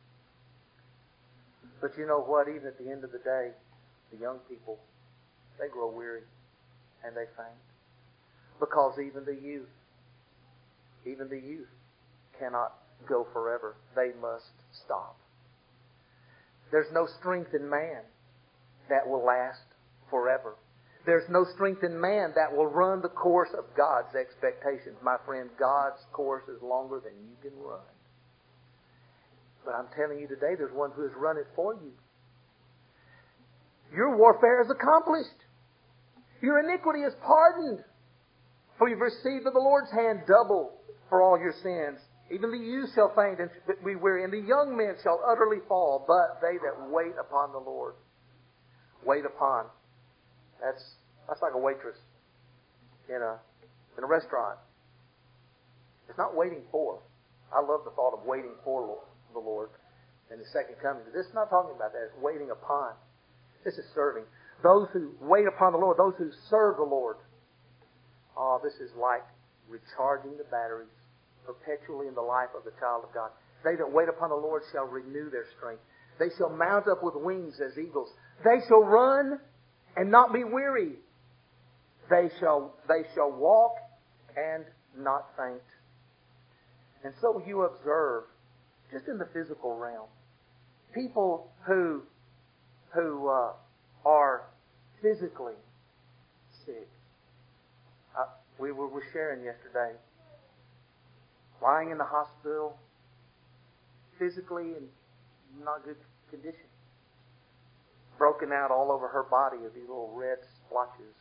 But 1.80 1.96
you 1.98 2.06
know 2.06 2.20
what? 2.22 2.46
Even 2.48 2.68
at 2.68 2.78
the 2.78 2.90
end 2.90 3.02
of 3.02 3.10
the 3.10 3.18
day, 3.18 3.50
the 4.12 4.18
young 4.18 4.38
people, 4.48 4.78
they 5.58 5.66
grow 5.68 5.90
weary 5.90 6.22
and 7.04 7.16
they 7.16 7.26
faint. 7.36 7.69
Because 8.60 8.98
even 8.98 9.24
the 9.24 9.40
youth, 9.40 9.68
even 11.06 11.28
the 11.28 11.40
youth 11.40 11.68
cannot 12.38 12.74
go 13.08 13.26
forever. 13.32 13.76
They 13.96 14.10
must 14.20 14.52
stop. 14.84 15.16
There's 16.70 16.92
no 16.92 17.08
strength 17.18 17.54
in 17.54 17.68
man 17.68 18.02
that 18.88 19.08
will 19.08 19.24
last 19.24 19.64
forever. 20.10 20.56
There's 21.06 21.28
no 21.30 21.44
strength 21.54 21.82
in 21.82 21.98
man 21.98 22.32
that 22.36 22.54
will 22.54 22.66
run 22.66 23.00
the 23.00 23.08
course 23.08 23.48
of 23.56 23.64
God's 23.76 24.14
expectations. 24.14 24.98
My 25.02 25.16
friend, 25.24 25.48
God's 25.58 26.00
course 26.12 26.44
is 26.44 26.62
longer 26.62 27.00
than 27.02 27.14
you 27.24 27.36
can 27.40 27.58
run. 27.58 27.80
But 29.64 29.74
I'm 29.74 29.88
telling 29.96 30.20
you 30.20 30.28
today, 30.28 30.54
there's 30.56 30.74
one 30.74 30.90
who 30.94 31.02
has 31.02 31.12
run 31.16 31.38
it 31.38 31.46
for 31.56 31.74
you. 31.74 31.92
Your 33.94 34.16
warfare 34.16 34.62
is 34.62 34.70
accomplished. 34.70 35.40
Your 36.42 36.60
iniquity 36.60 37.00
is 37.00 37.12
pardoned. 37.24 37.84
For 38.80 38.88
you've 38.88 39.04
received 39.04 39.46
of 39.46 39.52
the 39.52 39.60
Lord's 39.60 39.92
hand 39.92 40.24
double 40.26 40.72
for 41.12 41.20
all 41.20 41.36
your 41.36 41.52
sins. 41.60 42.00
Even 42.32 42.50
the 42.50 42.56
youth 42.56 42.88
shall 42.94 43.12
faint 43.14 43.36
and 43.38 43.50
be 43.84 43.94
weary, 43.94 44.24
and 44.24 44.32
the 44.32 44.40
young 44.40 44.72
men 44.72 44.96
shall 45.02 45.20
utterly 45.28 45.58
fall, 45.68 46.02
but 46.08 46.40
they 46.40 46.56
that 46.56 46.88
wait 46.88 47.12
upon 47.20 47.52
the 47.52 47.58
Lord. 47.58 47.92
Wait 49.04 49.26
upon. 49.26 49.66
That's 50.64 50.80
that's 51.28 51.42
like 51.42 51.52
a 51.52 51.58
waitress 51.60 51.98
in 53.10 53.20
a 53.20 53.36
in 53.98 54.04
a 54.04 54.06
restaurant. 54.06 54.56
It's 56.08 56.16
not 56.16 56.34
waiting 56.34 56.62
for. 56.72 57.02
I 57.52 57.60
love 57.60 57.84
the 57.84 57.90
thought 57.90 58.16
of 58.16 58.24
waiting 58.24 58.56
for 58.64 58.96
the 59.34 59.40
Lord 59.40 59.68
and 60.30 60.40
the 60.40 60.48
second 60.54 60.76
coming. 60.80 61.02
This 61.12 61.26
is 61.26 61.34
not 61.34 61.50
talking 61.50 61.76
about 61.76 61.92
that. 61.92 62.00
It's 62.08 62.22
waiting 62.22 62.48
upon. 62.50 62.94
This 63.62 63.74
is 63.74 63.84
serving. 63.94 64.24
Those 64.62 64.88
who 64.94 65.12
wait 65.20 65.44
upon 65.46 65.72
the 65.72 65.78
Lord, 65.78 65.98
those 65.98 66.14
who 66.16 66.30
serve 66.48 66.76
the 66.76 66.88
Lord. 66.88 67.16
Oh, 68.40 68.58
this 68.64 68.72
is 68.80 68.90
like 68.96 69.20
recharging 69.68 70.38
the 70.38 70.44
batteries 70.44 70.88
perpetually 71.44 72.08
in 72.08 72.14
the 72.14 72.24
life 72.24 72.48
of 72.56 72.64
the 72.64 72.72
child 72.80 73.04
of 73.04 73.12
God. 73.12 73.30
They 73.62 73.76
that 73.76 73.92
wait 73.92 74.08
upon 74.08 74.30
the 74.30 74.40
Lord 74.40 74.62
shall 74.72 74.86
renew 74.86 75.28
their 75.28 75.44
strength. 75.58 75.82
They 76.18 76.32
shall 76.38 76.48
mount 76.48 76.88
up 76.88 77.02
with 77.02 77.14
wings 77.16 77.60
as 77.60 77.76
eagles. 77.76 78.08
They 78.42 78.64
shall 78.66 78.80
run 78.82 79.38
and 79.94 80.10
not 80.10 80.32
be 80.32 80.42
weary. 80.44 80.92
They 82.08 82.30
shall, 82.40 82.74
they 82.88 83.04
shall 83.14 83.30
walk 83.30 83.74
and 84.34 84.64
not 84.96 85.26
faint. 85.36 85.60
And 87.04 87.12
so 87.20 87.42
you 87.46 87.62
observe, 87.62 88.24
just 88.90 89.06
in 89.06 89.18
the 89.18 89.28
physical 89.34 89.76
realm, 89.76 90.08
people 90.94 91.50
who, 91.66 92.02
who 92.94 93.28
uh, 93.28 93.52
are 94.08 94.48
physically 95.02 95.54
sick. 96.64 96.88
We 98.60 98.72
were, 98.72 98.88
were 98.88 99.04
sharing 99.12 99.42
yesterday 99.44 99.92
lying 101.62 101.90
in 101.90 101.98
the 101.98 102.04
hospital, 102.04 102.76
physically 104.18 104.76
in 104.76 104.88
not 105.64 105.84
good 105.84 105.96
condition. 106.30 106.68
Broken 108.18 108.52
out 108.52 108.70
all 108.70 108.92
over 108.92 109.08
her 109.08 109.24
body 109.24 109.64
of 109.64 109.74
these 109.74 109.88
little 109.88 110.12
red 110.14 110.38
splotches. 110.56 111.16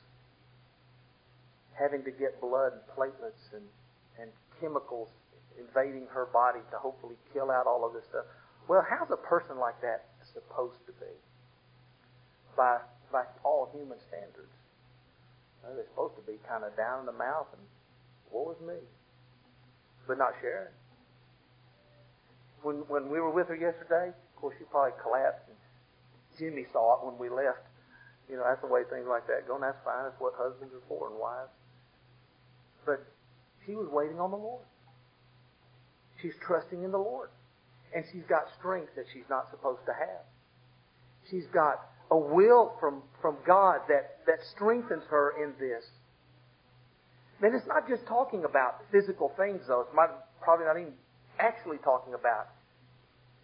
Having 1.73 2.03
to 2.03 2.11
get 2.11 2.41
blood 2.41 2.73
and 2.73 2.81
platelets 2.91 3.55
and, 3.55 3.63
and 4.19 4.31
chemicals 4.59 5.07
invading 5.57 6.07
her 6.11 6.25
body 6.25 6.59
to 6.71 6.77
hopefully 6.77 7.15
kill 7.33 7.51
out 7.51 7.67
all 7.67 7.85
of 7.85 7.93
this 7.93 8.03
stuff. 8.09 8.25
Well, 8.67 8.85
how's 8.87 9.11
a 9.11 9.17
person 9.17 9.57
like 9.59 9.79
that 9.81 10.05
supposed 10.33 10.79
to 10.85 10.91
be? 10.93 11.11
By 12.55 12.79
by 13.11 13.23
all 13.43 13.69
human 13.73 13.97
standards. 14.07 14.58
Well, 15.63 15.75
they're 15.75 15.89
supposed 15.91 16.15
to 16.15 16.25
be 16.25 16.39
kind 16.47 16.63
of 16.63 16.75
down 16.77 17.01
in 17.01 17.05
the 17.05 17.17
mouth 17.17 17.47
and 17.53 17.61
woe 18.31 18.51
is 18.51 18.61
me 18.65 18.79
but 20.09 20.17
not 20.17 20.33
Sharon. 20.41 20.73
When 22.65 22.81
when 22.89 23.13
we 23.13 23.21
were 23.21 23.29
with 23.29 23.47
her 23.47 23.55
yesterday, 23.55 24.09
of 24.09 24.35
course 24.35 24.57
she 24.57 24.65
probably 24.65 24.97
collapsed 24.97 25.45
and 25.45 25.57
Jimmy 26.41 26.65
saw 26.73 26.97
it 26.97 27.05
when 27.05 27.21
we 27.21 27.29
left. 27.29 27.61
You 28.25 28.37
know, 28.37 28.43
that's 28.43 28.61
the 28.61 28.67
way 28.67 28.81
things 28.89 29.05
like 29.05 29.29
that 29.29 29.45
go, 29.45 29.55
and 29.55 29.63
that's 29.63 29.77
fine. 29.85 30.09
That's 30.09 30.17
what 30.17 30.33
husbands 30.33 30.73
are 30.73 30.85
for 30.89 31.13
and 31.13 31.17
wives. 31.21 31.53
But 32.85 33.05
she 33.65 33.77
was 33.77 33.87
waiting 33.93 34.19
on 34.19 34.33
the 34.33 34.37
Lord. 34.37 34.65
She's 36.21 36.35
trusting 36.45 36.83
in 36.83 36.91
the 36.91 37.01
Lord. 37.01 37.29
And 37.93 38.05
she's 38.11 38.25
got 38.29 38.45
strength 38.57 38.93
that 38.95 39.05
she's 39.13 39.25
not 39.29 39.49
supposed 39.49 39.81
to 39.85 39.93
have. 39.93 40.25
She's 41.29 41.49
got 41.53 41.89
a 42.11 42.17
will 42.17 42.73
from, 42.79 43.01
from 43.21 43.37
God 43.45 43.81
that, 43.87 44.17
that 44.25 44.39
strengthens 44.55 45.03
her 45.09 45.33
in 45.41 45.53
this. 45.59 45.85
And 47.41 47.55
it's 47.55 47.67
not 47.67 47.87
just 47.87 48.05
talking 48.07 48.43
about 48.43 48.81
physical 48.91 49.31
things, 49.37 49.61
though. 49.67 49.81
It's 49.81 49.95
probably 50.41 50.65
not 50.65 50.77
even 50.77 50.93
actually 51.39 51.77
talking 51.77 52.13
about. 52.13 52.47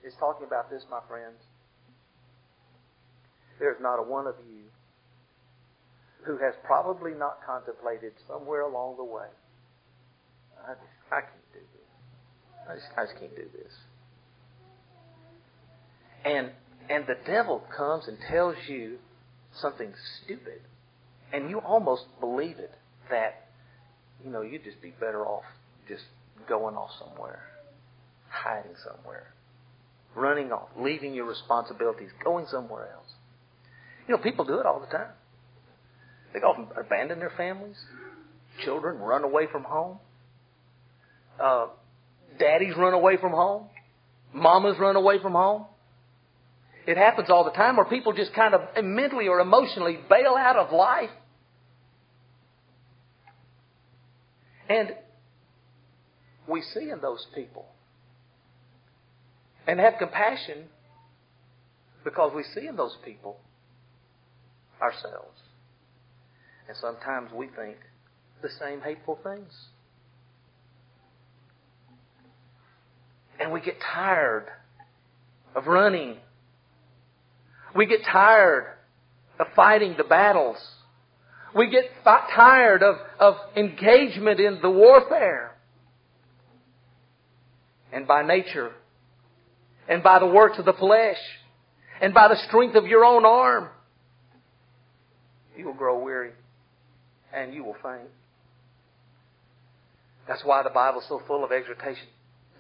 It's 0.04 0.16
talking 0.18 0.46
about 0.46 0.70
this, 0.70 0.84
my 0.90 1.00
friends. 1.08 1.38
There's 3.60 3.80
not 3.80 4.00
a 4.00 4.04
one 4.04 4.28
of 4.28 4.36
you 4.50 4.64
who 6.26 6.38
has 6.38 6.54
probably 6.66 7.14
not 7.14 7.38
contemplated 7.46 8.12
somewhere 8.28 8.62
along 8.62 8.98
the 8.98 9.04
way. 9.04 9.28
I 10.68 10.74
just, 10.74 10.82
I 11.12 11.22
can't 11.22 11.54
do 11.54 11.60
this. 11.60 12.68
I 12.68 12.74
just, 12.76 12.88
I 12.98 13.06
just 13.06 13.20
can't 13.20 13.36
do 13.36 13.48
this. 13.58 13.74
And 16.26 16.50
and 16.90 17.06
the 17.08 17.18
devil 17.26 17.64
comes 17.76 18.08
and 18.08 18.18
tells 18.30 18.56
you 18.68 18.98
something 19.62 19.94
stupid, 20.24 20.62
and 21.34 21.50
you 21.50 21.60
almost 21.60 22.04
believe 22.20 22.60
it 22.60 22.74
that 23.10 23.46
you 24.26 24.32
know, 24.32 24.42
you'd 24.42 24.64
just 24.64 24.82
be 24.82 24.92
better 25.00 25.26
off 25.26 25.44
just 25.88 26.04
going 26.50 26.76
off 26.76 26.90
somewhere, 27.00 27.44
hiding 28.30 28.76
somewhere, 28.84 29.28
running 30.16 30.52
off, 30.52 30.70
leaving 30.80 31.14
your 31.14 31.26
responsibilities, 31.26 32.10
going 32.24 32.46
somewhere 32.50 32.90
else. 32.94 33.12
You 34.08 34.16
know, 34.16 34.22
people 34.22 34.46
do 34.46 34.60
it 34.60 34.66
all 34.66 34.80
the 34.80 34.88
time. 34.88 35.12
They 36.34 36.40
often 36.40 36.68
abandon 36.78 37.20
their 37.20 37.34
families. 37.38 37.78
Children 38.64 38.98
run 38.98 39.24
away 39.24 39.48
from 39.52 39.64
home. 39.64 40.00
Uh, 41.42 41.68
daddies 42.40 42.74
run 42.78 42.94
away 42.94 43.18
from 43.18 43.32
home. 43.32 43.68
Mamas 44.34 44.78
run 44.80 44.96
away 44.96 45.20
from 45.22 45.34
home. 45.34 45.66
It 46.88 46.98
happens 46.98 47.30
all 47.30 47.44
the 47.44 47.52
time 47.52 47.78
where 47.78 47.86
people 47.86 48.14
just 48.14 48.34
kind 48.34 48.54
of 48.54 48.62
mentally 48.84 49.28
or 49.28 49.40
emotionally 49.40 49.98
bail 50.10 50.36
out 50.38 50.56
of 50.56 50.72
life 50.72 51.10
And 54.70 54.94
we 56.48 56.62
see 56.62 56.90
in 56.90 57.02
those 57.02 57.26
people 57.36 57.66
and 59.68 59.80
have 59.80 59.96
compassion 60.00 60.66
because 62.04 62.32
we 62.36 62.44
see 62.44 62.68
in 62.68 62.76
those 62.76 62.98
people 63.04 63.38
ourselves. 64.82 65.40
And 66.68 66.78
sometimes 66.78 67.32
we 67.34 67.48
think 67.48 67.78
the 68.42 68.50
same 68.60 68.82
hateful 68.82 69.20
things. 69.24 69.52
And 73.40 73.52
we 73.52 73.62
get 73.62 73.76
tired 73.94 74.48
of 75.56 75.68
running. 75.68 76.18
We 77.76 77.86
get 77.86 78.04
tired 78.06 78.68
of 79.40 79.48
fighting 79.56 79.96
the 79.98 80.04
battles. 80.06 80.58
We 81.56 81.70
get 81.70 81.86
tired 82.04 82.82
of, 82.84 82.96
of 83.20 83.36
engagement 83.56 84.40
in 84.40 84.60
the 84.62 84.70
warfare. 84.70 85.56
And 87.92 88.08
by 88.08 88.24
nature, 88.24 88.72
and 89.88 90.04
by 90.04 90.20
the 90.20 90.26
works 90.26 90.58
of 90.58 90.66
the 90.66 90.74
flesh, 90.74 91.18
and 92.02 92.14
by 92.14 92.28
the 92.28 92.38
strength 92.48 92.76
of 92.76 92.86
your 92.86 93.06
own 93.06 93.26
arm, 93.26 93.70
you 95.58 95.66
will 95.66 95.74
grow 95.74 96.04
weary 96.04 96.32
and 97.34 97.54
you 97.54 97.64
will 97.64 97.76
faint. 97.82 98.10
That's 100.28 100.44
why 100.44 100.64
the 100.64 100.70
Bible 100.70 101.02
is 101.02 101.08
so 101.08 101.22
full 101.28 101.44
of 101.44 101.52
exhortation. 101.52 102.08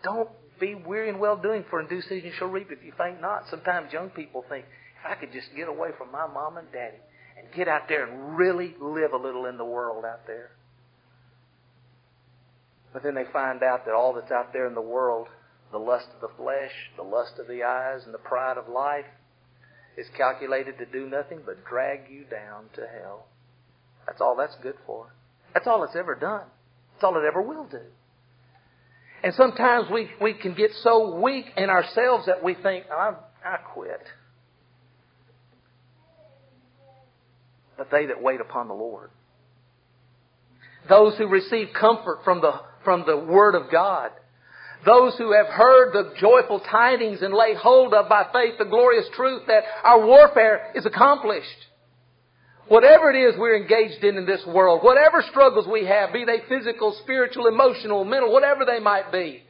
Don't 0.03 0.29
be 0.59 0.75
weary 0.75 1.09
in 1.09 1.19
well 1.19 1.35
doing, 1.35 1.65
for 1.69 1.81
in 1.81 1.87
due 1.87 2.01
season 2.01 2.25
you 2.25 2.31
shall 2.37 2.47
reap 2.47 2.67
if 2.71 2.83
you 2.83 2.93
faint 2.97 3.19
not. 3.21 3.43
Sometimes 3.49 3.91
young 3.91 4.09
people 4.09 4.45
think, 4.47 4.65
if 5.05 5.11
I 5.11 5.19
could 5.19 5.31
just 5.31 5.49
get 5.55 5.67
away 5.67 5.89
from 5.97 6.11
my 6.11 6.27
mom 6.27 6.57
and 6.57 6.71
daddy, 6.71 6.97
and 7.37 7.47
get 7.55 7.67
out 7.67 7.83
there 7.87 8.05
and 8.05 8.37
really 8.37 8.75
live 8.79 9.13
a 9.13 9.17
little 9.17 9.45
in 9.45 9.57
the 9.57 9.65
world 9.65 10.05
out 10.05 10.25
there. 10.25 10.51
But 12.93 13.03
then 13.03 13.13
they 13.13 13.25
find 13.33 13.61
out 13.61 13.85
that 13.85 13.93
all 13.93 14.13
that's 14.13 14.31
out 14.31 14.53
there 14.53 14.67
in 14.67 14.73
the 14.73 14.81
world, 14.81 15.27
the 15.71 15.77
lust 15.77 16.07
of 16.15 16.21
the 16.21 16.35
flesh, 16.37 16.71
the 16.95 17.03
lust 17.03 17.33
of 17.39 17.47
the 17.47 17.63
eyes, 17.63 18.01
and 18.05 18.13
the 18.13 18.19
pride 18.19 18.57
of 18.57 18.69
life, 18.69 19.05
is 19.97 20.07
calculated 20.17 20.77
to 20.77 20.85
do 20.85 21.09
nothing 21.09 21.39
but 21.45 21.65
drag 21.65 22.09
you 22.09 22.23
down 22.23 22.65
to 22.75 22.81
hell. 23.01 23.27
That's 24.05 24.21
all 24.21 24.35
that's 24.37 24.55
good 24.63 24.75
for. 24.85 25.07
That's 25.53 25.67
all 25.67 25.83
it's 25.83 25.95
ever 25.95 26.15
done. 26.15 26.45
That's 26.93 27.03
all 27.03 27.17
it 27.17 27.25
ever 27.25 27.41
will 27.41 27.65
do. 27.65 27.81
And 29.23 29.33
sometimes 29.33 29.89
we, 29.91 30.09
we 30.21 30.33
can 30.33 30.53
get 30.53 30.71
so 30.81 31.19
weak 31.19 31.45
in 31.57 31.69
ourselves 31.69 32.27
that 32.27 32.43
we 32.43 32.53
think, 32.53 32.85
I, 32.91 33.13
I 33.43 33.57
quit. 33.73 34.01
But 37.77 37.91
they 37.91 38.05
that 38.07 38.21
wait 38.21 38.41
upon 38.41 38.67
the 38.67 38.73
Lord, 38.73 39.09
those 40.87 41.17
who 41.17 41.27
receive 41.27 41.69
comfort 41.79 42.19
from 42.23 42.41
the, 42.41 42.53
from 42.83 43.03
the 43.05 43.17
Word 43.17 43.55
of 43.55 43.71
God, 43.71 44.11
those 44.85 45.15
who 45.17 45.33
have 45.33 45.47
heard 45.47 45.93
the 45.93 46.13
joyful 46.19 46.59
tidings 46.59 47.21
and 47.21 47.33
lay 47.33 47.55
hold 47.55 47.93
of 47.93 48.07
by 48.07 48.27
faith 48.31 48.53
the 48.59 48.65
glorious 48.65 49.07
truth 49.15 49.43
that 49.47 49.63
our 49.83 50.05
warfare 50.05 50.71
is 50.75 50.85
accomplished. 50.85 51.47
Whatever 52.67 53.11
it 53.11 53.17
is 53.17 53.35
we're 53.37 53.57
engaged 53.57 54.03
in 54.03 54.17
in 54.17 54.25
this 54.25 54.43
world, 54.47 54.83
whatever 54.83 55.23
struggles 55.29 55.67
we 55.67 55.85
have, 55.85 56.13
be 56.13 56.25
they 56.25 56.41
physical, 56.49 56.97
spiritual, 57.03 57.47
emotional, 57.47 58.03
mental, 58.05 58.31
whatever 58.31 58.65
they 58.65 58.79
might 58.79 59.11
be, 59.11 59.43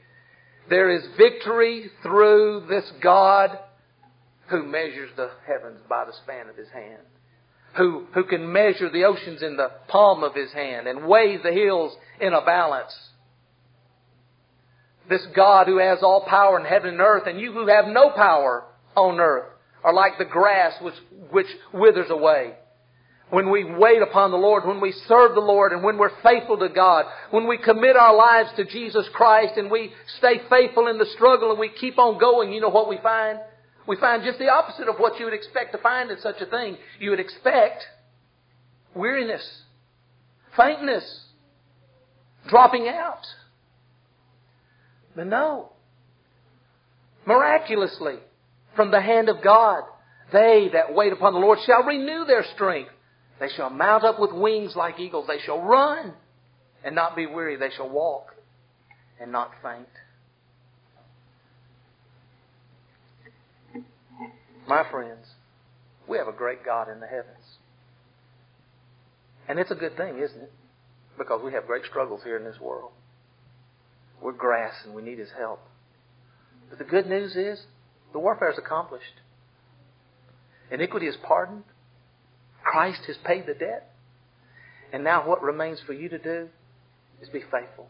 there 0.70 0.90
is 0.90 1.04
victory 1.18 1.92
through 2.02 2.66
this 2.70 2.90
God 3.02 3.58
who 4.48 4.64
measures 4.64 5.12
the 5.16 5.32
heavens 5.48 5.80
by 5.90 6.06
the 6.06 6.14
span 6.24 6.50
of 6.50 6.56
his 6.56 6.70
hand, 6.70 7.04
who, 7.78 8.06
who 8.14 8.24
can 8.24 8.52
measure 8.52 8.90
the 8.90 9.04
oceans 9.04 9.42
in 9.42 9.58
the 9.58 9.72
palm 9.88 10.24
of 10.24 10.36
his 10.36 10.52
hand 10.54 10.88
and 10.88 11.08
weigh 11.08 11.38
the 11.38 11.52
hills 11.52 11.96
in 12.20 12.34
a 12.34 12.44
balance. 12.44 12.94
This 15.10 15.26
God 15.36 15.68
who 15.68 15.78
has 15.78 16.00
all 16.02 16.26
power 16.28 16.60
in 16.60 16.66
heaven 16.66 16.90
and 16.90 17.02
earth, 17.02 17.28
and 17.28 17.40
you 17.40 17.52
who 17.52 17.68
have 17.68 17.86
no 17.88 18.10
power 18.10 18.64
on 18.96 19.20
earth 19.20 19.52
are 19.84 19.94
like 19.94 20.18
the 20.18 20.26
grass 20.26 20.74
which, 20.82 20.96
which 21.32 21.48
withers 21.74 22.10
away 22.10 22.56
when 23.30 23.50
we 23.50 23.64
wait 23.64 24.02
upon 24.02 24.32
the 24.32 24.38
Lord, 24.38 24.66
when 24.66 24.80
we 24.80 24.94
serve 25.08 25.34
the 25.34 25.42
Lord, 25.42 25.72
and 25.72 25.84
when 25.84 25.98
we're 25.98 26.22
faithful 26.22 26.58
to 26.60 26.70
God, 26.70 27.06
when 27.32 27.48
we 27.48 27.58
commit 27.58 27.96
our 27.96 28.16
lives 28.16 28.50
to 28.56 28.66
Jesus 28.66 29.08
Christ 29.14 29.54
and 29.58 29.72
we 29.72 29.92
stay 30.20 30.42
faithful 30.50 30.88
in 30.88 30.98
the 30.98 31.08
struggle 31.16 31.50
and 31.50 31.60
we 31.60 31.70
keep 31.70 31.98
on 31.98 32.20
going, 32.20 32.54
you 32.54 32.62
know 32.62 32.70
what 32.70 32.88
we 32.88 32.98
find? 33.02 33.40
We 33.88 33.98
find 33.98 34.24
just 34.24 34.40
the 34.40 34.50
opposite 34.50 34.88
of 34.88 34.98
what 34.98 35.20
you 35.20 35.26
would 35.26 35.34
expect 35.34 35.72
to 35.74 35.78
find 35.78 36.10
in 36.10 36.20
such 36.20 36.42
a 36.42 36.46
thing. 36.46 36.78
You 37.00 37.12
would 37.12 37.20
expect 37.20 37.84
weariness, 38.96 39.64
faintness, 40.58 41.04
dropping 42.48 42.88
out. 42.88 43.26
But 45.16 45.28
no. 45.28 45.72
Miraculously, 47.26 48.16
from 48.76 48.92
the 48.92 49.02
hand 49.02 49.30
of 49.30 49.44
God, 49.44 49.84
they 50.32 50.70
that 50.74 50.94
wait 50.94 51.14
upon 51.14 51.34
the 51.34 51.40
Lord 51.40 51.60
shall 51.66 51.84
renew 51.84 52.26
their 52.26 52.46
strength. 52.56 52.92
They 53.40 53.50
shall 53.56 53.70
mount 53.70 54.04
up 54.04 54.20
with 54.20 54.32
wings 54.32 54.76
like 54.76 55.00
eagles. 55.00 55.28
They 55.28 55.40
shall 55.46 55.62
run 55.62 56.14
and 56.84 56.96
not 56.96 57.16
be 57.16 57.26
weary. 57.26 57.58
They 57.58 57.70
shall 57.76 57.90
walk 57.90 58.34
and 59.20 59.32
not 59.32 59.52
faint. 59.62 59.88
My 64.68 64.84
friends, 64.90 65.26
we 66.08 66.18
have 66.18 66.28
a 66.28 66.34
great 66.34 66.66
God 66.66 66.90
in 66.90 67.00
the 67.00 67.08
heavens. 67.08 67.58
And 69.48 69.60
it's 69.60 69.72
a 69.72 69.76
good 69.76 69.96
thing, 69.96 70.20
isn't 70.20 70.42
it? 70.42 70.52
Because 71.18 71.42
we 71.44 71.54
have 71.54 71.68
great 71.68 71.86
struggles 71.86 72.22
here 72.24 72.38
in 72.38 72.44
this 72.44 72.60
world. 72.60 72.92
We're 74.22 74.32
grass 74.32 74.74
and 74.86 74.96
we 74.96 75.02
need 75.02 75.20
His 75.20 75.30
help. 75.38 75.60
But 76.70 76.80
the 76.80 76.86
good 76.86 77.08
news 77.08 77.36
is 77.36 77.62
the 78.12 78.20
warfare 78.20 78.52
is 78.52 78.58
accomplished. 78.58 79.22
Iniquity 80.72 81.08
is 81.08 81.16
pardoned. 81.28 81.64
Christ 82.64 83.02
has 83.08 83.18
paid 83.24 83.46
the 83.46 83.54
debt. 83.54 83.92
And 84.92 85.04
now 85.04 85.28
what 85.28 85.44
remains 85.44 85.80
for 85.86 85.94
you 85.94 86.10
to 86.10 86.18
do 86.18 86.48
is 87.22 87.30
be 87.30 87.42
faithful. 87.42 87.88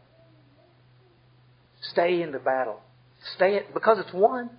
Stay 1.92 2.22
in 2.22 2.32
the 2.32 2.40
battle. 2.40 2.82
Stay 3.36 3.56
it 3.56 3.74
because 3.74 3.98
it's 4.00 4.14
won. 4.14 4.50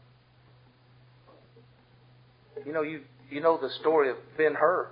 You 2.64 2.72
know, 2.72 2.82
you 2.82 3.02
you 3.30 3.40
know 3.40 3.58
the 3.60 3.70
story 3.80 4.10
of 4.10 4.16
Ben 4.36 4.54
Hur. 4.54 4.88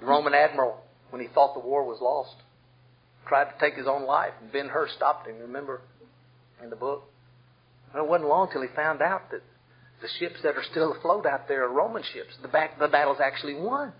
The 0.00 0.06
Roman 0.06 0.34
admiral, 0.34 0.78
when 1.10 1.22
he 1.22 1.28
thought 1.28 1.54
the 1.54 1.60
war 1.60 1.84
was 1.84 2.00
lost, 2.00 2.34
tried 3.28 3.44
to 3.44 3.54
take 3.60 3.74
his 3.74 3.86
own 3.86 4.04
life, 4.04 4.32
and 4.40 4.50
Ben 4.50 4.68
Hur 4.68 4.88
stopped 4.96 5.28
him, 5.28 5.38
remember, 5.38 5.80
in 6.62 6.70
the 6.70 6.76
book? 6.76 7.04
And 7.92 8.02
it 8.02 8.08
wasn't 8.08 8.28
long 8.28 8.48
till 8.50 8.62
he 8.62 8.68
found 8.74 9.00
out 9.00 9.30
that 9.30 9.42
the 10.00 10.08
ships 10.18 10.40
that 10.42 10.56
are 10.56 10.64
still 10.70 10.92
afloat 10.92 11.26
out 11.26 11.46
there 11.46 11.64
are 11.64 11.72
Roman 11.72 12.02
ships. 12.02 12.34
The, 12.42 12.48
back, 12.48 12.78
the 12.78 12.88
battle's 12.88 13.18
actually 13.22 13.54
won. 13.54 13.92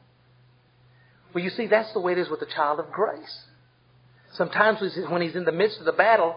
Well, 1.33 1.45
you 1.45 1.51
see, 1.51 1.67
that's 1.67 1.93
the 1.93 2.01
way 2.01 2.13
it 2.13 2.19
is 2.19 2.29
with 2.29 2.41
the 2.41 2.47
child 2.47 2.81
of 2.81 2.91
grace. 2.91 3.45
Sometimes 4.35 4.81
when 5.09 5.23
he's 5.23 5.37
in 5.37 5.45
the 5.45 5.53
midst 5.53 5.79
of 5.79 5.85
the 5.85 5.93
battle, 5.93 6.37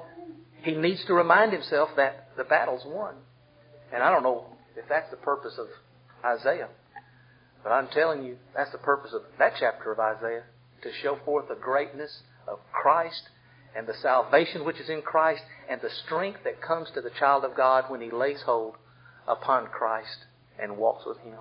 he 0.61 0.73
needs 0.75 1.03
to 1.05 1.13
remind 1.13 1.53
himself 1.53 1.89
that 1.97 2.29
the 2.37 2.43
battle's 2.43 2.83
won. 2.85 3.15
And 3.93 4.03
I 4.03 4.11
don't 4.11 4.23
know 4.23 4.45
if 4.75 4.85
that's 4.89 5.09
the 5.11 5.17
purpose 5.17 5.57
of 5.57 5.67
Isaiah, 6.23 6.69
but 7.63 7.71
I'm 7.71 7.87
telling 7.87 8.23
you, 8.23 8.37
that's 8.55 8.71
the 8.71 8.77
purpose 8.77 9.13
of 9.13 9.21
that 9.39 9.53
chapter 9.59 9.91
of 9.91 9.99
Isaiah 9.99 10.43
to 10.81 10.91
show 11.01 11.17
forth 11.25 11.47
the 11.47 11.55
greatness 11.55 12.21
of 12.47 12.59
Christ 12.71 13.29
and 13.75 13.87
the 13.87 13.93
salvation 13.93 14.65
which 14.65 14.79
is 14.79 14.89
in 14.89 15.01
Christ 15.01 15.43
and 15.69 15.81
the 15.81 15.89
strength 16.05 16.39
that 16.43 16.61
comes 16.61 16.89
to 16.93 17.01
the 17.01 17.09
child 17.19 17.43
of 17.43 17.55
God 17.55 17.85
when 17.89 18.01
he 18.01 18.11
lays 18.11 18.41
hold 18.45 18.75
upon 19.27 19.67
Christ 19.67 20.25
and 20.61 20.77
walks 20.77 21.05
with 21.05 21.17
Him. 21.19 21.39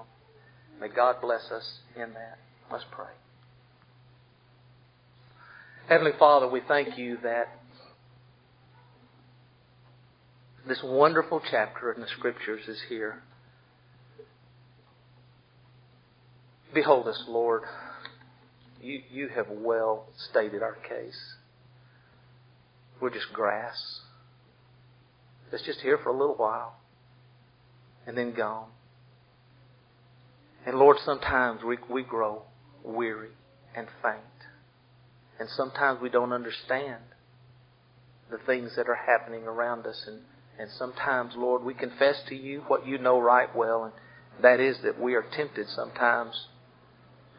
May 0.80 0.88
God 0.88 1.16
bless 1.20 1.50
us 1.50 1.78
in 1.94 2.12
that. 2.14 2.38
Let's 2.70 2.84
pray. 2.90 3.12
Heavenly 5.88 6.12
Father, 6.18 6.48
we 6.48 6.60
thank 6.66 6.98
you 6.98 7.18
that 7.22 7.48
this 10.66 10.82
wonderful 10.82 11.42
chapter 11.50 11.92
in 11.92 12.00
the 12.00 12.06
Scriptures 12.06 12.66
is 12.68 12.80
here. 12.88 13.22
Behold 16.72 17.06
us, 17.06 17.22
Lord. 17.28 17.62
You, 18.80 19.00
you 19.10 19.28
have 19.28 19.46
well 19.50 20.06
stated 20.30 20.62
our 20.62 20.74
case. 20.74 21.34
We're 23.00 23.10
just 23.10 23.32
grass. 23.32 24.00
It's 25.52 25.64
just 25.64 25.80
here 25.80 25.98
for 26.02 26.08
a 26.08 26.18
little 26.18 26.34
while 26.34 26.76
and 28.06 28.16
then 28.16 28.34
gone. 28.34 28.68
And 30.66 30.78
Lord, 30.78 30.96
sometimes 31.04 31.62
we, 31.62 31.76
we 31.90 32.02
grow 32.02 32.42
weary 32.82 33.30
and 33.76 33.86
faint. 34.02 34.18
And 35.38 35.48
sometimes 35.50 36.00
we 36.00 36.08
don't 36.08 36.32
understand 36.32 37.02
the 38.30 38.38
things 38.38 38.72
that 38.76 38.88
are 38.88 38.98
happening 39.06 39.44
around 39.44 39.86
us. 39.86 40.04
And, 40.06 40.20
and 40.58 40.70
sometimes, 40.78 41.34
Lord, 41.36 41.64
we 41.64 41.74
confess 41.74 42.16
to 42.28 42.34
you 42.34 42.62
what 42.68 42.86
you 42.86 42.98
know 42.98 43.18
right 43.18 43.54
well, 43.54 43.84
and 43.84 43.92
that 44.42 44.60
is 44.60 44.76
that 44.84 45.00
we 45.00 45.14
are 45.14 45.24
tempted 45.36 45.68
sometimes 45.68 46.46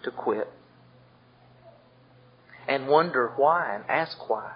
to 0.03 0.11
quit. 0.11 0.49
And 2.67 2.87
wonder 2.87 3.31
why 3.35 3.75
and 3.75 3.83
ask 3.89 4.29
why. 4.29 4.51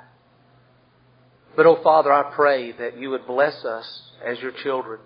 But, 1.55 1.65
oh 1.65 1.81
Father, 1.83 2.11
I 2.11 2.33
pray 2.35 2.71
that 2.73 2.97
you 2.97 3.11
would 3.11 3.27
bless 3.27 3.63
us 3.65 4.01
as 4.25 4.39
your 4.39 4.51
children 4.63 4.99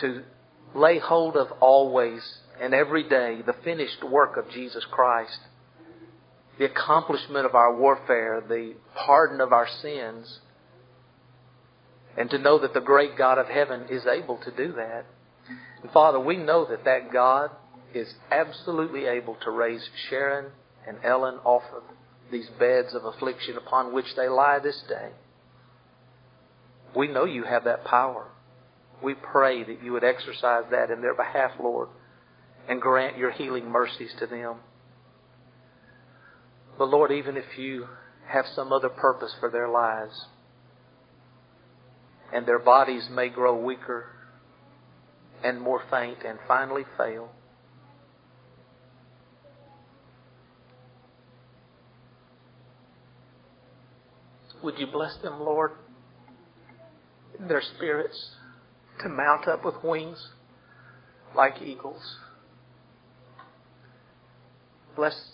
to 0.00 0.22
lay 0.74 0.98
hold 0.98 1.36
of 1.36 1.48
always 1.60 2.20
and 2.60 2.74
every 2.74 3.08
day 3.08 3.40
the 3.44 3.54
finished 3.64 4.02
work 4.04 4.36
of 4.36 4.50
Jesus 4.50 4.84
Christ, 4.90 5.38
the 6.58 6.64
accomplishment 6.64 7.46
of 7.46 7.54
our 7.54 7.76
warfare, 7.76 8.42
the 8.46 8.74
pardon 8.94 9.40
of 9.40 9.52
our 9.52 9.68
sins, 9.80 10.40
and 12.18 12.28
to 12.30 12.38
know 12.38 12.58
that 12.58 12.74
the 12.74 12.80
great 12.80 13.16
God 13.16 13.38
of 13.38 13.46
heaven 13.46 13.86
is 13.88 14.04
able 14.04 14.38
to 14.38 14.50
do 14.50 14.72
that. 14.72 15.06
And 15.82 15.90
Father, 15.92 16.18
we 16.18 16.36
know 16.36 16.66
that 16.68 16.84
that 16.84 17.12
God 17.12 17.52
is 17.94 18.12
absolutely 18.32 19.06
able 19.06 19.36
to 19.44 19.50
raise 19.52 19.88
Sharon 20.10 20.46
and 20.86 20.98
Ellen 21.04 21.36
off 21.44 21.62
of 21.74 21.84
these 22.32 22.48
beds 22.58 22.92
of 22.92 23.04
affliction 23.04 23.56
upon 23.56 23.94
which 23.94 24.16
they 24.16 24.28
lie 24.28 24.58
this 24.58 24.82
day. 24.88 25.10
We 26.96 27.06
know 27.06 27.24
you 27.24 27.44
have 27.44 27.64
that 27.64 27.84
power. 27.84 28.26
We 29.00 29.14
pray 29.14 29.62
that 29.62 29.82
you 29.84 29.92
would 29.92 30.02
exercise 30.02 30.64
that 30.72 30.90
in 30.90 31.00
their 31.00 31.14
behalf, 31.14 31.52
Lord, 31.62 31.88
and 32.68 32.80
grant 32.82 33.16
your 33.16 33.30
healing 33.30 33.70
mercies 33.70 34.10
to 34.18 34.26
them. 34.26 34.56
But 36.76 36.88
Lord, 36.88 37.12
even 37.12 37.36
if 37.36 37.56
you 37.56 37.86
have 38.26 38.46
some 38.56 38.72
other 38.72 38.88
purpose 38.88 39.34
for 39.38 39.50
their 39.50 39.68
lives, 39.68 40.26
and 42.32 42.46
their 42.46 42.58
bodies 42.58 43.08
may 43.10 43.28
grow 43.28 43.56
weaker 43.56 44.06
and 45.42 45.60
more 45.60 45.82
faint 45.90 46.18
and 46.26 46.38
finally 46.46 46.84
fail, 46.96 47.30
would 54.62 54.78
you 54.78 54.86
bless 54.86 55.16
them, 55.22 55.40
Lord, 55.40 55.72
their 57.38 57.62
spirits? 57.76 58.34
to 59.02 59.08
mount 59.08 59.46
up 59.46 59.64
with 59.64 59.76
wings 59.82 60.30
like 61.36 61.62
eagles. 61.62 62.18
Bless 64.96 65.32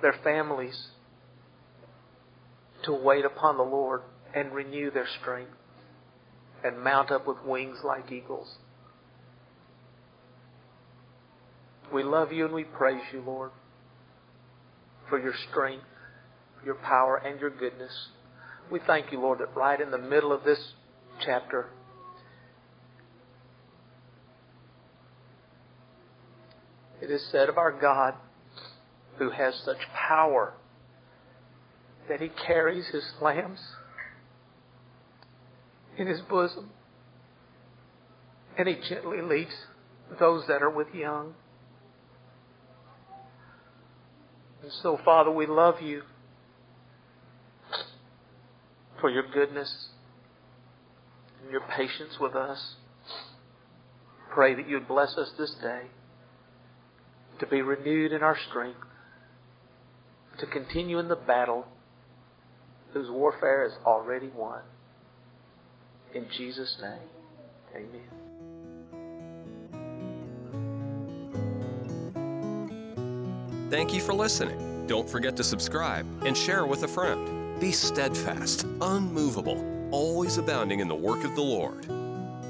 their 0.00 0.14
families 0.22 0.88
to 2.84 2.92
wait 2.92 3.24
upon 3.24 3.56
the 3.56 3.62
Lord 3.62 4.02
and 4.34 4.52
renew 4.52 4.90
their 4.90 5.08
strength 5.20 5.50
and 6.64 6.82
mount 6.82 7.10
up 7.10 7.26
with 7.26 7.36
wings 7.44 7.78
like 7.84 8.10
eagles. 8.10 8.56
We 11.92 12.02
love 12.02 12.32
you 12.32 12.46
and 12.46 12.54
we 12.54 12.64
praise 12.64 13.02
you, 13.12 13.20
Lord, 13.20 13.50
for 15.08 15.20
your 15.20 15.34
strength, 15.50 15.84
your 16.64 16.76
power, 16.76 17.16
and 17.18 17.38
your 17.38 17.50
goodness. 17.50 17.92
We 18.70 18.80
thank 18.86 19.12
you, 19.12 19.20
Lord, 19.20 19.40
that 19.40 19.54
right 19.54 19.78
in 19.78 19.90
the 19.90 19.98
middle 19.98 20.32
of 20.32 20.42
this 20.42 20.72
chapter, 21.24 21.66
it 27.02 27.10
is 27.10 27.22
said 27.30 27.50
of 27.50 27.58
our 27.58 27.70
God 27.70 28.14
who 29.18 29.30
has 29.30 29.54
such 29.64 29.76
power 29.94 30.54
that 32.08 32.20
he 32.20 32.30
carries 32.46 32.86
his 32.88 33.04
lambs 33.20 33.60
in 35.96 36.06
his 36.06 36.20
bosom 36.22 36.70
and 38.56 38.68
he 38.68 38.76
gently 38.88 39.20
leads 39.20 39.54
those 40.18 40.46
that 40.46 40.62
are 40.62 40.70
with 40.70 40.94
young. 40.94 41.34
And 44.62 44.72
so, 44.82 44.98
Father, 45.04 45.30
we 45.30 45.46
love 45.46 45.82
you 45.82 46.02
for 49.00 49.10
your 49.10 49.24
goodness 49.32 49.88
and 51.42 51.50
your 51.50 51.62
patience 51.76 52.18
with 52.20 52.34
us. 52.34 52.76
Pray 54.32 54.54
that 54.54 54.68
you'd 54.68 54.88
bless 54.88 55.16
us 55.16 55.30
this 55.36 55.54
day 55.60 55.82
to 57.40 57.46
be 57.46 57.60
renewed 57.60 58.12
in 58.12 58.22
our 58.22 58.38
strength, 58.48 58.80
to 60.38 60.46
continue 60.46 60.98
in 60.98 61.08
the 61.08 61.16
battle 61.16 61.66
whose 62.92 63.10
warfare 63.10 63.66
is 63.66 63.72
already 63.84 64.28
won. 64.34 64.60
In 66.14 66.26
Jesus' 66.36 66.76
name, 66.80 66.92
amen. 67.74 68.00
Thank 73.68 73.92
you 73.92 74.00
for 74.00 74.14
listening. 74.14 74.86
Don't 74.86 75.08
forget 75.08 75.36
to 75.36 75.44
subscribe 75.44 76.06
and 76.24 76.36
share 76.36 76.66
with 76.66 76.84
a 76.84 76.88
friend. 76.88 77.58
Be 77.58 77.72
steadfast, 77.72 78.64
unmovable, 78.80 79.88
always 79.90 80.38
abounding 80.38 80.78
in 80.78 80.86
the 80.86 80.94
work 80.94 81.24
of 81.24 81.34
the 81.34 81.42
Lord. 81.42 81.84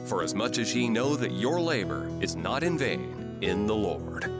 For 0.04 0.22
as 0.22 0.34
much 0.34 0.58
as 0.58 0.74
ye 0.74 0.88
know 0.88 1.16
that 1.16 1.32
your 1.32 1.58
labor 1.60 2.10
is 2.20 2.36
not 2.36 2.62
in 2.62 2.76
vain 2.76 3.38
in 3.40 3.66
the 3.66 3.74
Lord. 3.74 4.30